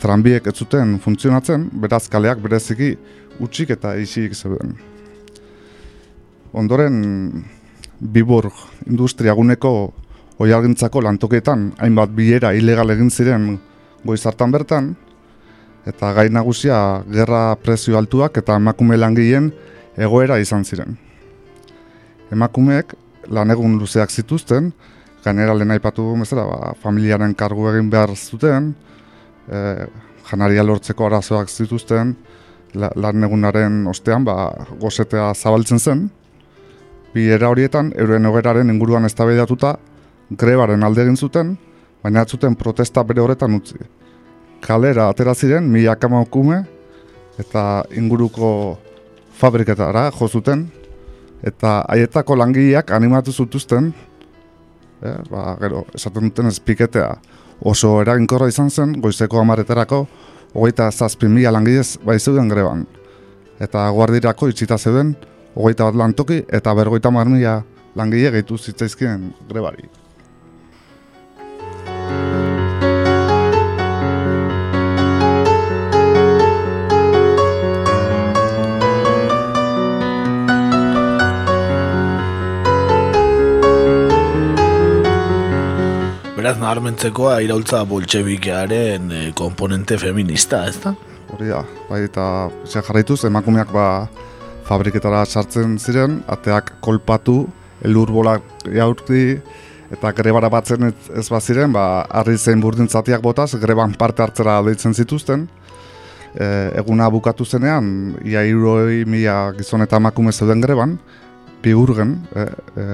[0.00, 2.94] Tranbiek ez zuten funtzionatzen, beraz kaleak bereziki
[3.40, 4.76] utxik eta isik zeuden.
[6.52, 7.02] Ondoren,
[8.00, 8.54] Biburg
[8.88, 9.72] industriaguneko
[10.40, 13.58] oialgintzako lantokietan hainbat bilera ilegal egin ziren
[14.04, 14.94] goiz hartan bertan,
[15.86, 19.50] eta gai nagusia gerra prezio altuak eta emakume langileen
[19.96, 20.96] egoera izan ziren.
[22.30, 22.94] Emakumeek
[23.28, 24.70] lan egun luzeak zituzten,
[25.24, 28.74] gainera lehen aipatu dugun bezala, ba, familiaren kargu egin behar zuten,
[29.48, 29.86] e,
[30.30, 32.14] janaria lortzeko arazoak zituzten,
[32.74, 34.50] la, lan egunaren ostean ba,
[34.80, 36.06] gozetea zabaltzen zen,
[37.14, 39.74] bi era horietan, euren ogeraren inguruan eztabaidatuta
[40.30, 41.56] grebaren alde egin zuten,
[42.02, 43.78] baina ez zuten protesta bere horretan utzi.
[44.60, 46.64] Kalera atera ziren, milaka emakume
[47.40, 48.78] eta inguruko
[49.40, 50.66] fabriketara jo zuten,
[51.42, 53.92] eta haietako langileak animatu zutuzten,
[55.02, 57.14] eh, ba, gero, esaten duten ez piketea
[57.64, 60.06] oso eraginkorra izan zen, goizeko amaretarako,
[60.54, 62.86] hogeita zazpi mila langilez bai zeuden greban.
[63.60, 65.14] Eta guardirako itxita zeuden,
[65.54, 67.60] hogeita bat lantoki eta bergoita mar mila
[67.96, 69.99] langile gehitu zitzaizkien grebari.
[86.40, 90.94] Beraz, naharmentzekoa iraultza boltsebikearen e, komponente feminista, ez da?
[91.34, 91.58] Hori da,
[91.90, 92.22] bai, eta
[92.64, 94.06] ze jarraituz, emakumeak ba,
[94.64, 97.42] fabriketara sartzen ziren, ateak kolpatu,
[97.84, 99.34] elur bolak jaurti,
[99.92, 101.84] eta grebara batzen ez, ez baziren, ba,
[102.22, 105.44] harri zein burdintzatiak botaz, greban parte hartzera deitzen zituzten.
[106.32, 106.48] E,
[106.80, 107.92] eguna bukatu zenean,
[108.24, 110.96] ia iruroi mila gizon eta emakume zeuden greban,
[111.60, 112.48] biurgen, e,
[112.80, 112.90] e,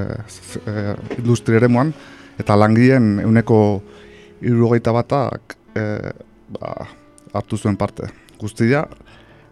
[0.66, 0.78] e,
[1.20, 1.94] industri eremuan,
[2.38, 3.58] eta langileen euneko
[4.44, 5.84] irurogeita batak e,
[6.56, 6.72] ba,
[7.36, 8.10] hartu zuen parte.
[8.40, 8.84] Guztia,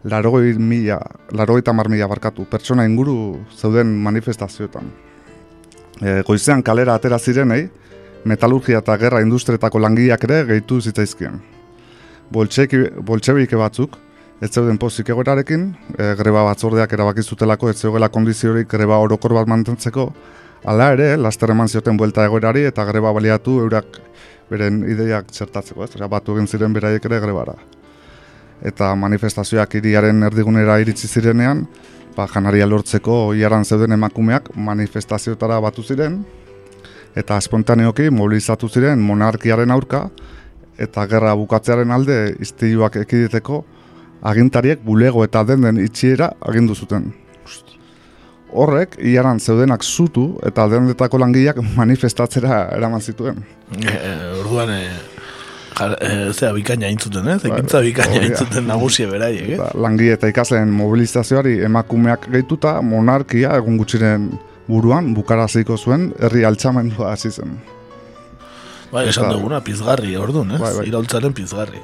[0.04, 0.98] larogoi mila,
[1.32, 4.90] larogeita mila barkatu, pertsona inguru zeuden manifestazioetan.
[6.00, 7.68] E, goizean kalera atera zirenei,
[8.24, 11.40] metalurgia eta gerra industrietako langileak ere gehitu zitzaizkien.
[12.32, 13.98] Boltsebike batzuk,
[14.42, 19.48] ez zeuden pozik egoerarekin, e, greba batzordeak erabaki zutelako ez zeugela kondiziorik greba orokor bat
[19.48, 20.10] mantentzeko,
[20.64, 23.98] Hala ere, laster eman zioten buelta egoerari eta greba baliatu eurak
[24.48, 25.90] beren ideiak txertatzeko, ez?
[25.92, 27.52] Osea, batu egin ziren beraiek ere grebara.
[28.64, 31.66] Eta manifestazioak hiriaren erdigunera iritsi zirenean,
[32.16, 36.22] ba, janaria lortzeko iaran zeuden emakumeak manifestazioetara batu ziren,
[37.14, 40.06] eta espontaneoki mobilizatu ziren monarkiaren aurka,
[40.80, 43.60] eta gerra bukatzearen alde iztiluak ekiditeko
[44.24, 47.12] agintariek bulego eta den den itxiera agindu zuten.
[48.54, 53.40] Horrek, iaran zeudenak zutu eta dendetako langileak manifestatzera eraman zituen.
[53.74, 53.98] E,
[54.38, 54.90] orduan, e,
[55.74, 57.40] jar, e, zera bikaina intzuten, ez?
[57.48, 59.70] Ekintza bikaina intzuten nagusie beraiek, eh?
[59.74, 64.30] Langile eta ikasleen mobilizazioari emakumeak gehituta monarkia egun gutxiren
[64.68, 67.58] buruan bukaraziko zuen herri altxamendua hasi zen.
[68.94, 70.62] Bai, esan duguna, pizgarri, orduan, ez?
[70.62, 70.86] Bai, bai.
[70.92, 71.82] Iraultzaren pizgarri.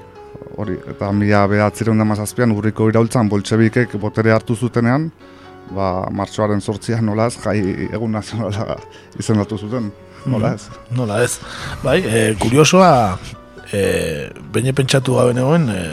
[0.60, 5.10] Hori, eta mila behatzireun da mazazpian urriko iraultzan boltsebikek botere hartu zutenean,
[5.74, 8.78] ba, martxoaren sortzian nolaz, jai egun nazionala
[9.18, 9.90] izendatu zuten,
[10.26, 10.68] nola ez?
[10.97, 11.34] Nola ez.
[11.84, 13.18] Bai, e, kuriosoa,
[13.72, 13.82] e,
[14.52, 15.84] beine pentsatu gabe negoen, e,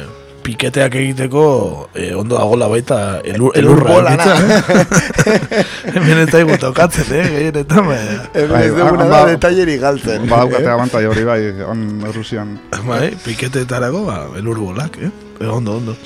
[0.47, 1.43] piketeak egiteko
[1.91, 3.97] e, ondo dagola baita elur, elurra.
[3.97, 4.27] Elurbolana.
[4.35, 5.63] egitea.
[5.95, 7.89] Hemen eta igu tokatzen, eh, gehienetan.
[7.89, 7.97] Bai,
[8.35, 10.27] Hemen ez duguna da detaileri galtzen.
[10.31, 11.83] Badaukate abantai hori bai, on
[12.15, 12.55] Rusian.
[12.87, 15.11] bai piketeetarako, ba, elurbolak, eh?
[15.41, 15.97] E, ondo, ondo.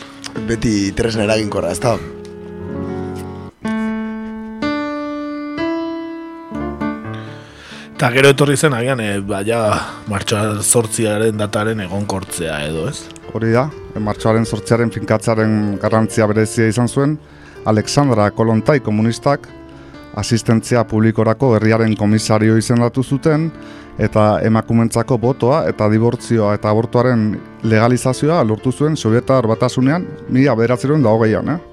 [0.47, 1.97] Beti tresna eraginkorra, ez da?
[8.01, 9.57] Eta gero etorri zen agian, e, baina
[10.09, 13.03] martxoa zortziaren dataren egonkortzea edo, ez?
[13.37, 13.67] Hori da,
[14.01, 17.13] martxoaren zortziaren finkatzaren garrantzia berezia izan zuen,
[17.69, 19.45] Alexandra Kolontai komunistak
[20.17, 23.51] asistentzia publikorako herriaren komisario izendatu zuten,
[24.01, 31.13] eta emakumentzako botoa eta dibortzioa eta abortuaren legalizazioa lortu zuen Sovietar batasunean, mila bederatzeroen da
[31.13, 31.70] hogeian, eh?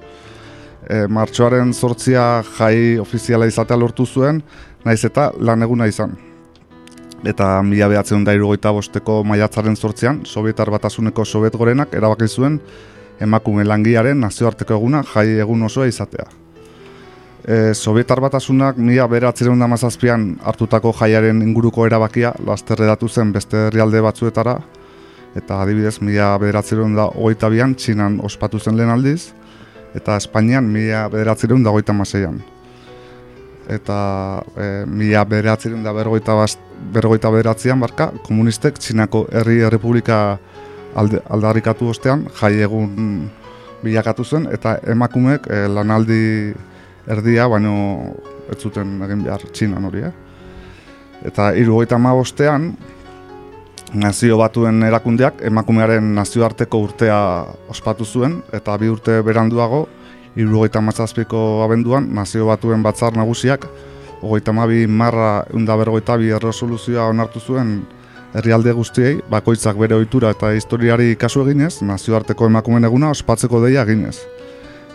[0.89, 4.41] E, martxoaren sortzia jai ofiziala izatea lortu zuen,
[4.85, 6.15] naiz eta lan eguna izan.
[7.29, 12.59] Eta mila behatzen da irugoita bosteko maiatzaren sortzean, Sovietar batasuneko Soviet gorenak erabaki zuen
[13.21, 16.25] emakume langiaren nazioarteko eguna jai egun osoa izatea.
[17.43, 24.01] E, Sovietar batasunak mila beratzireun damazazpian hartutako jaiaren inguruko erabakia lasterre datu zen beste herrialde
[24.01, 24.57] batzuetara,
[25.35, 29.33] eta adibidez mila beratzireun da hogeita bian txinan ospatu zen lehen aldiz,
[29.95, 32.41] eta Espainian mila beratzireun da hogeita maseian
[33.69, 36.61] eta e, mila bederatziren da bergoita, bast,
[36.93, 40.39] bergoita bederatzean barka, komunistek Txinako Herri Errepublika
[40.97, 43.29] alde, aldarrikatu ostean, jai egun
[43.83, 46.23] bilakatu zen, eta emakumeek e, lanaldi
[47.09, 47.75] erdia, baino
[48.49, 50.15] ez zuten egin behar Txinan hori, eh?
[51.29, 52.71] Eta irugoita ma bostean,
[53.93, 57.19] nazio batuen erakundeak emakumearen nazioarteko urtea
[57.69, 59.87] ospatu zuen, eta bi urte beranduago,
[60.35, 63.65] irurogeita mazazpiko abenduan, nazio batuen batzar nagusiak,
[64.21, 67.79] ogeita mabi marra unda bergoita bi erresoluzioa onartu zuen
[68.33, 74.19] herrialde guztiei, bakoitzak bere ohitura eta historiari kasu eginez, nazioarteko emakumen eguna ospatzeko deia eginez.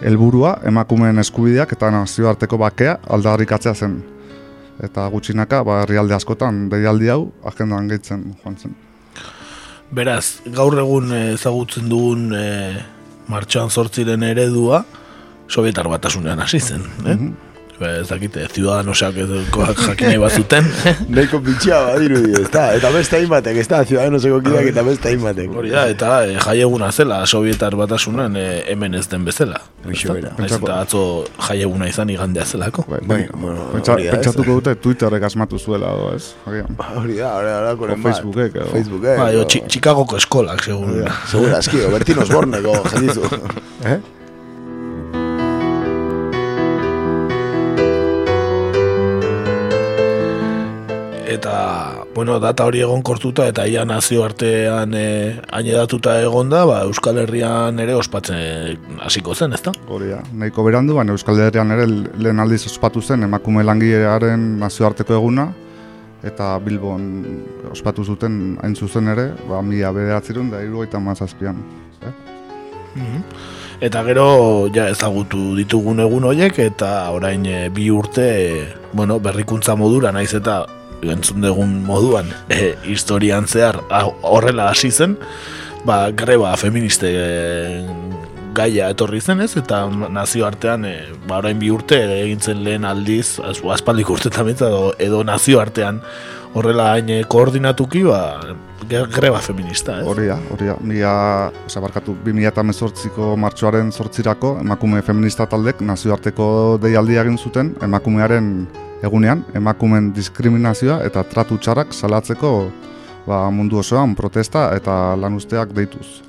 [0.04, 4.02] Helburua emakumeen eskubideak eta nazioarteko bakea aldarrikatzea zen.
[4.82, 8.74] Eta gutxinaka, ba, herrialde askotan deialdi hau agendan gehitzen joan zen.
[9.94, 12.44] Beraz, gaur egun ezagutzen dugun e,
[13.30, 14.84] martxoan sortziren eredua,
[15.44, 17.14] Sovietar batasunean hasi zen, eh?
[17.14, 17.53] Mm -hmm.
[17.80, 20.66] Ez dakite, ciudadanosak jakin nahi bazuten.
[21.14, 25.10] Neiko bitxia badiru dio, ez da, eta beste hainbatek, ez da, ciudadanoseko kideak eta beste
[25.10, 25.50] hainbatek.
[25.58, 29.58] Hori da, eta e, jai eguna zela, Sovietar batasunan e, hemen ez den bezala.
[29.84, 30.30] Bixo bera.
[30.46, 31.02] Eta atzo
[31.48, 32.86] jai eguna izan igandea zelako.
[32.92, 36.30] Bai, bai, bueno, pentsatuko dute Twitterrek asmatu zuela, ez?
[36.46, 37.54] Hori da, hori da, hori
[37.90, 38.70] da, Facebookek, edo.
[38.70, 41.10] Facebookek, Bai, Chicagoko eskolak, seguro.
[41.30, 43.30] Segura, eskio, Bertino Osborneko, jendizu.
[43.84, 43.98] Eh?
[51.34, 55.06] Eta bueno, data hori egon kortuta eta ia nazio artean e,
[55.52, 59.74] ainedatuta egonda, ba, Euskal Herrian ere ospatzen hasiko zen, ezta?
[59.88, 65.18] Hori da, nahiko berandu, baina Euskal Herrian ere lehen aldiz ospatu zen emakume langilearen nazioarteko
[65.18, 65.50] eguna,
[66.24, 67.10] eta Bilbon
[67.72, 71.60] ospatu zuten hain zuzen ere, ba, mila bederatzerun da irugaita mazazpian.
[72.02, 72.14] Eh?
[72.94, 73.28] Mm
[73.84, 78.60] Eta gero ja ezagutu ditugun egun horiek eta orain e, bi urte e,
[78.94, 80.60] bueno, berrikuntza modura naiz eta
[81.12, 83.80] entzun dugun moduan e, historian zehar
[84.22, 85.16] horrela hasi zen
[85.84, 87.10] ba, greba feministe
[88.54, 90.94] gaia etorri zen ez eta nazio artean e,
[91.26, 96.00] ba, orain bi urte egintzen lehen aldiz aspaldik urte edo, edo nazio artean
[96.54, 98.20] horrela hain koordinatuki ba,
[98.88, 100.06] greba feminista, ez?
[100.06, 100.76] Hori da, hori da.
[100.84, 101.14] Mila,
[101.66, 108.50] oza, barkatu, 2018ko martxoaren sortzirako, emakume feminista taldek nazioarteko deialdia egin zuten, emakumearen
[109.04, 112.52] egunean, emakumen diskriminazioa eta tratu txarrak salatzeko
[113.26, 116.22] ba, mundu osoan protesta eta lan usteak deituz.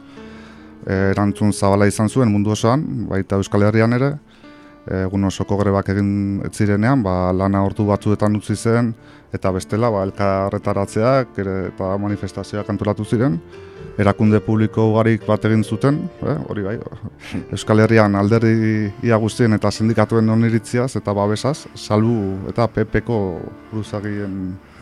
[0.86, 4.12] Erantzun zabala izan zuen mundu osoan, baita Euskal Herrian ere,
[4.86, 8.94] egun osoko grebak egin etzirenean, ba, lana hortu batzuetan utzi zen,
[9.34, 13.40] eta bestela, ba, elkarretaratzeak eta manifestazioak antolatu ziren,
[14.02, 16.76] erakunde publiko ugarik bat egin zuten, eh, hori bai,
[17.56, 23.20] Euskal Herrian alderdi ia guztien eta sindikatuen oniritziaz eta babesaz, salbu eta PPko
[23.72, 24.36] buruzagien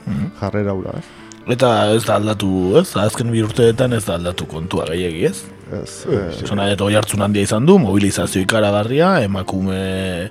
[0.06, 0.34] mhm.
[0.41, 1.06] jarrera ura, ez?
[1.53, 2.49] Eta ez da aldatu,
[2.80, 2.88] ez?
[2.98, 5.44] Azken bi urteetan ez da aldatu kontua gehiagi, ez?
[5.73, 6.06] Ez.
[6.48, 10.30] Zona, eta oi hartzun handia izan du, mobilizazio ikaragarria, emakume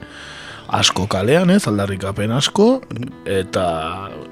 [0.72, 1.66] asko kalean, ez?
[1.68, 2.70] Aldarrikapen asko,
[3.28, 3.66] eta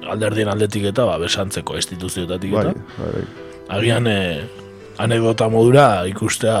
[0.09, 2.73] alderdien aldetik eta ba, besantzeko instituzioetatik eta.
[2.73, 4.19] Bai, bai, bai agian e,
[5.01, 6.59] anekdota modura ikustea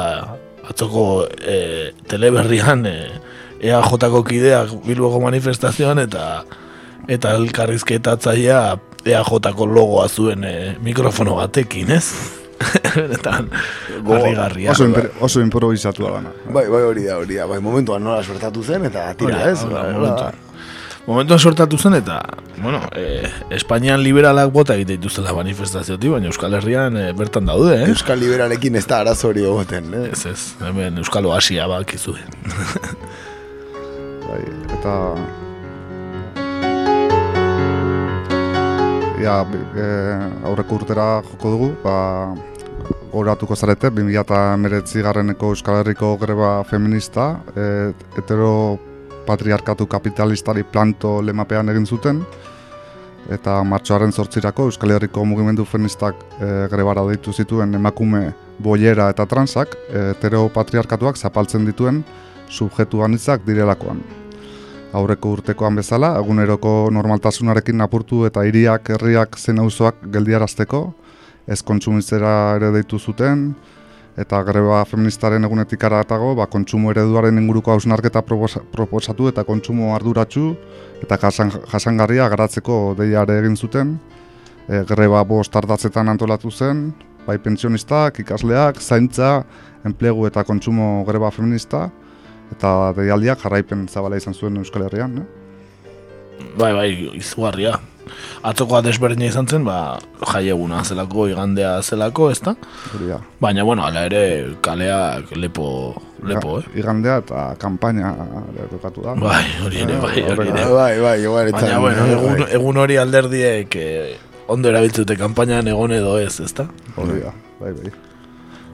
[0.69, 2.97] atzoko e, teleberrian e,
[3.61, 6.43] EAJ-ko kideak bilboko manifestazioan eta
[7.11, 8.61] eta elkarrizketatzaia
[9.05, 12.05] EAJ-ko logoa zuen e, mikrofono batekin, ez?
[13.17, 13.39] eta
[14.05, 14.71] garrigarria.
[14.71, 16.33] Oso, imper, oso improvisatua dana.
[16.45, 17.47] Bai, bai, hori da, hori da.
[17.49, 19.63] Bai, momentuan nola suertatu zen eta tira, ez?
[19.65, 20.31] Bai,
[21.11, 22.21] momentuan sortatu zen eta,
[22.61, 23.27] bueno, e,
[23.57, 27.89] Espainian liberalak bota egite dituzela manifestazioti, baina Euskal Herrian e, bertan daude, eh?
[27.91, 30.07] Euskal liberalekin ez da arazori egoten, eh?
[30.13, 32.21] Ez, ez, hemen Euskal Oasia bak izue.
[34.27, 34.43] bai,
[34.77, 34.97] eta...
[39.21, 39.41] ia,
[39.77, 39.89] e,
[40.49, 41.97] aurreko urtera joko dugu, ba,
[43.11, 48.79] goratuko zarete, 2008 garreneko Euskal Herriko greba feminista, e, hetero
[49.25, 52.23] patriarkatu kapitalistari planto lemapean egin zuten,
[53.29, 59.75] eta martxoaren zortzirako Euskal Herriko mugimendu feministak e, grebara deitu zituen emakume boiera eta transak,
[59.89, 60.13] e,
[60.53, 62.03] patriarkatuak zapaltzen dituen
[62.49, 64.01] subjetu anitzak direlakoan.
[64.93, 70.81] Aurreko urtekoan bezala, eguneroko normaltasunarekin apurtu eta hiriak herriak zen auzoak geldiarazteko,
[71.47, 73.53] ez kontsumitzera ere deitu zuten,
[74.19, 80.51] eta greba feministaren egunetik aratago, ba, kontsumo ereduaren inguruko hausnarketa proposatu eta kontsumo arduratsu
[81.01, 83.95] eta jasan, jasangarria garatzeko deiare egin zuten.
[84.67, 86.91] E, greba bost ardatzetan antolatu zen,
[87.25, 89.43] bai pensionistak, ikasleak, zaintza,
[89.87, 91.87] enplegu eta kontsumo greba feminista,
[92.51, 95.23] eta deialdiak jarraipen zabala izan zuen Euskal Herrian.
[95.23, 96.45] Eh?
[96.59, 97.79] Bai, bai, izugarria
[98.47, 99.99] atzokoa desberdina izan zen, ba,
[100.33, 102.55] jaieguna zelako, igandea zelako, ez da?
[103.41, 105.67] Baina, bueno, ala ere, kaleak lepo,
[106.27, 106.79] lepo, eh?
[106.81, 108.13] Igandea eta kampaina
[108.71, 109.15] dekatu da.
[109.19, 110.65] Bai, hori ere, bai, hori ere.
[110.73, 114.17] Bai, bai, bai, Baina, bueno, egun, egun hori alderdiek eh,
[114.51, 116.67] ondo erabiltzute kampainan egon edo ez, ez da?
[116.97, 117.93] Hori da, bai, bai.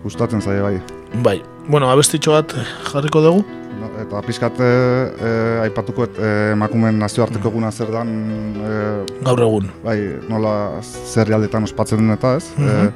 [0.04, 0.78] Gustatzen zaie, bai.
[1.24, 2.54] Bai, bueno, abestitxo bat
[2.92, 3.46] jarriko dugu?
[4.04, 4.70] Eta pizkat e,
[5.66, 8.10] aipatuko e, emakumen nazioarteko eguna zer dan
[8.62, 8.78] e,
[9.26, 9.70] gaur egun.
[9.84, 9.98] bai
[10.30, 11.28] nola zer
[11.64, 12.94] ospatzen den eta ez mm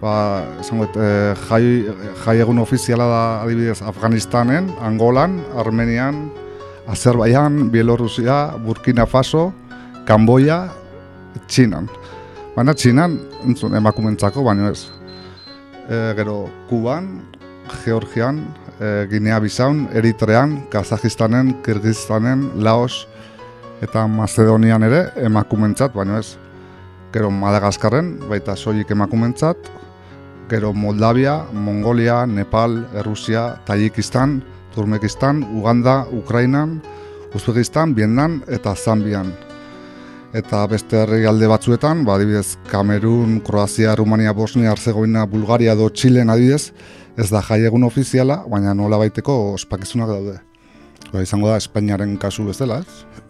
[0.00, 1.84] ba esango e, jai,
[2.24, 6.30] jai egun ofiziala da adibidez Afganistanen Angolan Armenian
[6.88, 9.52] Azerbaijan Bielorrusia Burkina Faso
[10.06, 10.70] Kamboia
[11.46, 11.86] Txinan.
[12.56, 14.88] Baina Txinan entzun emakumentzako baino ez.
[15.88, 17.20] E, gero Kuban
[17.84, 18.42] Georgian,
[18.80, 23.06] e, Ginea Bisaun, Eritrean, Kazajistanen, Kirgistanen, Laos
[23.80, 26.36] eta Macedonian ere emakumentzat, baina ez.
[27.12, 29.70] Gero Madagaskarren, baita soilik emakumentzat,
[30.50, 34.40] gero Moldavia, Mongolia, Nepal, Errusia, Tajikistan,
[34.74, 36.80] Turmekistan, Uganda, Ukrainan,
[37.34, 39.32] Uzbekistan, Vietnam eta Zambian.
[40.34, 46.30] Eta beste herri alde batzuetan, ba, adibidez, Kamerun, Kroazia, Rumania, Bosnia, Arzegoina, Bulgaria edo Txilen
[46.30, 46.70] adibidez,
[47.20, 50.38] ez da jai egun ofiziala, baina nola baiteko ospakizunak daude.
[51.10, 53.20] Ba, izango da Espainiaren kasu bezala, ez?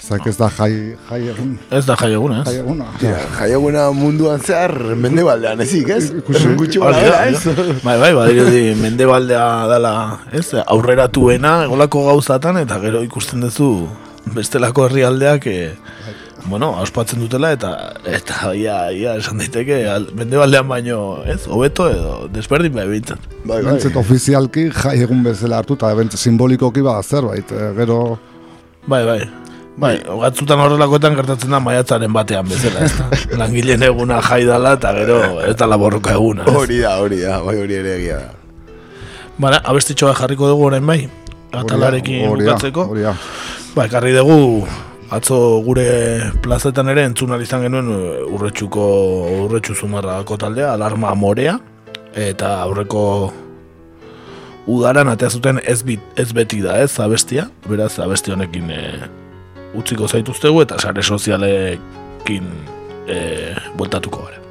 [0.00, 1.50] Zaik ez da jai, jai egun.
[1.76, 2.44] Ez da jai egun, ez?
[2.48, 2.86] Jai eguna.
[3.02, 6.06] Ja, jai eguna munduan zehar mendebaldean ezik, ez?
[6.22, 7.44] Ikusi gutxi bala, ez?
[7.84, 9.92] Bai, bai, bai, di, mendebaldea dela,
[10.32, 10.48] ez?
[10.64, 13.70] Aurrera tuena, egolako gauzatan, eta gero ikusten duzu
[14.34, 15.74] bestelako herrialdeak, eh,
[16.46, 17.70] bueno, auspatzen dutela eta
[18.08, 19.80] eta ia, ia esan daiteke
[20.16, 23.20] mende baldean baino, ez, hobeto edo desberdin bai bintzen.
[23.44, 23.76] Bai, bai.
[24.00, 28.18] ofizialki jai egun bezala hartu eta bentsa simbolikoki ba zerbait, e, gero...
[28.86, 29.20] Bai, bai.
[29.80, 33.08] Bai, batzutan horrelakoetan gertatzen da maiatzaren batean bezala, ez da.
[33.40, 36.44] Langileen eguna jai dala eta gero ez da laborroka eguna.
[36.50, 38.36] Hori da, hori da, bai hori ere egia da.
[39.40, 41.00] Bara, abestitxoa jarriko dugu orain bai,
[41.52, 42.90] atalarekin bukatzeko.
[43.74, 44.66] Ba, ekarri dugu
[45.10, 45.84] Atzo gure
[46.42, 48.00] plazetan ere entzun izan genuen uh,
[48.30, 48.84] urretxuko
[49.46, 51.56] urretxu zumarrako taldea, alarma morea,
[52.14, 53.02] eta aurreko
[54.70, 58.82] udaran atea zuten ez, bit, ez beti da ez abestia, beraz abesti honekin e,
[59.78, 62.52] utziko zaituztegu eta sare sozialekin
[63.08, 63.18] e,
[63.78, 64.49] bueltatuko gara.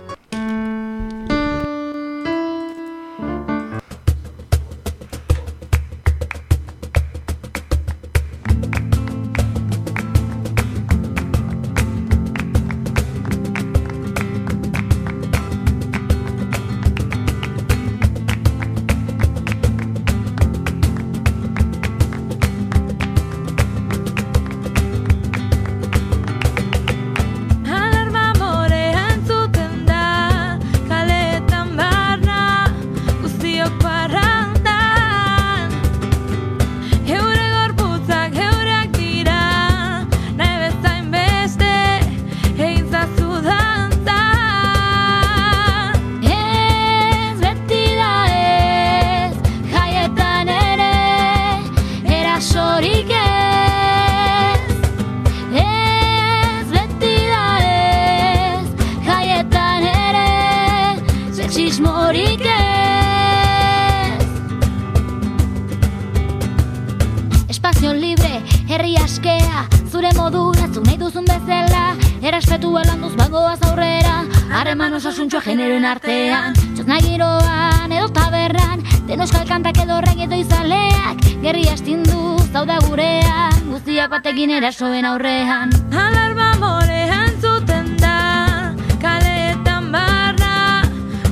[75.79, 82.81] Denon artean, txosna giroan, edo taberran Denoskal kantak edo regi edo izaleak Gerri astindu, zauda
[82.83, 85.71] gurean Guztiak batekin erasoen aurrean.
[85.95, 90.83] Alarma morean zuten da Kaleetan barra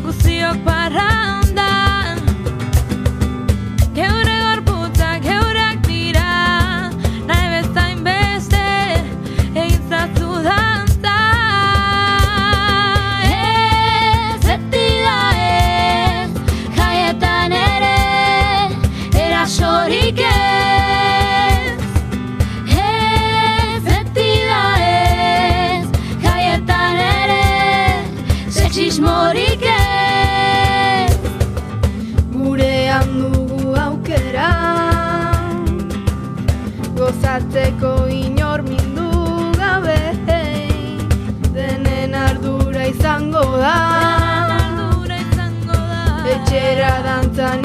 [0.06, 1.27] Guztiok parra
[37.38, 39.09] Gozatzeko inor mindu
[39.57, 39.97] gabe
[41.53, 43.76] Denen ardura izango da.
[46.34, 47.61] Etxera dantzan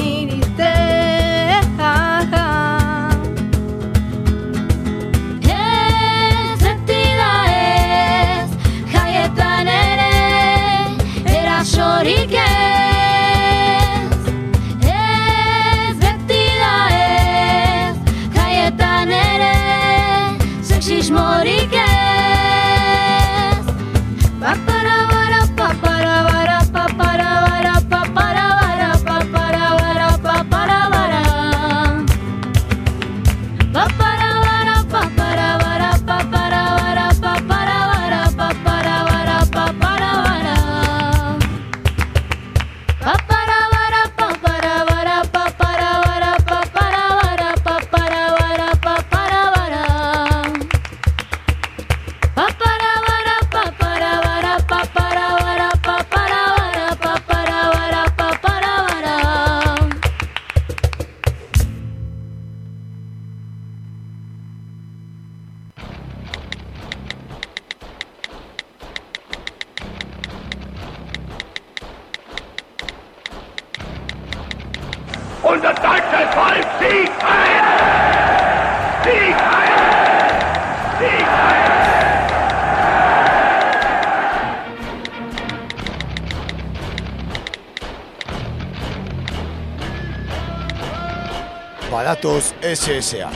[93.03, 93.31] SSA.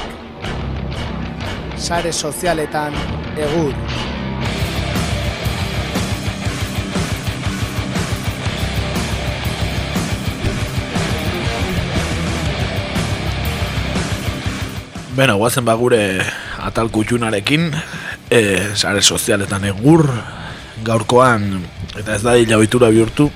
[1.76, 2.94] Sare sozialetan
[3.34, 3.72] egur.
[15.16, 15.98] Beno, guazen ba gure
[16.62, 17.72] atal kutxunarekin,
[18.30, 18.40] e,
[18.78, 20.06] sare sozialetan egur,
[20.86, 21.51] gaurkoan,
[21.97, 23.32] eta ez da dila bihurtu,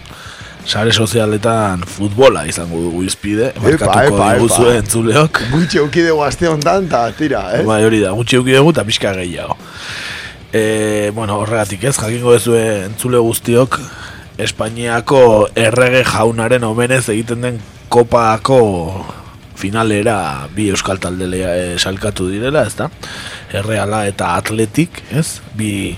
[0.67, 5.43] sare sozialetan futbola izango dugu izpide, markatuko diguzu entzuleok.
[5.53, 7.65] Gutxi eukidego aste honetan, eta tira, eh?
[7.67, 9.57] Bai, hori da, gutxi eukidegu eta pixka gehiago.
[10.53, 13.81] E, bueno, horregatik ez, jakingo dezue entzule guztiok,
[14.41, 17.59] Espainiako errege jaunaren omenez egiten den
[17.93, 18.61] kopako
[19.61, 22.89] finalera bi euskal taldelea e, salkatu direla, ezta?
[23.53, 25.43] Erreala eta Atletik, ez?
[25.59, 25.93] Bi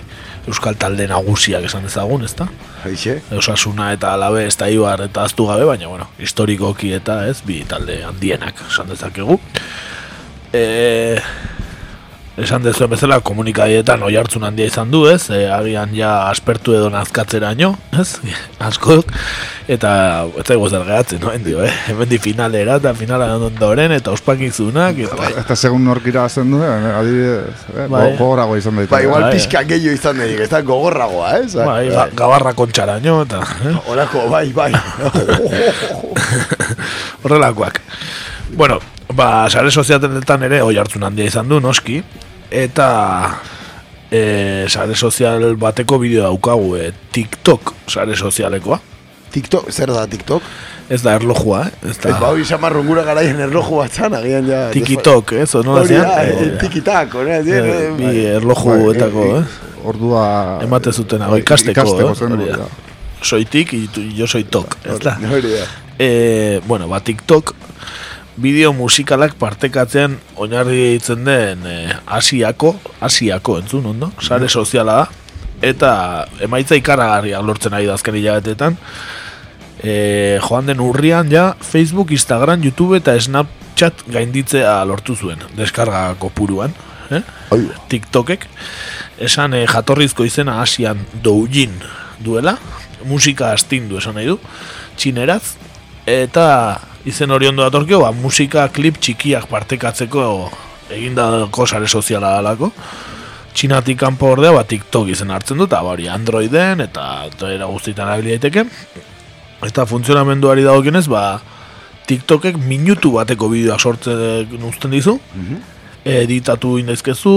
[0.50, 2.48] euskal talde nagusiak esan dezagun, ezta?
[2.84, 3.20] Aixe.
[3.36, 7.62] Osasuna eta Alabe ez da Ibar eta aztu gabe, baina bueno, historikoki eta ez, bi
[7.68, 9.38] talde handienak esan dezakegu.
[10.52, 10.64] E,
[12.40, 15.28] esan dezuen bezala komunikadietan oi hartzun handia izan du, ez?
[15.30, 18.14] E, agian ja aspertu edo nazkatzeraino, ez?
[18.68, 19.10] Askok,
[19.68, 19.90] eta
[20.40, 21.32] ez zaigu zer gehatzen, no?
[21.34, 21.72] Endio, eh?
[21.90, 25.28] Hemen di finalera eta finala ondoren eta ospakizunak, eta...
[25.42, 28.06] Eta segun nork irabazen du, eh, adibidez, eh, Bai.
[28.12, 28.94] go- gogorago izan daiteke.
[28.96, 29.32] Ba, igual Bai.
[29.36, 31.44] pixka gehiago izan daik, ez da gogorragoa, eh?
[31.52, 33.42] Za- Bai, ga- gabarra kontxaraino, eta...
[33.68, 33.76] Eh?
[33.92, 34.72] Horako, bai, bai.
[37.22, 37.80] Horrelakoak.
[38.56, 38.80] Bueno,
[39.14, 42.02] ba, sare sozialetan ere oi hartzun handia izan du, noski,
[42.50, 42.88] eta
[44.10, 48.80] e, sare sozial bateko bideo daukagu, e, TikTok sare sozialekoa.
[49.32, 50.42] TikTok, zer da TikTok?
[50.92, 51.88] Ez da erlojua, eh?
[51.88, 52.18] Ez da...
[52.28, 54.66] hori samarron gura garaien erloju bat zan, agian ja...
[54.74, 58.24] Tikitok, ez, nola Hori da, Eh, eh, tikitak, hori da, eh, eh, bi bai.
[58.34, 59.86] erlojuetako, Bai, eh?
[59.88, 60.24] Ordua...
[60.66, 62.10] Emate zuten, hau ikasteko, eh?
[62.14, 62.58] zen, Hori da.
[62.60, 62.68] ja.
[63.24, 65.16] Soy tik, y tu- yo soy tok, ez da?
[65.32, 65.64] Hori da.
[65.96, 67.54] e, bueno, ba, TikTok
[68.40, 71.76] bideo musikalak partekatzean oinarri ditzen den e,
[72.06, 74.12] Asiako, Asiako entzun, ondo?
[74.20, 75.08] Sare soziala da.
[75.62, 75.90] Eta
[76.42, 78.78] emaitza ikaragarriak lortzen ari da azken hilabetetan.
[79.82, 86.74] E, joan den urrian ja Facebook, Instagram, YouTube eta Snapchat gainditzea lortu zuen deskarga kopuruan.
[87.12, 87.20] Eh?
[87.92, 88.46] TikTokek
[89.20, 91.74] esan e, jatorrizko izena Asian Doujin
[92.24, 92.56] duela
[93.04, 94.38] musika astindu esan nahi du
[94.96, 95.42] txineraz
[96.08, 96.46] eta
[97.08, 100.26] izen hori ondo datorkio ba, musika klip txikiak partekatzeko
[100.92, 102.70] egindako sare soziala dalako.
[103.52, 108.08] Txinatik kanpo ordea ba, TikTok izen hartzen du, eta ba, hori Androiden eta era guztietan
[108.08, 108.66] erabili daiteke.
[109.62, 111.40] Eta funtzionamenduari dagokionez, ba,
[112.08, 115.16] TikTokek minutu bateko bideoak sortzen uzten dizu,
[116.02, 117.34] editatu indaizkezu,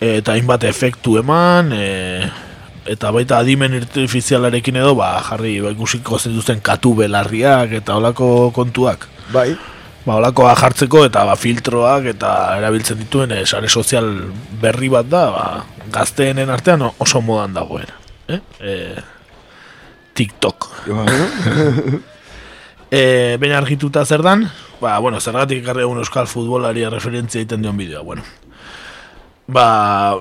[0.00, 2.45] eta hainbat efektu eman, e,
[2.90, 9.08] eta baita adimen artifizialarekin edo, ba, jarri ba, ikusiko zituzten katu belarriak eta olako kontuak.
[9.32, 9.54] Bai.
[10.06, 12.30] Ba, olakoa jartzeko eta ba, filtroak eta
[12.60, 14.10] erabiltzen dituen e, sare sozial
[14.62, 15.46] berri bat da, ba,
[15.92, 17.90] gazteenen artean oso modan dagoen.
[18.28, 18.40] Eh?
[18.60, 18.76] E,
[20.16, 20.70] TikTok.
[22.90, 23.02] e,
[23.42, 24.46] Baina argituta zer dan,
[24.80, 28.26] ba, bueno, zergatik ekarri egun euskal futbolari referentzia egiten dion bideoa, bueno.
[29.46, 29.66] Ba,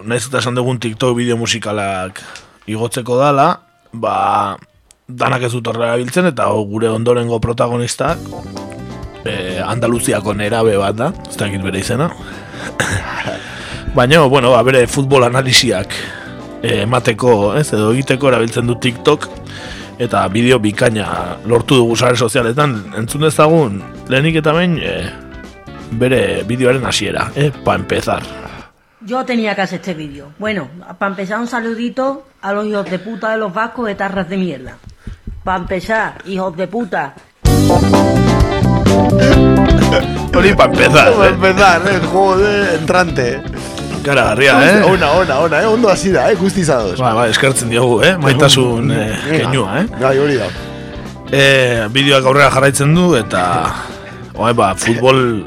[0.06, 2.22] nahiz eta esan dugun TikTok bideo musikalak
[2.68, 3.50] igotzeko dala,
[3.94, 4.58] ba,
[5.08, 8.22] danak ez dut horrela biltzen, eta gure ondorengo protagonistak,
[9.26, 12.10] e, Andaluziako nerabe bat da, ez dakit bere izena.
[13.96, 15.94] Baina, bueno, ba, bere futbol analisiak
[16.66, 19.30] eh, emateko, ez, edo egiteko erabiltzen du TikTok,
[20.02, 23.80] eta bideo bikaina lortu dugu sare sozialetan, entzun dezagun,
[24.12, 25.06] lehenik eta behin, eh,
[26.02, 28.45] bere bideoaren hasiera, eh, pa empezar.
[29.06, 30.32] Yo tenía que hacer este vídeo.
[30.40, 30.68] Bueno,
[30.98, 34.36] para empezar un saludito a los hijos de puta de los vascos de tarras de
[34.36, 34.78] mierda.
[35.44, 37.14] Para empezar, hijos de puta.
[40.36, 41.30] Hori pa empezar, Pa eh.
[41.30, 43.42] empezar, eh, joder, entrante.
[44.04, 44.84] Gara, garria, eh.
[44.84, 47.00] Ona, ona, ona, eh, ondo hasi da, eh, guztizadoz.
[47.00, 49.88] Ba, ba, eskertzen diogu, eh, maitasun eh, keinua, eh.
[50.02, 50.50] Bai, hori da.
[51.32, 53.44] E, bideoak aurrera jarraitzen du eta
[54.34, 55.46] oe, ba, futbol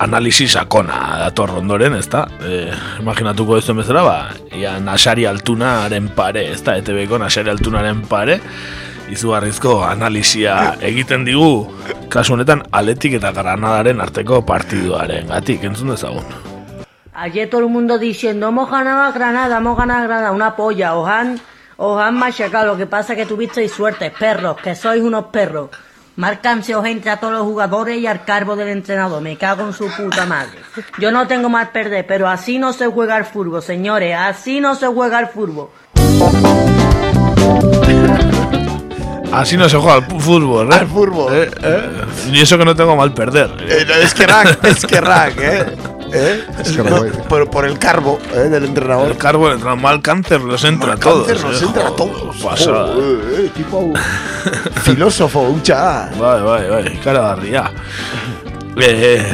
[0.00, 2.24] analisi sakona dator ondoren, ezta?
[2.40, 2.72] E,
[3.02, 4.18] imaginatuko ez bezala, ba,
[4.56, 6.76] ia Nasari Altunaren pare, ezta?
[6.80, 8.40] ETB-ko Nasari Altunaren pare,
[9.12, 11.68] izugarrizko analisia egiten digu,
[12.08, 16.24] kasu honetan, Aletik eta Granadaren arteko partiduaren gatik, entzun dezagun.
[17.12, 20.94] Ayer todo el mundo diciendo, hemos ganado a Granada, hemos ganado a Granada, una polla,
[20.94, 21.38] os han,
[21.76, 25.68] os han machacado, lo que pasa que tuvisteis suerte, perros, que sois unos perros.
[26.16, 29.72] Márcanse os entre a todos los jugadores y al cargo del entrenador, me cago en
[29.72, 30.58] su puta madre.
[30.98, 34.74] Yo no tengo mal perder, pero así no se juega el fútbol, señores, así no
[34.74, 35.70] se juega el fútbol.
[39.32, 40.76] Así no se juega al fútbol, ¿eh?
[40.76, 41.32] Al fútbol.
[41.34, 41.90] Eh, eh,
[42.32, 43.50] Y eso que no tengo mal perder.
[43.60, 45.66] Eh, no, es que rack, es que rack, eh.
[46.12, 46.44] ¿Eh?
[46.60, 47.12] Es que No, rack.
[47.28, 49.08] por, por el carbo eh, del entrenador.
[49.12, 51.28] El carbo del mal cáncer los entra a todos.
[51.28, 52.36] Cáncer nos eh, entra a todos.
[52.42, 53.92] Joder, eh, tipo
[54.82, 56.10] filósofo, hutsa.
[56.18, 57.70] Bai, bai, bai, karagarria.
[58.76, 59.24] Eh,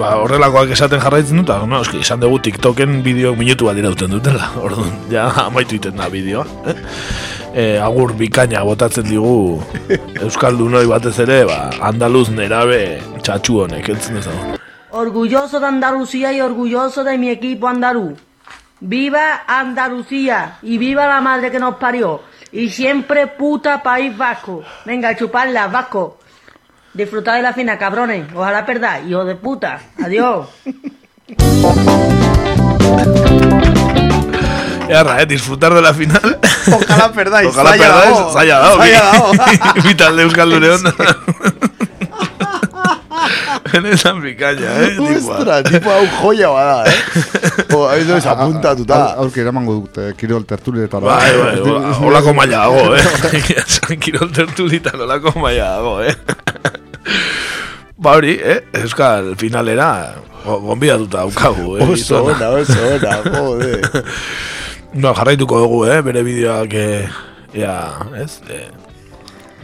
[0.00, 4.50] ba, horrelakoak esaten jarraitzen dut, no, eski, izan dugu TikToken bideoak minutu bat irauten dutela,
[4.64, 6.46] orduan, ja, amaitu iten da bideoa.
[7.50, 9.58] Eh, agur bikaina botatzen digu
[10.22, 11.56] Euskaldunoi batez ere, ba,
[11.88, 12.78] andaluz nerabe
[13.26, 14.52] txatxu honek, entzun dezagun.
[14.94, 18.20] Orgulloso de Andalucía y orgulloso de mi equipo andaluz.
[18.78, 20.58] ¡Viva Andalucía!
[20.62, 22.22] Y viva la madre que nos parió.
[22.52, 24.62] Y siempre puta país vasco.
[24.84, 26.19] Venga, chuparla, vasco.
[26.92, 28.26] Disfrutad de la fina, cabrones.
[28.34, 29.80] Ojalá perdáis, hijo de puta.
[30.04, 30.48] Adiós.
[34.88, 36.38] Erra, eh, disfrutar de la final.
[36.72, 37.48] Ojalá perdáis.
[37.48, 38.32] Ojalá perdáis, dago.
[38.32, 38.78] zaila dago.
[38.78, 39.32] Zaila dago.
[39.84, 40.80] Vital de Euskalduneon.
[43.72, 44.96] Benetan bikaina, eh?
[44.98, 45.36] tipua.
[45.38, 46.96] Ostra, tipo hau joia bada, eh?
[47.72, 49.14] O, hau ez apuntatuta.
[49.14, 51.06] Aurki eramango dute kirol tertulietara.
[51.06, 53.96] Bai, bai, hola- holako maila dago, eh?
[54.02, 56.16] Kirol tertulitan holako maila dago, eh?
[58.00, 58.60] Ba hori, eh?
[58.80, 60.14] Euskal finalera
[60.44, 61.84] go- gonbidatuta daukagu, eh?
[61.88, 64.04] Oso ona, oso ona, jode.
[64.94, 66.00] No, jarraituko dugu, eh?
[66.02, 67.08] Bere bideoak, eh,
[67.54, 67.74] ea,
[68.22, 68.38] ez?
[68.48, 68.70] Eh,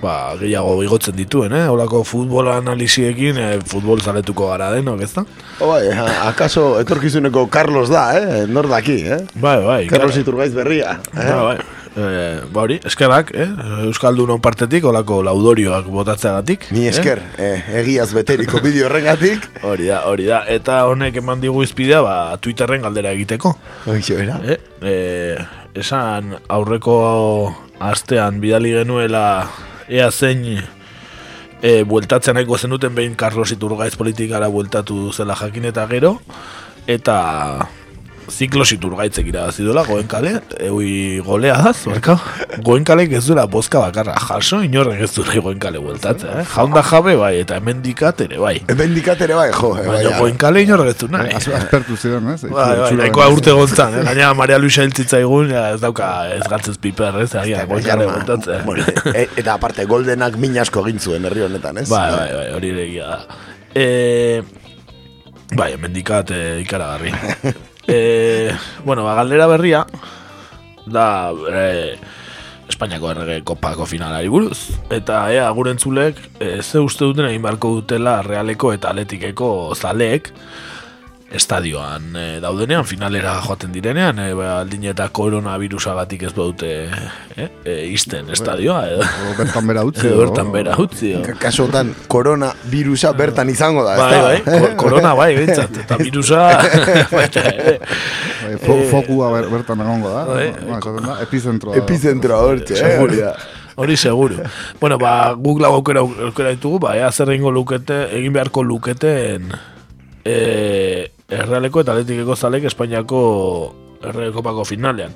[0.02, 1.64] ba, gehiago igotzen dituen, eh?
[1.72, 5.24] Holako futbol analisiekin, eh, futbol zaletuko gara denok, ez da?
[5.64, 5.88] O, bai,
[6.28, 8.44] akaso etorkizuneko Carlos da, eh?
[8.46, 9.22] Nor daki, eh?
[9.34, 9.80] Bai, bai.
[9.88, 10.98] Carlos kara- Iturgaiz berria.
[11.16, 11.24] Eh?
[11.24, 11.58] Bai, bai.
[11.96, 13.48] Eh, ba hori, eskerrak, eh?
[13.86, 16.68] Euskaldunon partetik, olako laudorioak botatzeagatik.
[16.76, 17.54] Ni esker, eh?
[17.80, 19.46] egiaz beteriko bideo horrengatik.
[19.70, 20.42] Hori da, hori da.
[20.52, 23.54] Eta honek eman digu izpidea, ba, Twitterren galdera egiteko.
[23.88, 24.36] Hoixo, era.
[24.44, 25.46] Eh, eh,
[25.80, 26.96] esan aurreko
[27.80, 29.24] astean bidali genuela
[29.88, 30.44] ea zein
[31.62, 36.16] e, bueltatzen nahiko zenuten behin Carlos Iturgaiz politikara bueltatu zela jakin eta gero
[36.86, 37.16] eta
[38.30, 40.32] Ziklos Iturgaitzek irabazi duela goenkale,
[40.66, 42.16] eui golea daz, barka?
[42.66, 46.44] Goenkalek ez duela bozka bakarra jaso, inorrek ez duela goenkale bueltatzen, eh?
[46.54, 48.56] Jaunda jabe bai, eta hemendikat ere bai.
[48.72, 49.70] Hemendikat ere bai, jo.
[49.78, 51.30] eh, Baina bai, goenkale inorrek ez du nahi.
[51.38, 52.42] Az- Aspertu ziren, ez?
[52.50, 54.04] Bai, bai, nahikoa urte gontzan, eh?
[54.10, 57.30] Gaina Maria Luisa hiltzitzaigun, ja, ez dauka ez gatzez piper, ez?
[57.38, 58.64] Agia, goenkale montatzen.
[58.66, 58.84] Bueno,
[59.14, 61.88] e, eta aparte, goldenak min asko egin zuen herri honetan, ez?
[61.94, 63.20] Bai, bai, bai, hori da.
[63.76, 64.42] E,
[65.54, 67.14] bai, mendikat e, ikaragarri.
[67.86, 68.52] e,
[68.84, 69.86] bueno, ba, galdera berria,
[70.86, 71.96] da, e,
[72.66, 74.58] Espainiako errege kopako finalari buruz.
[74.90, 80.32] Eta ea, gure entzulek, e, ze uste duten egin beharko dutela realeko eta atletikeko zaleek,
[81.32, 86.68] estadioan e, daudenean, finalera joaten direnean, e, ba, aldin eta koronavirusagatik ez badute
[87.36, 90.06] e, e, izten estadioa, edo, O bertan bera utzi.
[90.06, 91.10] edo bertan bera utzi.
[91.16, 91.24] edo.
[91.26, 95.98] Ka- Kasu honetan, korona virusa bertan izango da, Bai, bai, ko- korona bai, bintzat, eta
[96.00, 96.44] virusa...
[96.62, 97.78] eh,
[98.46, 100.24] Bai, fo- Fokua ber- bertan egongo da.
[100.30, 100.48] Bai.
[100.70, 101.76] Ba, da, Epizentroa.
[101.82, 103.32] Epizentroa hortxe, eh?
[103.76, 104.38] Hori seguru.
[104.80, 109.50] Bueno, ba, guk lau aukera, aukera ditugu, ba, ea zer egingo lukete, egin beharko luketen
[110.24, 113.20] e, Errealeko eta Atletikeko zalek Espainiako
[114.06, 115.14] Errekopako finalean.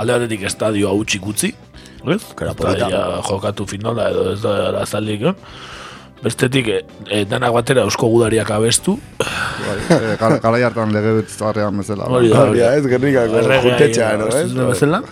[0.00, 1.52] Alde batetik estadio hau txikutzi,
[2.10, 2.22] ez?
[2.58, 2.88] polita.
[2.90, 5.34] Ja, jokatu finala edo ez da arazalik, eh?
[6.22, 6.78] Bestetik, e,
[7.10, 8.96] e, danak batera eusko gudariak abestu.
[9.22, 12.06] Eh, gara- hartan lege betzarrean bezala.
[12.06, 12.74] Hori da, hori da.
[12.78, 14.52] ez, Gernikako egin, no, ez?
[14.72, 15.02] bezala.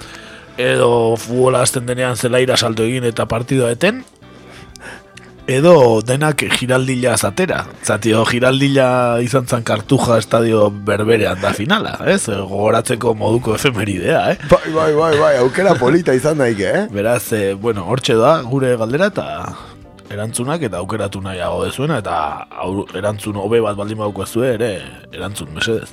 [0.58, 4.04] Edo futbola azten denean zelaira salto egin eta partidua eten.
[5.50, 7.64] Edo denak giraldila zatera.
[7.82, 12.20] Zatio, giraldila izan zan kartuja estadio berberean da finala, ez?
[12.28, 14.36] Gogoratzeko moduko efemeridea, eh?
[14.46, 16.84] Bai, bai, bai, bai, aukera polita izan daike, eh?
[16.94, 19.26] Beraz, e, bueno, hortxe da gure galdera eta
[20.10, 22.20] erantzunak eta aukeratu nahiago dezuena eta
[22.62, 24.70] aur, erantzun hobe bat baldin baduko ez ere
[25.10, 25.90] erantzun mesedez.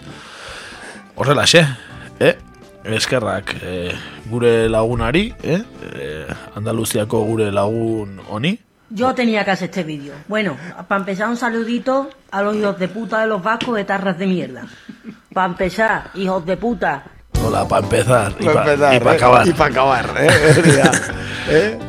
[1.17, 1.65] Horrela, xe,
[2.19, 2.35] eh?
[2.85, 3.89] Eskerrak eh,
[4.29, 5.59] gure lagunari, eh?
[5.97, 6.39] eh?
[6.55, 8.53] Andaluziako gure lagun honi.
[8.89, 10.13] Yo tenía que hacer este vídeo.
[10.27, 10.55] Bueno,
[10.87, 14.65] para empezar un saludito a los hijos de puta de los vascos etarras de mierda.
[15.33, 17.03] Para empezar, hijos de puta,
[17.45, 18.33] Hola, para empezar.
[18.39, 19.15] Y Pa para pa eh?
[19.15, 19.47] acabar.
[19.47, 20.27] Y pa acabar, eh?
[21.49, 21.79] Eh?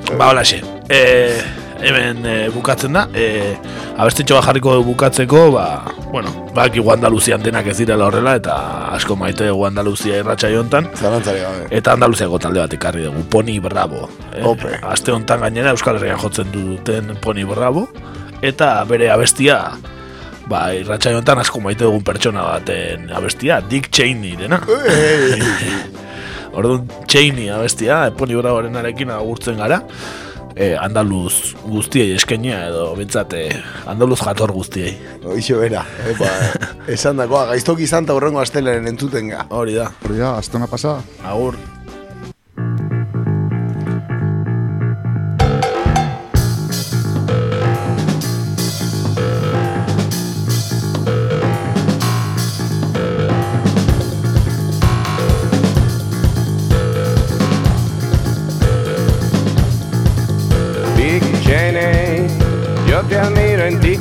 [0.44, 0.62] Xe.
[0.88, 1.42] Eh,
[1.80, 3.06] hemen eh, bukatzen da.
[3.14, 3.56] Eh,
[3.98, 5.66] abestitxo bat jarriko bukatzeko, ba,
[6.12, 6.30] bueno,
[6.74, 8.56] igu Andaluzian denak ez direla horrela, eta
[8.96, 11.66] asko maite dugu Andaluzia irratxa gabe.
[11.70, 14.08] Eta Andaluziako talde bat ekarri dugu, Pony Bravo.
[14.34, 14.78] Eh, Ope.
[14.82, 17.88] Aste hontan gainera Euskal Herrian jotzen duten Pony Bravo.
[18.42, 19.72] Eta bere abestia,
[20.48, 24.62] ba, irratxa hontan asko maite dugun pertsona baten abestia, Dick Cheney dena.
[26.58, 29.82] Orduan Cheney abestia, Pony Bravoren arekin agurtzen gara.
[30.58, 33.52] Eh, andaluz guztiei eskenia edo bintzat eh,
[33.86, 34.96] andaluz jator guztiei.
[35.22, 35.84] Hoixo bera,
[36.18, 36.34] ba,
[36.98, 39.46] esan dakoa, gaiztoki izan eta horrengo astelaren entzuten ga.
[39.54, 39.92] Hori da.
[40.02, 40.98] Hori da, astona pasa.
[41.22, 41.60] Agur.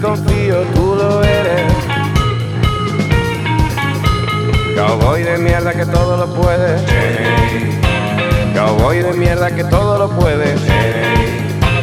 [0.08, 0.88] Confío, tú.
[4.78, 6.78] Cowboy de mierda que todo lo puede.
[8.54, 10.54] Cowboy de mierda que todo lo puede.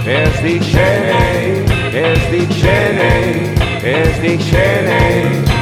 [0.07, 5.54] Es Dick Cheney, es Dick Cheney, es Dick Cheney.